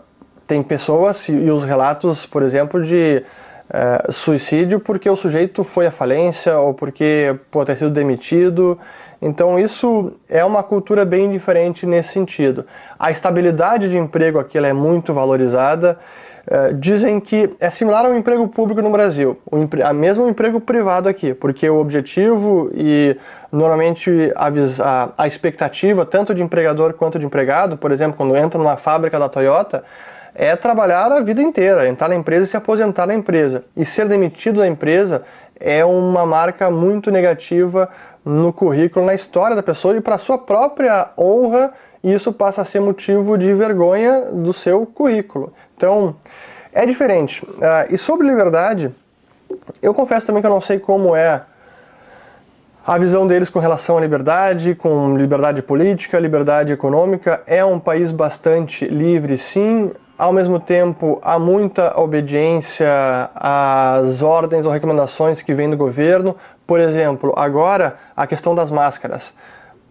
tem 0.47 0.63
pessoas 0.63 1.29
e 1.29 1.51
os 1.51 1.63
relatos, 1.63 2.25
por 2.25 2.41
exemplo, 2.41 2.83
de 2.83 3.23
é, 3.71 4.11
suicídio 4.11 4.79
porque 4.79 5.09
o 5.09 5.15
sujeito 5.15 5.63
foi 5.63 5.85
à 5.87 5.91
falência 5.91 6.57
ou 6.59 6.73
porque 6.73 7.35
pode 7.51 7.67
ter 7.67 7.77
sido 7.77 7.91
demitido. 7.91 8.77
Então 9.21 9.59
isso 9.59 10.13
é 10.27 10.43
uma 10.43 10.63
cultura 10.63 11.05
bem 11.05 11.29
diferente 11.29 11.85
nesse 11.85 12.13
sentido. 12.13 12.65
A 12.97 13.11
estabilidade 13.11 13.89
de 13.89 13.97
emprego 13.97 14.39
aqui 14.39 14.57
é 14.57 14.73
muito 14.73 15.13
valorizada. 15.13 15.97
Eh, 16.51 16.73
dizem 16.73 17.19
que 17.19 17.55
é 17.59 17.69
similar 17.69 18.05
ao 18.05 18.15
emprego 18.15 18.47
público 18.47 18.81
no 18.81 18.89
Brasil, 18.89 19.37
o 19.51 19.57
empre 19.59 19.83
a 19.83 19.93
mesmo 19.93 20.27
emprego 20.27 20.59
privado 20.59 21.07
aqui, 21.07 21.31
porque 21.31 21.69
o 21.69 21.77
objetivo 21.77 22.71
e 22.73 23.15
normalmente 23.51 24.33
a, 24.35 24.47
a, 24.47 25.09
a 25.15 25.27
expectativa 25.27 26.07
tanto 26.07 26.33
de 26.33 26.41
empregador 26.41 26.93
quanto 26.93 27.19
de 27.19 27.25
empregado, 27.25 27.77
por 27.77 27.91
exemplo, 27.91 28.17
quando 28.17 28.35
entra 28.35 28.57
numa 28.57 28.77
fábrica 28.77 29.19
da 29.19 29.29
Toyota, 29.29 29.83
é 30.39 30.55
trabalhar 30.55 31.11
a 31.11 31.19
vida 31.19 31.41
inteira, 31.41 31.85
entrar 31.85 32.07
na 32.07 32.15
empresa 32.15 32.45
e 32.45 32.47
se 32.47 32.55
aposentar 32.55 33.05
na 33.05 33.13
empresa. 33.13 33.65
E 33.75 33.83
ser 33.83 34.07
demitido 34.07 34.61
da 34.61 34.67
empresa 34.67 35.23
é 35.59 35.83
uma 35.83 36.25
marca 36.25 36.71
muito 36.71 37.11
negativa 37.11 37.89
no 38.23 38.53
currículo, 38.53 39.05
na 39.05 39.13
história 39.13 39.53
da 39.53 39.61
pessoa 39.61 39.97
e 39.97 39.99
para 39.99 40.17
sua 40.17 40.37
própria 40.37 41.09
honra, 41.17 41.73
isso 42.01 42.31
passa 42.31 42.61
a 42.61 42.65
ser 42.65 42.79
motivo 42.79 43.37
de 43.37 43.53
vergonha 43.53 44.31
do 44.31 44.53
seu 44.53 44.85
currículo. 44.85 45.51
Então, 45.75 46.15
é 46.71 46.85
diferente. 46.85 47.43
Uh, 47.43 47.93
e 47.93 47.97
sobre 47.97 48.25
liberdade, 48.25 48.95
eu 49.81 49.93
confesso 49.93 50.27
também 50.27 50.41
que 50.41 50.47
eu 50.47 50.51
não 50.51 50.61
sei 50.61 50.79
como 50.79 51.17
é 51.17 51.41
a 52.87 52.97
visão 52.97 53.27
deles 53.27 53.49
com 53.49 53.59
relação 53.59 53.97
à 53.97 54.01
liberdade, 54.01 54.73
com 54.73 55.17
liberdade 55.17 55.61
política, 55.61 56.17
liberdade 56.17 56.71
econômica. 56.71 57.43
É 57.45 57.65
um 57.65 57.77
país 57.77 58.13
bastante 58.13 58.85
livre, 58.87 59.37
sim. 59.37 59.91
Ao 60.19 60.33
mesmo 60.33 60.59
tempo, 60.59 61.17
há 61.23 61.39
muita 61.39 61.97
obediência 61.97 62.89
às 63.33 64.21
ordens 64.21 64.65
ou 64.65 64.71
recomendações 64.73 65.41
que 65.41 65.53
vêm 65.53 65.69
do 65.69 65.77
governo. 65.77 66.35
Por 66.67 66.77
exemplo, 66.77 67.33
agora 67.37 67.95
a 68.17 68.27
questão 68.27 68.53
das 68.53 68.69
máscaras. 68.69 69.33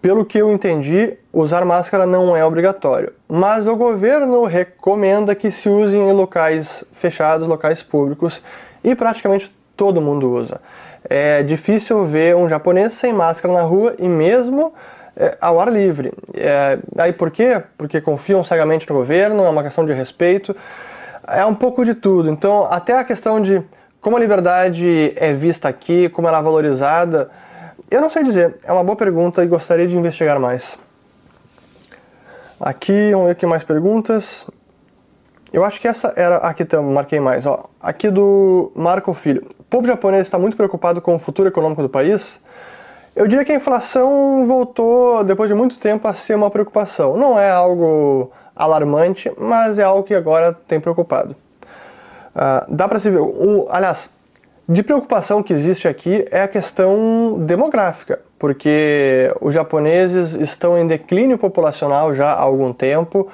Pelo 0.03 0.27
que 0.27 0.37
eu 0.37 0.53
entendi, 0.53 1.17
usar 1.33 1.65
máscara 1.65 2.05
não 2.05 2.37
é 2.37 2.45
obrigatório, 2.45 3.15
mas 3.27 3.67
o 3.67 3.75
governo 3.75 4.45
recomenda 4.45 5.35
que 5.35 5.51
se 5.51 5.67
use 5.67 5.97
em 5.97 6.13
locais 6.13 6.85
fechados, 6.93 7.49
locais 7.49 7.83
públicos, 7.83 8.43
e 8.85 8.95
praticamente 8.95 9.51
todo 9.75 9.99
mundo 9.99 10.31
usa. 10.31 10.61
É 11.09 11.43
difícil 11.43 12.05
ver 12.05 12.37
um 12.37 12.47
japonês 12.47 12.93
sem 12.93 13.15
máscara 13.15 13.55
na 13.55 13.63
rua 13.63 13.95
e 13.99 14.07
mesmo 14.07 14.75
ao 15.41 15.61
ar 15.61 15.73
livre. 15.73 16.13
É, 16.35 16.79
aí 16.97 17.13
por 17.13 17.31
quê? 17.31 17.63
Porque 17.77 18.01
confiam 18.01 18.43
cegamente 18.45 18.89
no 18.89 18.95
governo, 18.95 19.45
é 19.45 19.49
uma 19.49 19.63
questão 19.63 19.85
de 19.85 19.93
respeito, 19.93 20.55
é 21.27 21.45
um 21.45 21.55
pouco 21.55 21.85
de 21.85 21.95
tudo. 21.95 22.31
Então, 22.31 22.65
até 22.71 22.95
a 22.95 23.05
questão 23.05 23.41
de 23.41 23.63
como 24.01 24.17
a 24.17 24.21
liberdade 24.21 25.13
é 25.17 25.33
vista 25.33 25.69
aqui, 25.69 26.09
como 26.09 26.29
ela 26.29 26.39
é 26.39 26.43
valorizada, 26.43 27.31
eu 27.91 28.01
não 28.01 28.11
sei 28.11 28.23
dizer, 28.23 28.57
é 28.65 28.73
uma 28.73 28.85
boa 28.85 28.97
pergunta 28.97 29.43
e 29.43 29.47
gostaria 29.47 29.87
de 29.87 29.97
investigar 29.97 30.39
mais. 30.39 30.79
Aqui, 32.61 33.11
vamos 33.13 33.27
ver 33.27 33.33
aqui 33.33 33.47
mais 33.47 33.65
perguntas. 33.65 34.47
Eu 35.53 35.65
acho 35.65 35.81
que 35.81 35.89
essa 35.89 36.13
era 36.17 36.37
aqui 36.39 36.67
eu 36.71 36.83
marquei 36.83 37.21
mais. 37.21 37.47
Ó. 37.47 37.65
Aqui 37.81 38.11
do 38.11 38.71
Marco 38.75 39.15
Filho. 39.15 39.47
O 39.59 39.65
povo 39.65 39.87
japonês 39.87 40.27
está 40.27 40.39
muito 40.39 40.57
preocupado 40.57 41.01
com 41.01 41.15
o 41.15 41.19
futuro 41.19 41.49
econômico 41.49 41.81
do 41.81 41.89
país? 41.89 42.41
Eu 43.19 43.27
diria 43.27 43.45
que 43.45 43.51
a 43.51 43.57
inflação 43.57 44.47
voltou, 44.47 45.25
depois 45.25 45.51
de 45.51 45.55
muito 45.55 45.77
tempo, 45.77 46.07
a 46.07 46.15
ser 46.15 46.37
uma 46.37 46.49
preocupação. 46.53 47.17
Não 47.17 47.37
é 47.37 47.51
algo 47.51 48.31
alarmante, 48.55 49.29
mas 49.37 49.77
é 49.77 49.83
algo 49.83 50.05
que 50.05 50.15
agora 50.15 50.57
tem 50.69 50.79
preocupado. 50.79 51.35
Uh, 52.31 52.73
dá 52.73 52.87
para 52.87 53.01
se 53.01 53.11
ver. 53.11 53.21
Um, 53.21 53.67
aliás, 53.69 54.09
de 54.69 54.85
preocupação 54.85 55.43
que 55.43 55.53
existe 55.53 55.89
aqui 55.89 56.29
é 56.31 56.43
a 56.43 56.47
questão 56.47 57.39
demográfica, 57.41 58.21
porque 58.39 59.35
os 59.41 59.53
japoneses 59.53 60.35
estão 60.35 60.79
em 60.79 60.87
declínio 60.87 61.37
populacional 61.39 62.15
já 62.15 62.31
há 62.31 62.41
algum 62.41 62.73
tempo. 62.73 63.27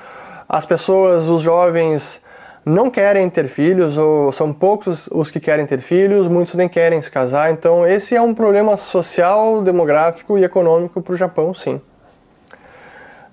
As 0.49 0.65
pessoas, 0.65 1.29
os 1.29 1.43
jovens, 1.43 2.23
não 2.65 2.91
querem 2.91 3.29
ter 3.29 3.47
filhos, 3.47 3.97
ou 3.99 4.33
são 4.33 4.53
poucos 4.53 5.09
os 5.09 5.31
que 5.31 5.39
querem 5.39 5.67
ter 5.67 5.81
filhos, 5.81 6.27
muitos 6.29 6.55
nem 6.55 6.69
querem 6.69 7.01
se 7.01 7.11
casar. 7.11 7.51
Então, 7.51 7.87
esse 7.87 8.17
é 8.17 8.23
um 8.23 8.35
problema 8.35 8.77
social, 8.77 9.63
demográfico 9.63 10.39
e 10.39 10.45
econômico 10.45 11.03
para 11.03 11.13
o 11.13 11.17
Japão, 11.17 11.53
sim. 11.53 11.81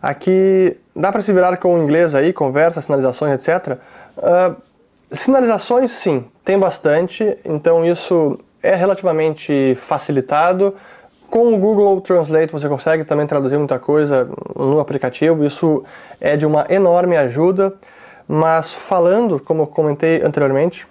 Aqui 0.01 0.77
dá 0.95 1.11
para 1.11 1.21
se 1.21 1.31
virar 1.31 1.55
com 1.57 1.75
o 1.75 1.81
inglês 1.81 2.15
aí, 2.15 2.33
conversa, 2.33 2.81
sinalizações, 2.81 3.47
etc. 3.47 3.77
Uh, 4.17 4.71
Sinalizações, 5.13 5.91
sim, 5.91 6.23
tem 6.43 6.57
bastante, 6.57 7.37
então 7.43 7.85
isso 7.85 8.39
é 8.63 8.73
relativamente 8.75 9.75
facilitado. 9.75 10.73
Com 11.29 11.53
o 11.53 11.57
Google 11.57 11.99
Translate 11.99 12.53
você 12.53 12.69
consegue 12.69 13.03
também 13.03 13.27
traduzir 13.27 13.57
muita 13.57 13.77
coisa 13.77 14.29
no 14.55 14.79
aplicativo, 14.79 15.43
isso 15.43 15.83
é 16.21 16.37
de 16.37 16.45
uma 16.45 16.65
enorme 16.69 17.17
ajuda, 17.17 17.73
mas 18.33 18.73
falando, 18.73 19.41
como 19.41 19.63
eu 19.63 19.67
comentei 19.67 20.21
anteriormente, 20.21 20.87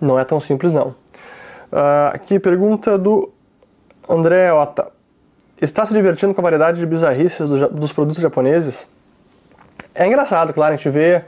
não 0.00 0.18
é 0.18 0.24
tão 0.24 0.40
simples 0.40 0.74
não. 0.74 0.88
Uh, 0.88 2.10
aqui 2.12 2.40
pergunta 2.40 2.98
do 2.98 3.30
André 4.08 4.52
Ota. 4.52 4.90
Está 5.62 5.86
se 5.86 5.94
divertindo 5.94 6.34
com 6.34 6.40
a 6.40 6.42
variedade 6.42 6.80
de 6.80 6.86
bizarrices 6.86 7.48
dos 7.48 7.92
produtos 7.92 8.20
japoneses? 8.20 8.88
É 9.94 10.04
engraçado, 10.04 10.52
claro, 10.52 10.74
a 10.74 10.76
gente 10.76 10.90
vê 10.90 11.22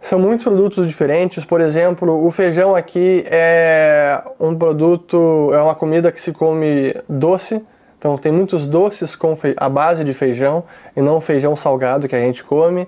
são 0.00 0.16
muitos 0.20 0.44
produtos 0.44 0.86
diferentes, 0.86 1.44
por 1.44 1.60
exemplo, 1.60 2.24
o 2.24 2.30
feijão 2.30 2.76
aqui 2.76 3.24
é 3.26 4.22
um 4.38 4.54
produto, 4.54 5.50
é 5.52 5.60
uma 5.60 5.74
comida 5.74 6.12
que 6.12 6.20
se 6.20 6.32
come 6.32 6.94
doce, 7.08 7.60
então 7.98 8.16
tem 8.16 8.30
muitos 8.30 8.68
doces 8.68 9.16
com 9.16 9.36
a 9.56 9.68
base 9.68 10.04
de 10.04 10.14
feijão 10.14 10.62
e 10.96 11.02
não 11.02 11.20
feijão 11.20 11.56
salgado 11.56 12.06
que 12.06 12.14
a 12.14 12.20
gente 12.20 12.44
come. 12.44 12.86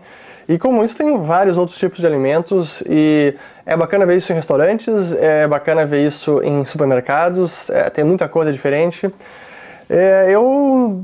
E 0.51 0.59
como 0.59 0.83
isso 0.83 0.97
tem 0.97 1.17
vários 1.23 1.57
outros 1.57 1.79
tipos 1.79 2.01
de 2.01 2.07
alimentos 2.09 2.83
e 2.85 3.37
é 3.65 3.77
bacana 3.77 4.05
ver 4.05 4.17
isso 4.17 4.33
em 4.33 4.35
restaurantes, 4.35 5.15
é 5.15 5.47
bacana 5.47 5.87
ver 5.87 6.05
isso 6.05 6.43
em 6.43 6.65
supermercados, 6.65 7.71
é, 7.71 7.89
tem 7.89 8.03
muita 8.03 8.29
coisa 8.29 8.51
diferente. 8.51 9.09
É, 9.89 10.27
eu 10.29 11.01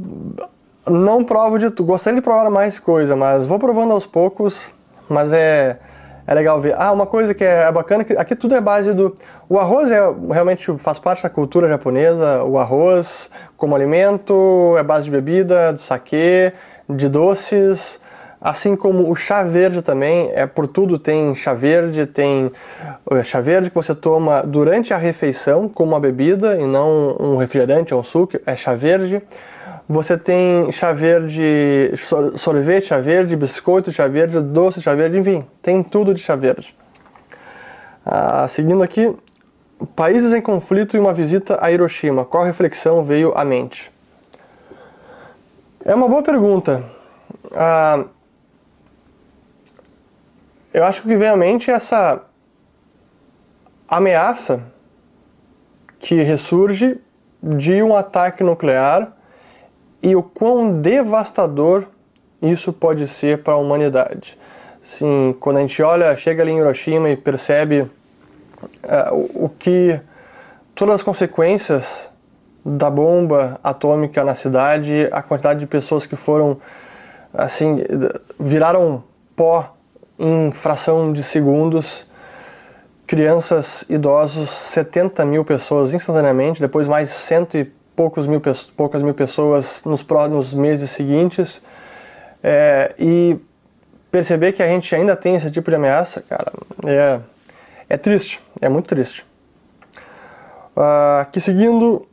não 0.88 1.22
provo 1.22 1.60
de 1.60 1.70
tudo, 1.70 1.86
gostaria 1.86 2.18
de 2.18 2.24
provar 2.24 2.50
mais 2.50 2.80
coisa, 2.80 3.14
mas 3.14 3.46
vou 3.46 3.56
provando 3.56 3.92
aos 3.92 4.04
poucos, 4.04 4.74
mas 5.08 5.32
é 5.32 5.78
é 6.26 6.34
legal 6.34 6.60
ver. 6.60 6.74
Ah, 6.76 6.90
uma 6.90 7.06
coisa 7.06 7.32
que 7.32 7.44
é 7.44 7.70
bacana, 7.70 8.02
que 8.02 8.14
aqui 8.14 8.34
tudo 8.34 8.56
é 8.56 8.60
base 8.60 8.92
do... 8.92 9.14
O 9.48 9.60
arroz 9.60 9.92
é, 9.92 10.00
realmente 10.28 10.76
faz 10.78 10.98
parte 10.98 11.22
da 11.22 11.30
cultura 11.30 11.68
japonesa, 11.68 12.42
o 12.42 12.58
arroz 12.58 13.30
como 13.56 13.76
alimento, 13.76 14.74
é 14.76 14.82
base 14.82 15.04
de 15.04 15.12
bebida, 15.12 15.72
do 15.72 15.78
saquê, 15.78 16.52
de 16.88 17.08
doces, 17.08 18.00
assim 18.40 18.76
como 18.76 19.10
o 19.10 19.16
chá 19.16 19.42
verde 19.42 19.82
também, 19.82 20.30
é 20.34 20.46
por 20.46 20.66
tudo 20.66 20.98
tem 20.98 21.34
chá 21.34 21.54
verde, 21.54 22.06
tem 22.06 22.50
é, 23.10 23.22
chá 23.22 23.40
verde 23.40 23.70
que 23.70 23.76
você 23.76 23.94
toma 23.94 24.42
durante 24.42 24.92
a 24.92 24.96
refeição 24.96 25.68
como 25.68 25.92
uma 25.92 26.00
bebida 26.00 26.56
e 26.56 26.66
não 26.66 27.16
um 27.18 27.36
refrigerante 27.36 27.94
ou 27.94 28.00
um 28.00 28.02
suco, 28.02 28.38
é 28.44 28.56
chá 28.56 28.74
verde. 28.74 29.22
Você 29.88 30.16
tem 30.16 30.70
chá 30.72 30.92
verde, 30.92 31.92
sorvete 32.34 32.86
chá 32.86 32.98
verde, 32.98 33.36
biscoito 33.36 33.92
chá 33.92 34.08
verde, 34.08 34.40
doce 34.40 34.82
chá 34.82 34.94
verde, 34.94 35.18
enfim, 35.18 35.46
tem 35.62 35.82
tudo 35.82 36.12
de 36.12 36.20
chá 36.20 36.34
verde. 36.34 36.74
Ah, 38.04 38.46
seguindo 38.48 38.82
aqui, 38.82 39.14
países 39.94 40.32
em 40.32 40.40
conflito 40.40 40.96
e 40.96 41.00
uma 41.00 41.12
visita 41.12 41.58
a 41.60 41.70
Hiroshima, 41.70 42.24
qual 42.24 42.44
reflexão 42.44 43.04
veio 43.04 43.32
à 43.36 43.44
mente? 43.44 43.92
É 45.84 45.94
uma 45.94 46.08
boa 46.08 46.22
pergunta. 46.22 46.82
Ah, 47.54 48.04
eu 50.76 50.84
acho 50.84 51.00
que 51.00 51.16
vem 51.16 51.26
à 51.26 51.34
mente 51.34 51.70
essa 51.70 52.20
ameaça 53.88 54.62
que 55.98 56.16
ressurge 56.16 57.00
de 57.42 57.82
um 57.82 57.96
ataque 57.96 58.44
nuclear 58.44 59.16
e 60.02 60.14
o 60.14 60.22
quão 60.22 60.78
devastador 60.78 61.86
isso 62.42 62.74
pode 62.74 63.08
ser 63.08 63.42
para 63.42 63.54
a 63.54 63.56
humanidade. 63.56 64.38
Sim, 64.82 65.34
quando 65.40 65.56
a 65.56 65.60
gente 65.60 65.82
olha, 65.82 66.14
chega 66.14 66.42
ali 66.42 66.52
em 66.52 66.58
Hiroshima 66.58 67.08
e 67.08 67.16
percebe 67.16 67.80
uh, 67.80 69.44
o, 69.44 69.48
que 69.48 69.98
todas 70.74 70.96
as 70.96 71.02
consequências 71.02 72.10
da 72.62 72.90
bomba 72.90 73.58
atômica 73.64 74.22
na 74.22 74.34
cidade, 74.34 75.08
a 75.10 75.22
quantidade 75.22 75.58
de 75.58 75.66
pessoas 75.66 76.04
que 76.04 76.16
foram 76.16 76.58
assim 77.32 77.82
viraram 78.38 79.02
pó 79.34 79.75
em 80.18 80.50
fração 80.52 81.12
de 81.12 81.22
segundos, 81.22 82.06
crianças, 83.06 83.84
idosos, 83.88 84.50
70 84.50 85.24
mil 85.24 85.44
pessoas 85.44 85.94
instantaneamente, 85.94 86.60
depois 86.60 86.88
mais 86.88 87.10
cento 87.10 87.56
e 87.56 87.64
poucos 87.94 88.26
mil, 88.26 88.40
poucas 88.76 89.02
mil 89.02 89.14
pessoas 89.14 89.82
nos 89.84 90.02
próximos 90.02 90.52
meses 90.52 90.90
seguintes, 90.90 91.64
é, 92.42 92.94
e 92.98 93.36
perceber 94.10 94.52
que 94.52 94.62
a 94.62 94.68
gente 94.68 94.94
ainda 94.94 95.14
tem 95.16 95.34
esse 95.34 95.50
tipo 95.50 95.70
de 95.70 95.76
ameaça, 95.76 96.22
cara, 96.22 96.52
é, 96.86 97.20
é 97.88 97.96
triste, 97.96 98.40
é 98.60 98.68
muito 98.68 98.86
triste. 98.86 99.24
Uh, 100.76 101.20
aqui 101.22 101.40
seguindo, 101.40 102.06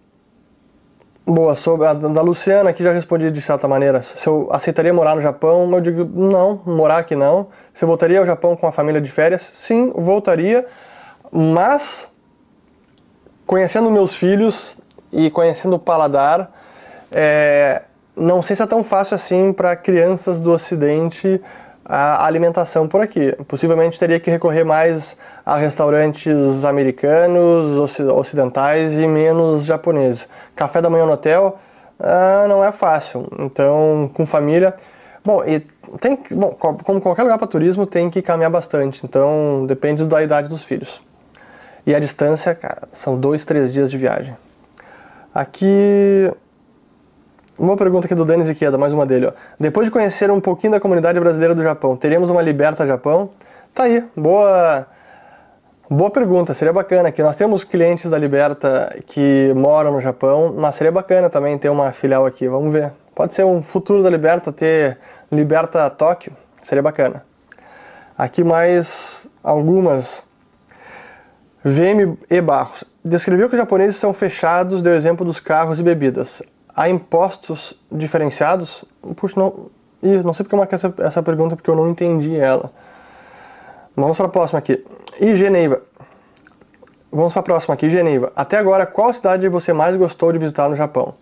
Boa, 1.25 1.55
sobre 1.55 1.87
a 1.87 1.93
da 1.93 2.21
Luciana 2.21 2.71
aqui 2.71 2.83
já 2.83 2.91
respondi 2.91 3.31
de 3.31 3.39
certa 3.39 3.65
maneira. 3.65 4.01
Se 4.01 4.27
eu 4.27 4.49
aceitaria 4.51 4.93
morar 4.93 5.15
no 5.15 5.21
Japão, 5.21 5.71
eu 5.71 5.79
digo 5.79 6.03
não, 6.03 6.61
morar 6.65 6.97
aqui 6.97 7.15
não. 7.15 7.47
Se 7.73 7.85
eu 7.85 7.87
voltaria 7.87 8.19
ao 8.19 8.25
Japão 8.25 8.57
com 8.57 8.67
a 8.67 8.73
família 8.73 8.99
de 8.99 9.09
férias, 9.09 9.41
sim, 9.41 9.93
voltaria, 9.95 10.65
mas 11.31 12.11
conhecendo 13.47 13.89
meus 13.89 14.13
filhos 14.17 14.77
e 15.13 15.31
conhecendo 15.31 15.77
o 15.77 15.79
paladar, 15.79 16.51
é, 17.09 17.83
não 18.17 18.41
sei 18.41 18.57
se 18.57 18.61
é 18.61 18.67
tão 18.67 18.83
fácil 18.83 19.15
assim 19.15 19.53
para 19.53 19.77
crianças 19.77 20.41
do 20.41 20.51
Ocidente 20.51 21.41
a 21.85 22.25
alimentação 22.25 22.87
por 22.87 23.01
aqui. 23.01 23.35
Possivelmente 23.47 23.99
teria 23.99 24.19
que 24.19 24.29
recorrer 24.29 24.63
mais 24.63 25.17
a 25.45 25.57
restaurantes 25.57 26.63
americanos, 26.63 27.99
ocidentais 27.99 28.93
e 28.93 29.07
menos 29.07 29.65
japoneses. 29.65 30.27
Café 30.55 30.81
da 30.81 30.89
manhã 30.89 31.05
no 31.05 31.13
hotel 31.13 31.57
ah, 31.99 32.45
não 32.47 32.63
é 32.63 32.71
fácil. 32.71 33.27
Então, 33.39 34.09
com 34.13 34.25
família. 34.25 34.73
Bom, 35.23 35.43
e 35.45 35.61
tem, 36.01 36.19
bom, 36.31 36.49
como 36.51 36.99
qualquer 36.99 37.23
lugar 37.23 37.37
para 37.37 37.47
turismo, 37.47 37.85
tem 37.85 38.09
que 38.09 38.21
caminhar 38.21 38.51
bastante. 38.51 39.05
Então, 39.05 39.65
depende 39.65 40.05
da 40.05 40.21
idade 40.21 40.49
dos 40.49 40.63
filhos. 40.63 41.01
E 41.85 41.93
a 41.95 41.99
distância, 41.99 42.53
cara, 42.55 42.87
são 42.91 43.17
dois, 43.17 43.45
três 43.45 43.71
dias 43.71 43.89
de 43.89 43.97
viagem. 43.97 44.35
Aqui 45.33 46.31
uma 47.57 47.75
pergunta 47.75 48.07
aqui 48.07 48.15
do 48.15 48.25
Denis 48.25 48.49
Ikeda, 48.49 48.77
mais 48.77 48.93
uma 48.93 49.05
dele. 49.05 49.27
Ó. 49.27 49.31
Depois 49.59 49.85
de 49.85 49.91
conhecer 49.91 50.31
um 50.31 50.39
pouquinho 50.39 50.73
da 50.73 50.79
comunidade 50.79 51.19
brasileira 51.19 51.53
do 51.53 51.61
Japão, 51.61 51.95
teríamos 51.95 52.29
uma 52.29 52.41
Liberta 52.41 52.85
Japão? 52.85 53.29
Tá 53.73 53.83
aí, 53.83 54.03
boa, 54.15 54.87
boa 55.89 56.09
pergunta, 56.09 56.53
seria 56.53 56.73
bacana 56.73 57.11
que 57.11 57.21
nós 57.21 57.35
temos 57.35 57.63
clientes 57.63 58.09
da 58.09 58.17
Liberta 58.17 58.95
que 59.05 59.53
moram 59.55 59.93
no 59.93 60.01
Japão, 60.01 60.53
mas 60.57 60.75
seria 60.75 60.91
bacana 60.91 61.29
também 61.29 61.57
ter 61.57 61.69
uma 61.69 61.91
filial 61.91 62.25
aqui, 62.25 62.47
vamos 62.47 62.73
ver. 62.73 62.91
Pode 63.15 63.33
ser 63.33 63.43
um 63.45 63.61
futuro 63.61 64.01
da 64.01 64.09
Liberta 64.09 64.51
ter 64.51 64.97
Liberta 65.31 65.89
Tóquio, 65.89 66.35
seria 66.63 66.81
bacana. 66.81 67.23
Aqui 68.17 68.43
mais 68.43 69.29
algumas. 69.43 70.23
VM 71.63 72.17
e 72.29 72.41
Barros. 72.41 72.83
Descreveu 73.05 73.47
que 73.47 73.55
os 73.55 73.59
japoneses 73.59 73.95
são 73.95 74.13
fechados, 74.13 74.81
deu 74.81 74.93
exemplo 74.95 75.25
dos 75.25 75.39
carros 75.39 75.79
e 75.79 75.83
bebidas 75.83 76.41
há 76.75 76.89
impostos 76.89 77.73
diferenciados? 77.91 78.83
Puxa, 79.15 79.39
não, 79.39 79.69
Ih, 80.03 80.21
não 80.21 80.33
sei 80.33 80.43
porque 80.43 80.53
eu 80.53 80.59
marquei 80.59 80.75
essa, 80.75 80.93
essa 80.99 81.23
pergunta, 81.23 81.55
porque 81.55 81.69
eu 81.69 81.75
não 81.75 81.89
entendi 81.89 82.35
ela. 82.35 82.71
Vamos 83.95 84.17
para 84.17 84.25
a 84.25 84.29
próxima 84.29 84.59
aqui. 84.59 84.85
E 85.17 85.33
Geneiva. 85.33 85.81
Vamos 87.09 87.31
para 87.31 87.39
a 87.39 87.43
próxima 87.43 87.73
aqui, 87.73 87.89
Geneiva. 87.89 88.31
Até 88.35 88.57
agora, 88.57 88.85
qual 88.85 89.13
cidade 89.13 89.47
você 89.47 89.71
mais 89.71 89.95
gostou 89.95 90.31
de 90.33 90.39
visitar 90.39 90.67
no 90.67 90.75
Japão? 90.75 91.15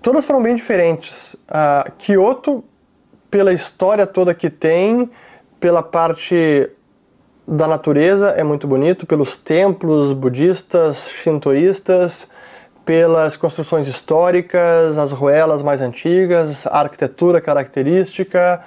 Todas 0.00 0.24
foram 0.24 0.42
bem 0.42 0.54
diferentes. 0.54 1.34
Uh, 1.34 1.92
Kyoto, 1.98 2.64
pela 3.30 3.52
história 3.52 4.06
toda 4.06 4.32
que 4.32 4.48
tem, 4.48 5.10
pela 5.60 5.82
parte 5.82 6.70
da 7.46 7.68
natureza, 7.68 8.30
é 8.30 8.42
muito 8.42 8.66
bonito, 8.66 9.06
pelos 9.06 9.36
templos 9.36 10.12
budistas, 10.12 11.10
shintoístas, 11.10 12.28
pelas 12.84 13.36
construções 13.36 13.86
históricas, 13.86 14.98
as 14.98 15.12
ruelas 15.12 15.62
mais 15.62 15.80
antigas, 15.80 16.66
a 16.66 16.80
arquitetura 16.80 17.40
característica. 17.40 18.60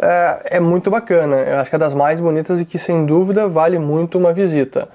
É, 0.00 0.56
é, 0.56 0.60
muito 0.60 0.90
bacana, 0.90 1.36
eu 1.36 1.58
acho 1.58 1.68
que 1.68 1.76
é 1.76 1.78
das 1.78 1.92
mais 1.92 2.20
bonitas 2.20 2.60
e 2.60 2.64
que 2.64 2.78
sem 2.78 3.04
dúvida 3.04 3.46
vale 3.48 3.78
muito 3.78 4.16
uma 4.16 4.32
visita. 4.32 4.88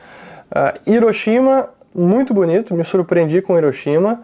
Uh, 0.49 0.91
Hiroshima, 0.91 1.69
muito 1.93 2.33
bonito, 2.33 2.73
me 2.73 2.83
surpreendi 2.83 3.41
com 3.41 3.57
Hiroshima. 3.57 4.21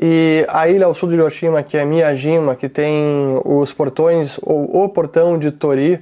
E 0.00 0.46
a 0.48 0.68
ilha 0.68 0.86
ao 0.86 0.94
sul 0.94 1.08
de 1.08 1.16
Hiroshima, 1.16 1.62
que 1.62 1.76
é 1.76 1.84
Miyajima, 1.84 2.54
que 2.54 2.68
tem 2.68 3.40
os 3.44 3.72
portões, 3.72 4.38
ou 4.42 4.84
o 4.84 4.88
portão 4.88 5.38
de 5.38 5.50
Tori, 5.50 6.00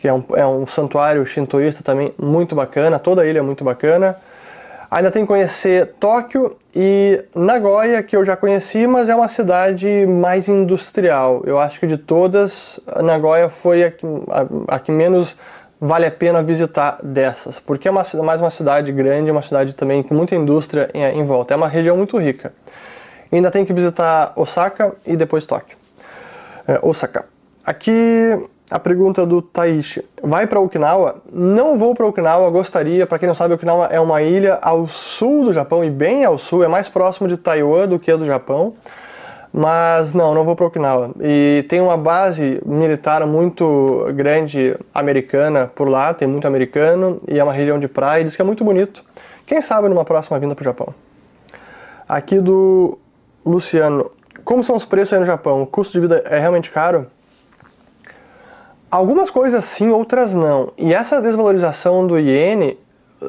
que 0.00 0.06
é 0.06 0.12
um, 0.12 0.24
é 0.34 0.46
um 0.46 0.66
santuário 0.66 1.24
shintoísta 1.26 1.82
também 1.82 2.14
muito 2.18 2.54
bacana, 2.54 2.98
toda 2.98 3.22
a 3.22 3.26
ilha 3.26 3.38
é 3.38 3.42
muito 3.42 3.64
bacana. 3.64 4.16
Ainda 4.96 5.10
tem 5.10 5.24
que 5.24 5.28
conhecer 5.28 5.88
Tóquio 6.00 6.56
e 6.74 7.22
Nagoya, 7.34 8.02
que 8.02 8.16
eu 8.16 8.24
já 8.24 8.34
conheci, 8.34 8.86
mas 8.86 9.10
é 9.10 9.14
uma 9.14 9.28
cidade 9.28 10.06
mais 10.06 10.48
industrial. 10.48 11.42
Eu 11.44 11.58
acho 11.58 11.78
que 11.78 11.86
de 11.86 11.98
todas, 11.98 12.80
Nagoya 13.04 13.50
foi 13.50 13.84
a 13.84 13.90
que, 13.90 14.06
a, 14.30 14.76
a 14.76 14.78
que 14.78 14.90
menos 14.90 15.36
vale 15.78 16.06
a 16.06 16.10
pena 16.10 16.42
visitar 16.42 16.98
dessas, 17.02 17.60
porque 17.60 17.86
é 17.86 17.90
uma, 17.90 18.04
mais 18.24 18.40
uma 18.40 18.48
cidade 18.48 18.90
grande, 18.90 19.30
uma 19.30 19.42
cidade 19.42 19.76
também 19.76 20.02
com 20.02 20.14
muita 20.14 20.34
indústria 20.34 20.88
em, 20.94 21.02
em 21.02 21.24
volta. 21.24 21.52
É 21.52 21.58
uma 21.58 21.68
região 21.68 21.94
muito 21.94 22.16
rica. 22.16 22.54
Ainda 23.30 23.50
tem 23.50 23.66
que 23.66 23.74
visitar 23.74 24.32
Osaka 24.34 24.94
e 25.04 25.14
depois 25.14 25.44
Tóquio. 25.44 25.76
É, 26.66 26.80
Osaka. 26.82 27.26
Aqui 27.62 27.92
a 28.70 28.78
pergunta 28.78 29.24
do 29.24 29.40
Taishi. 29.40 30.04
Vai 30.22 30.46
para 30.46 30.58
Okinawa? 30.58 31.16
Não 31.32 31.78
vou 31.78 31.94
para 31.94 32.06
Okinawa, 32.06 32.50
gostaria. 32.50 33.06
Para 33.06 33.18
quem 33.18 33.28
não 33.28 33.34
sabe, 33.34 33.54
Okinawa 33.54 33.86
é 33.86 34.00
uma 34.00 34.22
ilha 34.22 34.58
ao 34.60 34.88
sul 34.88 35.44
do 35.44 35.52
Japão 35.52 35.84
e 35.84 35.90
bem 35.90 36.24
ao 36.24 36.38
sul, 36.38 36.64
é 36.64 36.68
mais 36.68 36.88
próximo 36.88 37.28
de 37.28 37.36
Taiwan 37.36 37.86
do 37.86 37.98
que 37.98 38.14
do 38.16 38.24
Japão. 38.24 38.74
Mas 39.52 40.12
não, 40.12 40.34
não 40.34 40.44
vou 40.44 40.54
para 40.54 40.66
Okinawa. 40.66 41.12
E 41.20 41.64
tem 41.68 41.80
uma 41.80 41.96
base 41.96 42.60
militar 42.66 43.24
muito 43.24 44.06
grande 44.14 44.76
americana 44.92 45.70
por 45.74 45.88
lá, 45.88 46.12
tem 46.12 46.28
muito 46.28 46.46
americano 46.46 47.16
e 47.26 47.38
é 47.38 47.44
uma 47.44 47.52
região 47.52 47.78
de 47.78 47.88
praia, 47.88 48.24
diz 48.24 48.36
que 48.36 48.42
é 48.42 48.44
muito 48.44 48.64
bonito. 48.64 49.02
Quem 49.46 49.62
sabe 49.62 49.88
numa 49.88 50.04
próxima 50.04 50.38
vinda 50.38 50.54
para 50.54 50.62
o 50.62 50.64
Japão. 50.64 50.94
Aqui 52.08 52.40
do 52.40 52.98
Luciano. 53.44 54.10
Como 54.44 54.62
são 54.62 54.76
os 54.76 54.84
preços 54.84 55.14
aí 55.14 55.20
no 55.20 55.26
Japão? 55.26 55.62
O 55.62 55.66
custo 55.66 55.92
de 55.92 56.00
vida 56.00 56.22
é 56.26 56.38
realmente 56.38 56.70
caro? 56.70 57.06
Algumas 58.90 59.30
coisas 59.30 59.64
sim, 59.64 59.90
outras 59.90 60.34
não. 60.34 60.72
E 60.78 60.94
essa 60.94 61.20
desvalorização 61.20 62.06
do 62.06 62.18
iene 62.18 62.78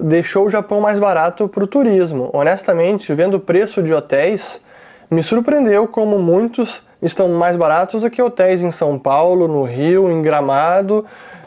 deixou 0.01 0.45
o 0.45 0.49
Japão 0.49 0.79
mais 0.79 0.99
barato 0.99 1.47
para 1.47 1.63
o 1.63 1.67
turismo. 1.67 2.29
Honestamente, 2.31 3.13
vendo 3.13 3.37
o 3.37 3.39
preço 3.39 3.81
de 3.81 3.93
hotéis, 3.93 4.61
me 5.09 5.23
surpreendeu 5.23 5.87
como 5.87 6.19
muitos 6.19 6.83
estão 7.01 7.29
mais 7.29 7.57
baratos 7.57 8.01
do 8.01 8.09
que 8.09 8.21
hotéis 8.21 8.61
em 8.61 8.71
São 8.71 8.99
Paulo, 8.99 9.47
no 9.47 9.63
Rio, 9.63 10.11
em 10.11 10.21
Gramado. 10.21 11.05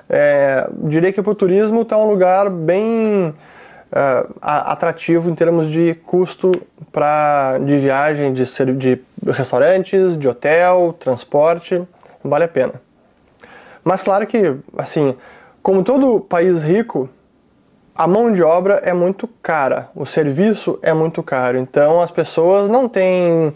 É, 0.08 0.68
diria 0.84 1.12
que 1.12 1.22
para 1.22 1.30
o 1.30 1.34
turismo 1.34 1.82
está 1.82 1.96
um 1.96 2.08
lugar 2.08 2.50
bem 2.50 3.32
é, 3.92 4.26
atrativo 4.42 5.30
em 5.30 5.34
termos 5.36 5.70
de 5.70 5.94
custo 5.94 6.50
pra, 6.90 7.58
de 7.58 7.78
viagem, 7.78 8.32
de, 8.32 8.44
de 8.74 9.00
restaurantes, 9.24 10.18
de 10.18 10.26
hotel, 10.26 10.96
transporte. 10.98 11.80
Vale 12.24 12.44
a 12.44 12.48
pena. 12.48 12.89
Mas 13.84 14.02
claro 14.02 14.26
que, 14.26 14.56
assim, 14.76 15.16
como 15.62 15.82
todo 15.82 16.20
país 16.20 16.62
rico, 16.62 17.08
a 17.94 18.06
mão 18.06 18.32
de 18.32 18.42
obra 18.42 18.80
é 18.82 18.92
muito 18.92 19.28
cara, 19.42 19.90
o 19.94 20.06
serviço 20.06 20.78
é 20.80 20.92
muito 20.92 21.22
caro, 21.22 21.58
então 21.58 22.00
as 22.00 22.10
pessoas 22.10 22.68
não 22.68 22.88
têm. 22.88 23.52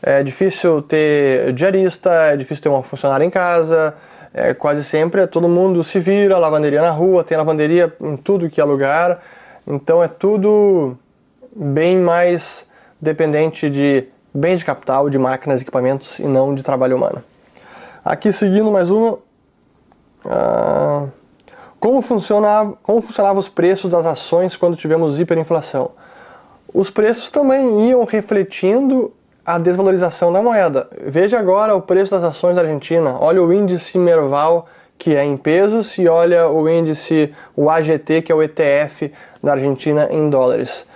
É 0.00 0.22
difícil 0.22 0.80
ter 0.82 1.52
diarista, 1.52 2.10
é 2.10 2.36
difícil 2.36 2.62
ter 2.62 2.68
uma 2.68 2.82
funcionária 2.82 3.24
em 3.24 3.30
casa, 3.30 3.94
é, 4.32 4.54
quase 4.54 4.84
sempre 4.84 5.26
todo 5.26 5.48
mundo 5.48 5.82
se 5.82 5.98
vira, 5.98 6.38
lavanderia 6.38 6.80
na 6.80 6.90
rua, 6.90 7.24
tem 7.24 7.36
lavanderia 7.36 7.92
em 8.00 8.16
tudo 8.16 8.48
que 8.48 8.60
é 8.60 8.64
lugar, 8.64 9.20
então 9.66 10.00
é 10.02 10.06
tudo 10.06 10.96
bem 11.54 11.98
mais 11.98 12.68
dependente 13.00 13.68
de 13.68 14.04
bens 14.32 14.60
de 14.60 14.64
capital, 14.64 15.10
de 15.10 15.18
máquinas, 15.18 15.60
equipamentos 15.60 16.20
e 16.20 16.24
não 16.24 16.54
de 16.54 16.62
trabalho 16.62 16.96
humano. 16.96 17.20
Aqui 18.04 18.32
seguindo 18.32 18.70
mais 18.70 18.90
uma, 18.90 19.18
ah, 20.28 21.06
como, 21.80 22.02
funcionava, 22.02 22.74
como 22.82 23.00
funcionavam 23.00 23.38
os 23.38 23.48
preços 23.48 23.90
das 23.90 24.04
ações 24.04 24.56
quando 24.56 24.76
tivemos 24.76 25.18
hiperinflação? 25.18 25.90
Os 26.72 26.90
preços 26.90 27.30
também 27.30 27.88
iam 27.88 28.04
refletindo 28.04 29.12
a 29.44 29.58
desvalorização 29.58 30.30
da 30.30 30.42
moeda. 30.42 30.86
Veja 31.06 31.38
agora 31.38 31.74
o 31.74 31.80
preço 31.80 32.10
das 32.10 32.22
ações 32.22 32.56
da 32.56 32.60
Argentina. 32.60 33.16
Olha 33.18 33.42
o 33.42 33.50
índice 33.50 33.96
Merval, 33.96 34.66
que 34.98 35.16
é 35.16 35.24
em 35.24 35.38
pesos, 35.38 35.96
e 35.96 36.06
olha 36.06 36.48
o 36.50 36.68
índice, 36.68 37.32
o 37.56 37.70
AGT, 37.70 38.20
que 38.20 38.30
é 38.30 38.34
o 38.34 38.42
ETF 38.42 39.10
da 39.42 39.52
Argentina 39.52 40.08
em 40.10 40.28
dólares. 40.28 40.86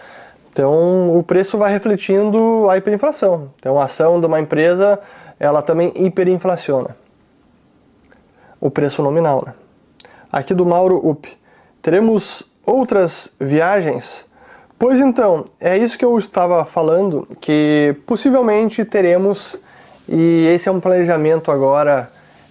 Então, 0.53 1.17
o 1.17 1.23
preço 1.23 1.57
vai 1.57 1.73
refletindo 1.73 2.69
a 2.69 2.77
hiperinflação. 2.77 3.49
Então, 3.59 3.81
a 3.81 3.85
ação 3.85 4.21
de 4.21 4.27
uma 4.27 4.39
empresa, 4.39 5.01
ela 5.41 5.63
também 5.63 5.91
hiperinflaciona. 5.97 7.02
O 8.63 8.71
preço 8.71 9.03
nominal, 9.03 9.43
né? 9.45 9.55
Aqui 10.31 10.55
do 10.55 10.65
Mauro 10.65 11.05
Up. 11.05 11.29
Teremos 11.83 12.45
outras 12.65 13.35
viagens? 13.41 14.25
Pois 14.79 15.01
então, 15.01 15.47
é 15.61 15.77
isso 15.77 15.99
que 15.99 16.05
eu 16.05 16.17
estava 16.17 16.65
falando, 16.65 17.27
que 17.41 17.97
possivelmente 18.07 18.85
teremos, 18.85 19.61
e 20.09 20.47
esse 20.47 20.69
é 20.69 20.73
um 20.73 20.79
planejamento 20.79 21.51
agora 21.51 22.09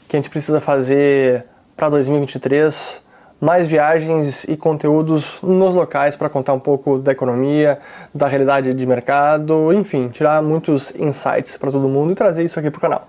que 0.10 0.18
a 0.18 0.20
gente 0.20 0.30
precisa 0.30 0.60
fazer 0.60 1.46
para 1.78 1.88
2023 1.88 3.02
mais 3.40 3.66
viagens 3.66 4.44
e 4.44 4.58
conteúdos 4.58 5.40
nos 5.42 5.74
locais 5.74 6.18
para 6.18 6.28
contar 6.28 6.52
um 6.52 6.60
pouco 6.60 6.98
da 6.98 7.14
economia, 7.14 7.80
da 8.14 8.28
realidade 8.28 8.74
de 8.74 8.86
mercado, 8.86 9.72
enfim, 9.72 10.10
tirar 10.10 10.44
muitos 10.44 10.94
insights 11.00 11.56
para 11.56 11.72
todo 11.72 11.88
mundo 11.88 12.12
e 12.12 12.16
trazer 12.16 12.44
isso 12.44 12.60
aqui 12.60 12.70
para 12.70 12.80
o 12.80 12.82
canal. 12.82 13.08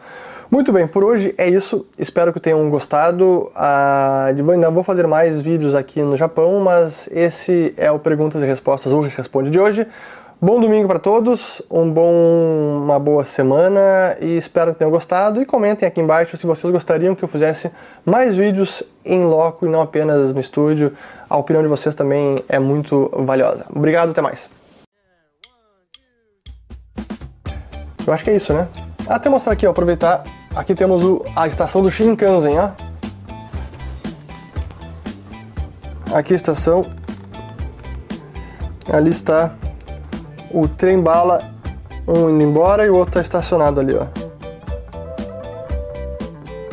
Muito 0.53 0.71
bem, 0.71 0.87
por 0.87 1.03
hoje 1.03 1.35
é 1.39 1.49
isso. 1.49 1.87
Espero 1.99 2.31
que 2.31 2.39
tenham 2.39 2.69
gostado. 2.69 3.51
Ah, 3.57 4.27
ainda 4.27 4.71
vou 4.71 4.83
fazer 4.83 5.07
mais 5.07 5.41
vídeos 5.41 5.75
aqui 5.75 6.03
no 6.03 6.15
Japão, 6.15 6.61
mas 6.61 7.09
esse 7.11 7.73
é 7.75 7.91
o 7.91 7.99
Perguntas 7.99 8.43
e 8.43 8.45
Respostas 8.45 8.93
Urge 8.93 9.17
Responde 9.17 9.49
de 9.49 9.59
hoje. 9.59 9.87
Bom 10.39 10.61
domingo 10.61 10.87
para 10.87 10.99
todos, 10.99 11.63
um 11.71 11.91
bom, 11.91 12.13
uma 12.83 12.99
boa 12.99 13.25
semana 13.25 14.15
e 14.21 14.37
espero 14.37 14.75
que 14.75 14.79
tenham 14.79 14.91
gostado. 14.91 15.41
E 15.41 15.47
comentem 15.47 15.89
aqui 15.89 16.03
embaixo 16.03 16.37
se 16.37 16.47
vocês 16.47 16.71
gostariam 16.71 17.15
que 17.15 17.25
eu 17.25 17.29
fizesse 17.29 17.73
mais 18.05 18.37
vídeos 18.37 18.83
em 19.07 19.25
loco 19.25 19.65
e 19.65 19.71
não 19.71 19.81
apenas 19.81 20.35
no 20.35 20.41
estúdio. 20.41 20.93
A 21.31 21.39
opinião 21.39 21.63
de 21.63 21.69
vocês 21.69 21.95
também 21.95 22.45
é 22.47 22.59
muito 22.59 23.11
valiosa. 23.25 23.65
Obrigado, 23.75 24.11
até 24.11 24.21
mais. 24.21 24.51
Eu 28.07 28.13
acho 28.13 28.23
que 28.23 28.29
é 28.29 28.37
isso, 28.37 28.53
né? 28.53 28.69
Até 29.09 29.31
mostrar 29.31 29.55
aqui, 29.55 29.67
ó, 29.67 29.71
aproveitar. 29.71 30.23
Aqui 30.55 30.75
temos 30.75 31.03
o, 31.03 31.25
a 31.35 31.47
estação 31.47 31.83
do 31.83 31.91
Shinkansen, 31.91 32.59
ó. 32.59 32.71
Aqui 36.15 36.35
a 36.35 36.37
estação. 36.37 36.85
Ali 38.93 39.11
está 39.11 39.55
o 40.51 40.69
trem 40.69 41.01
bala, 41.01 41.51
um 42.07 42.29
indo 42.29 42.45
embora 42.45 42.85
e 42.85 42.91
o 42.91 42.95
outro 42.97 43.19
está 43.19 43.21
estacionado 43.39 43.81
ali, 43.81 43.95
ó. 43.95 44.07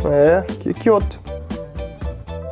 É, 0.09 0.41
que, 0.73 0.89
outro. 0.89 1.18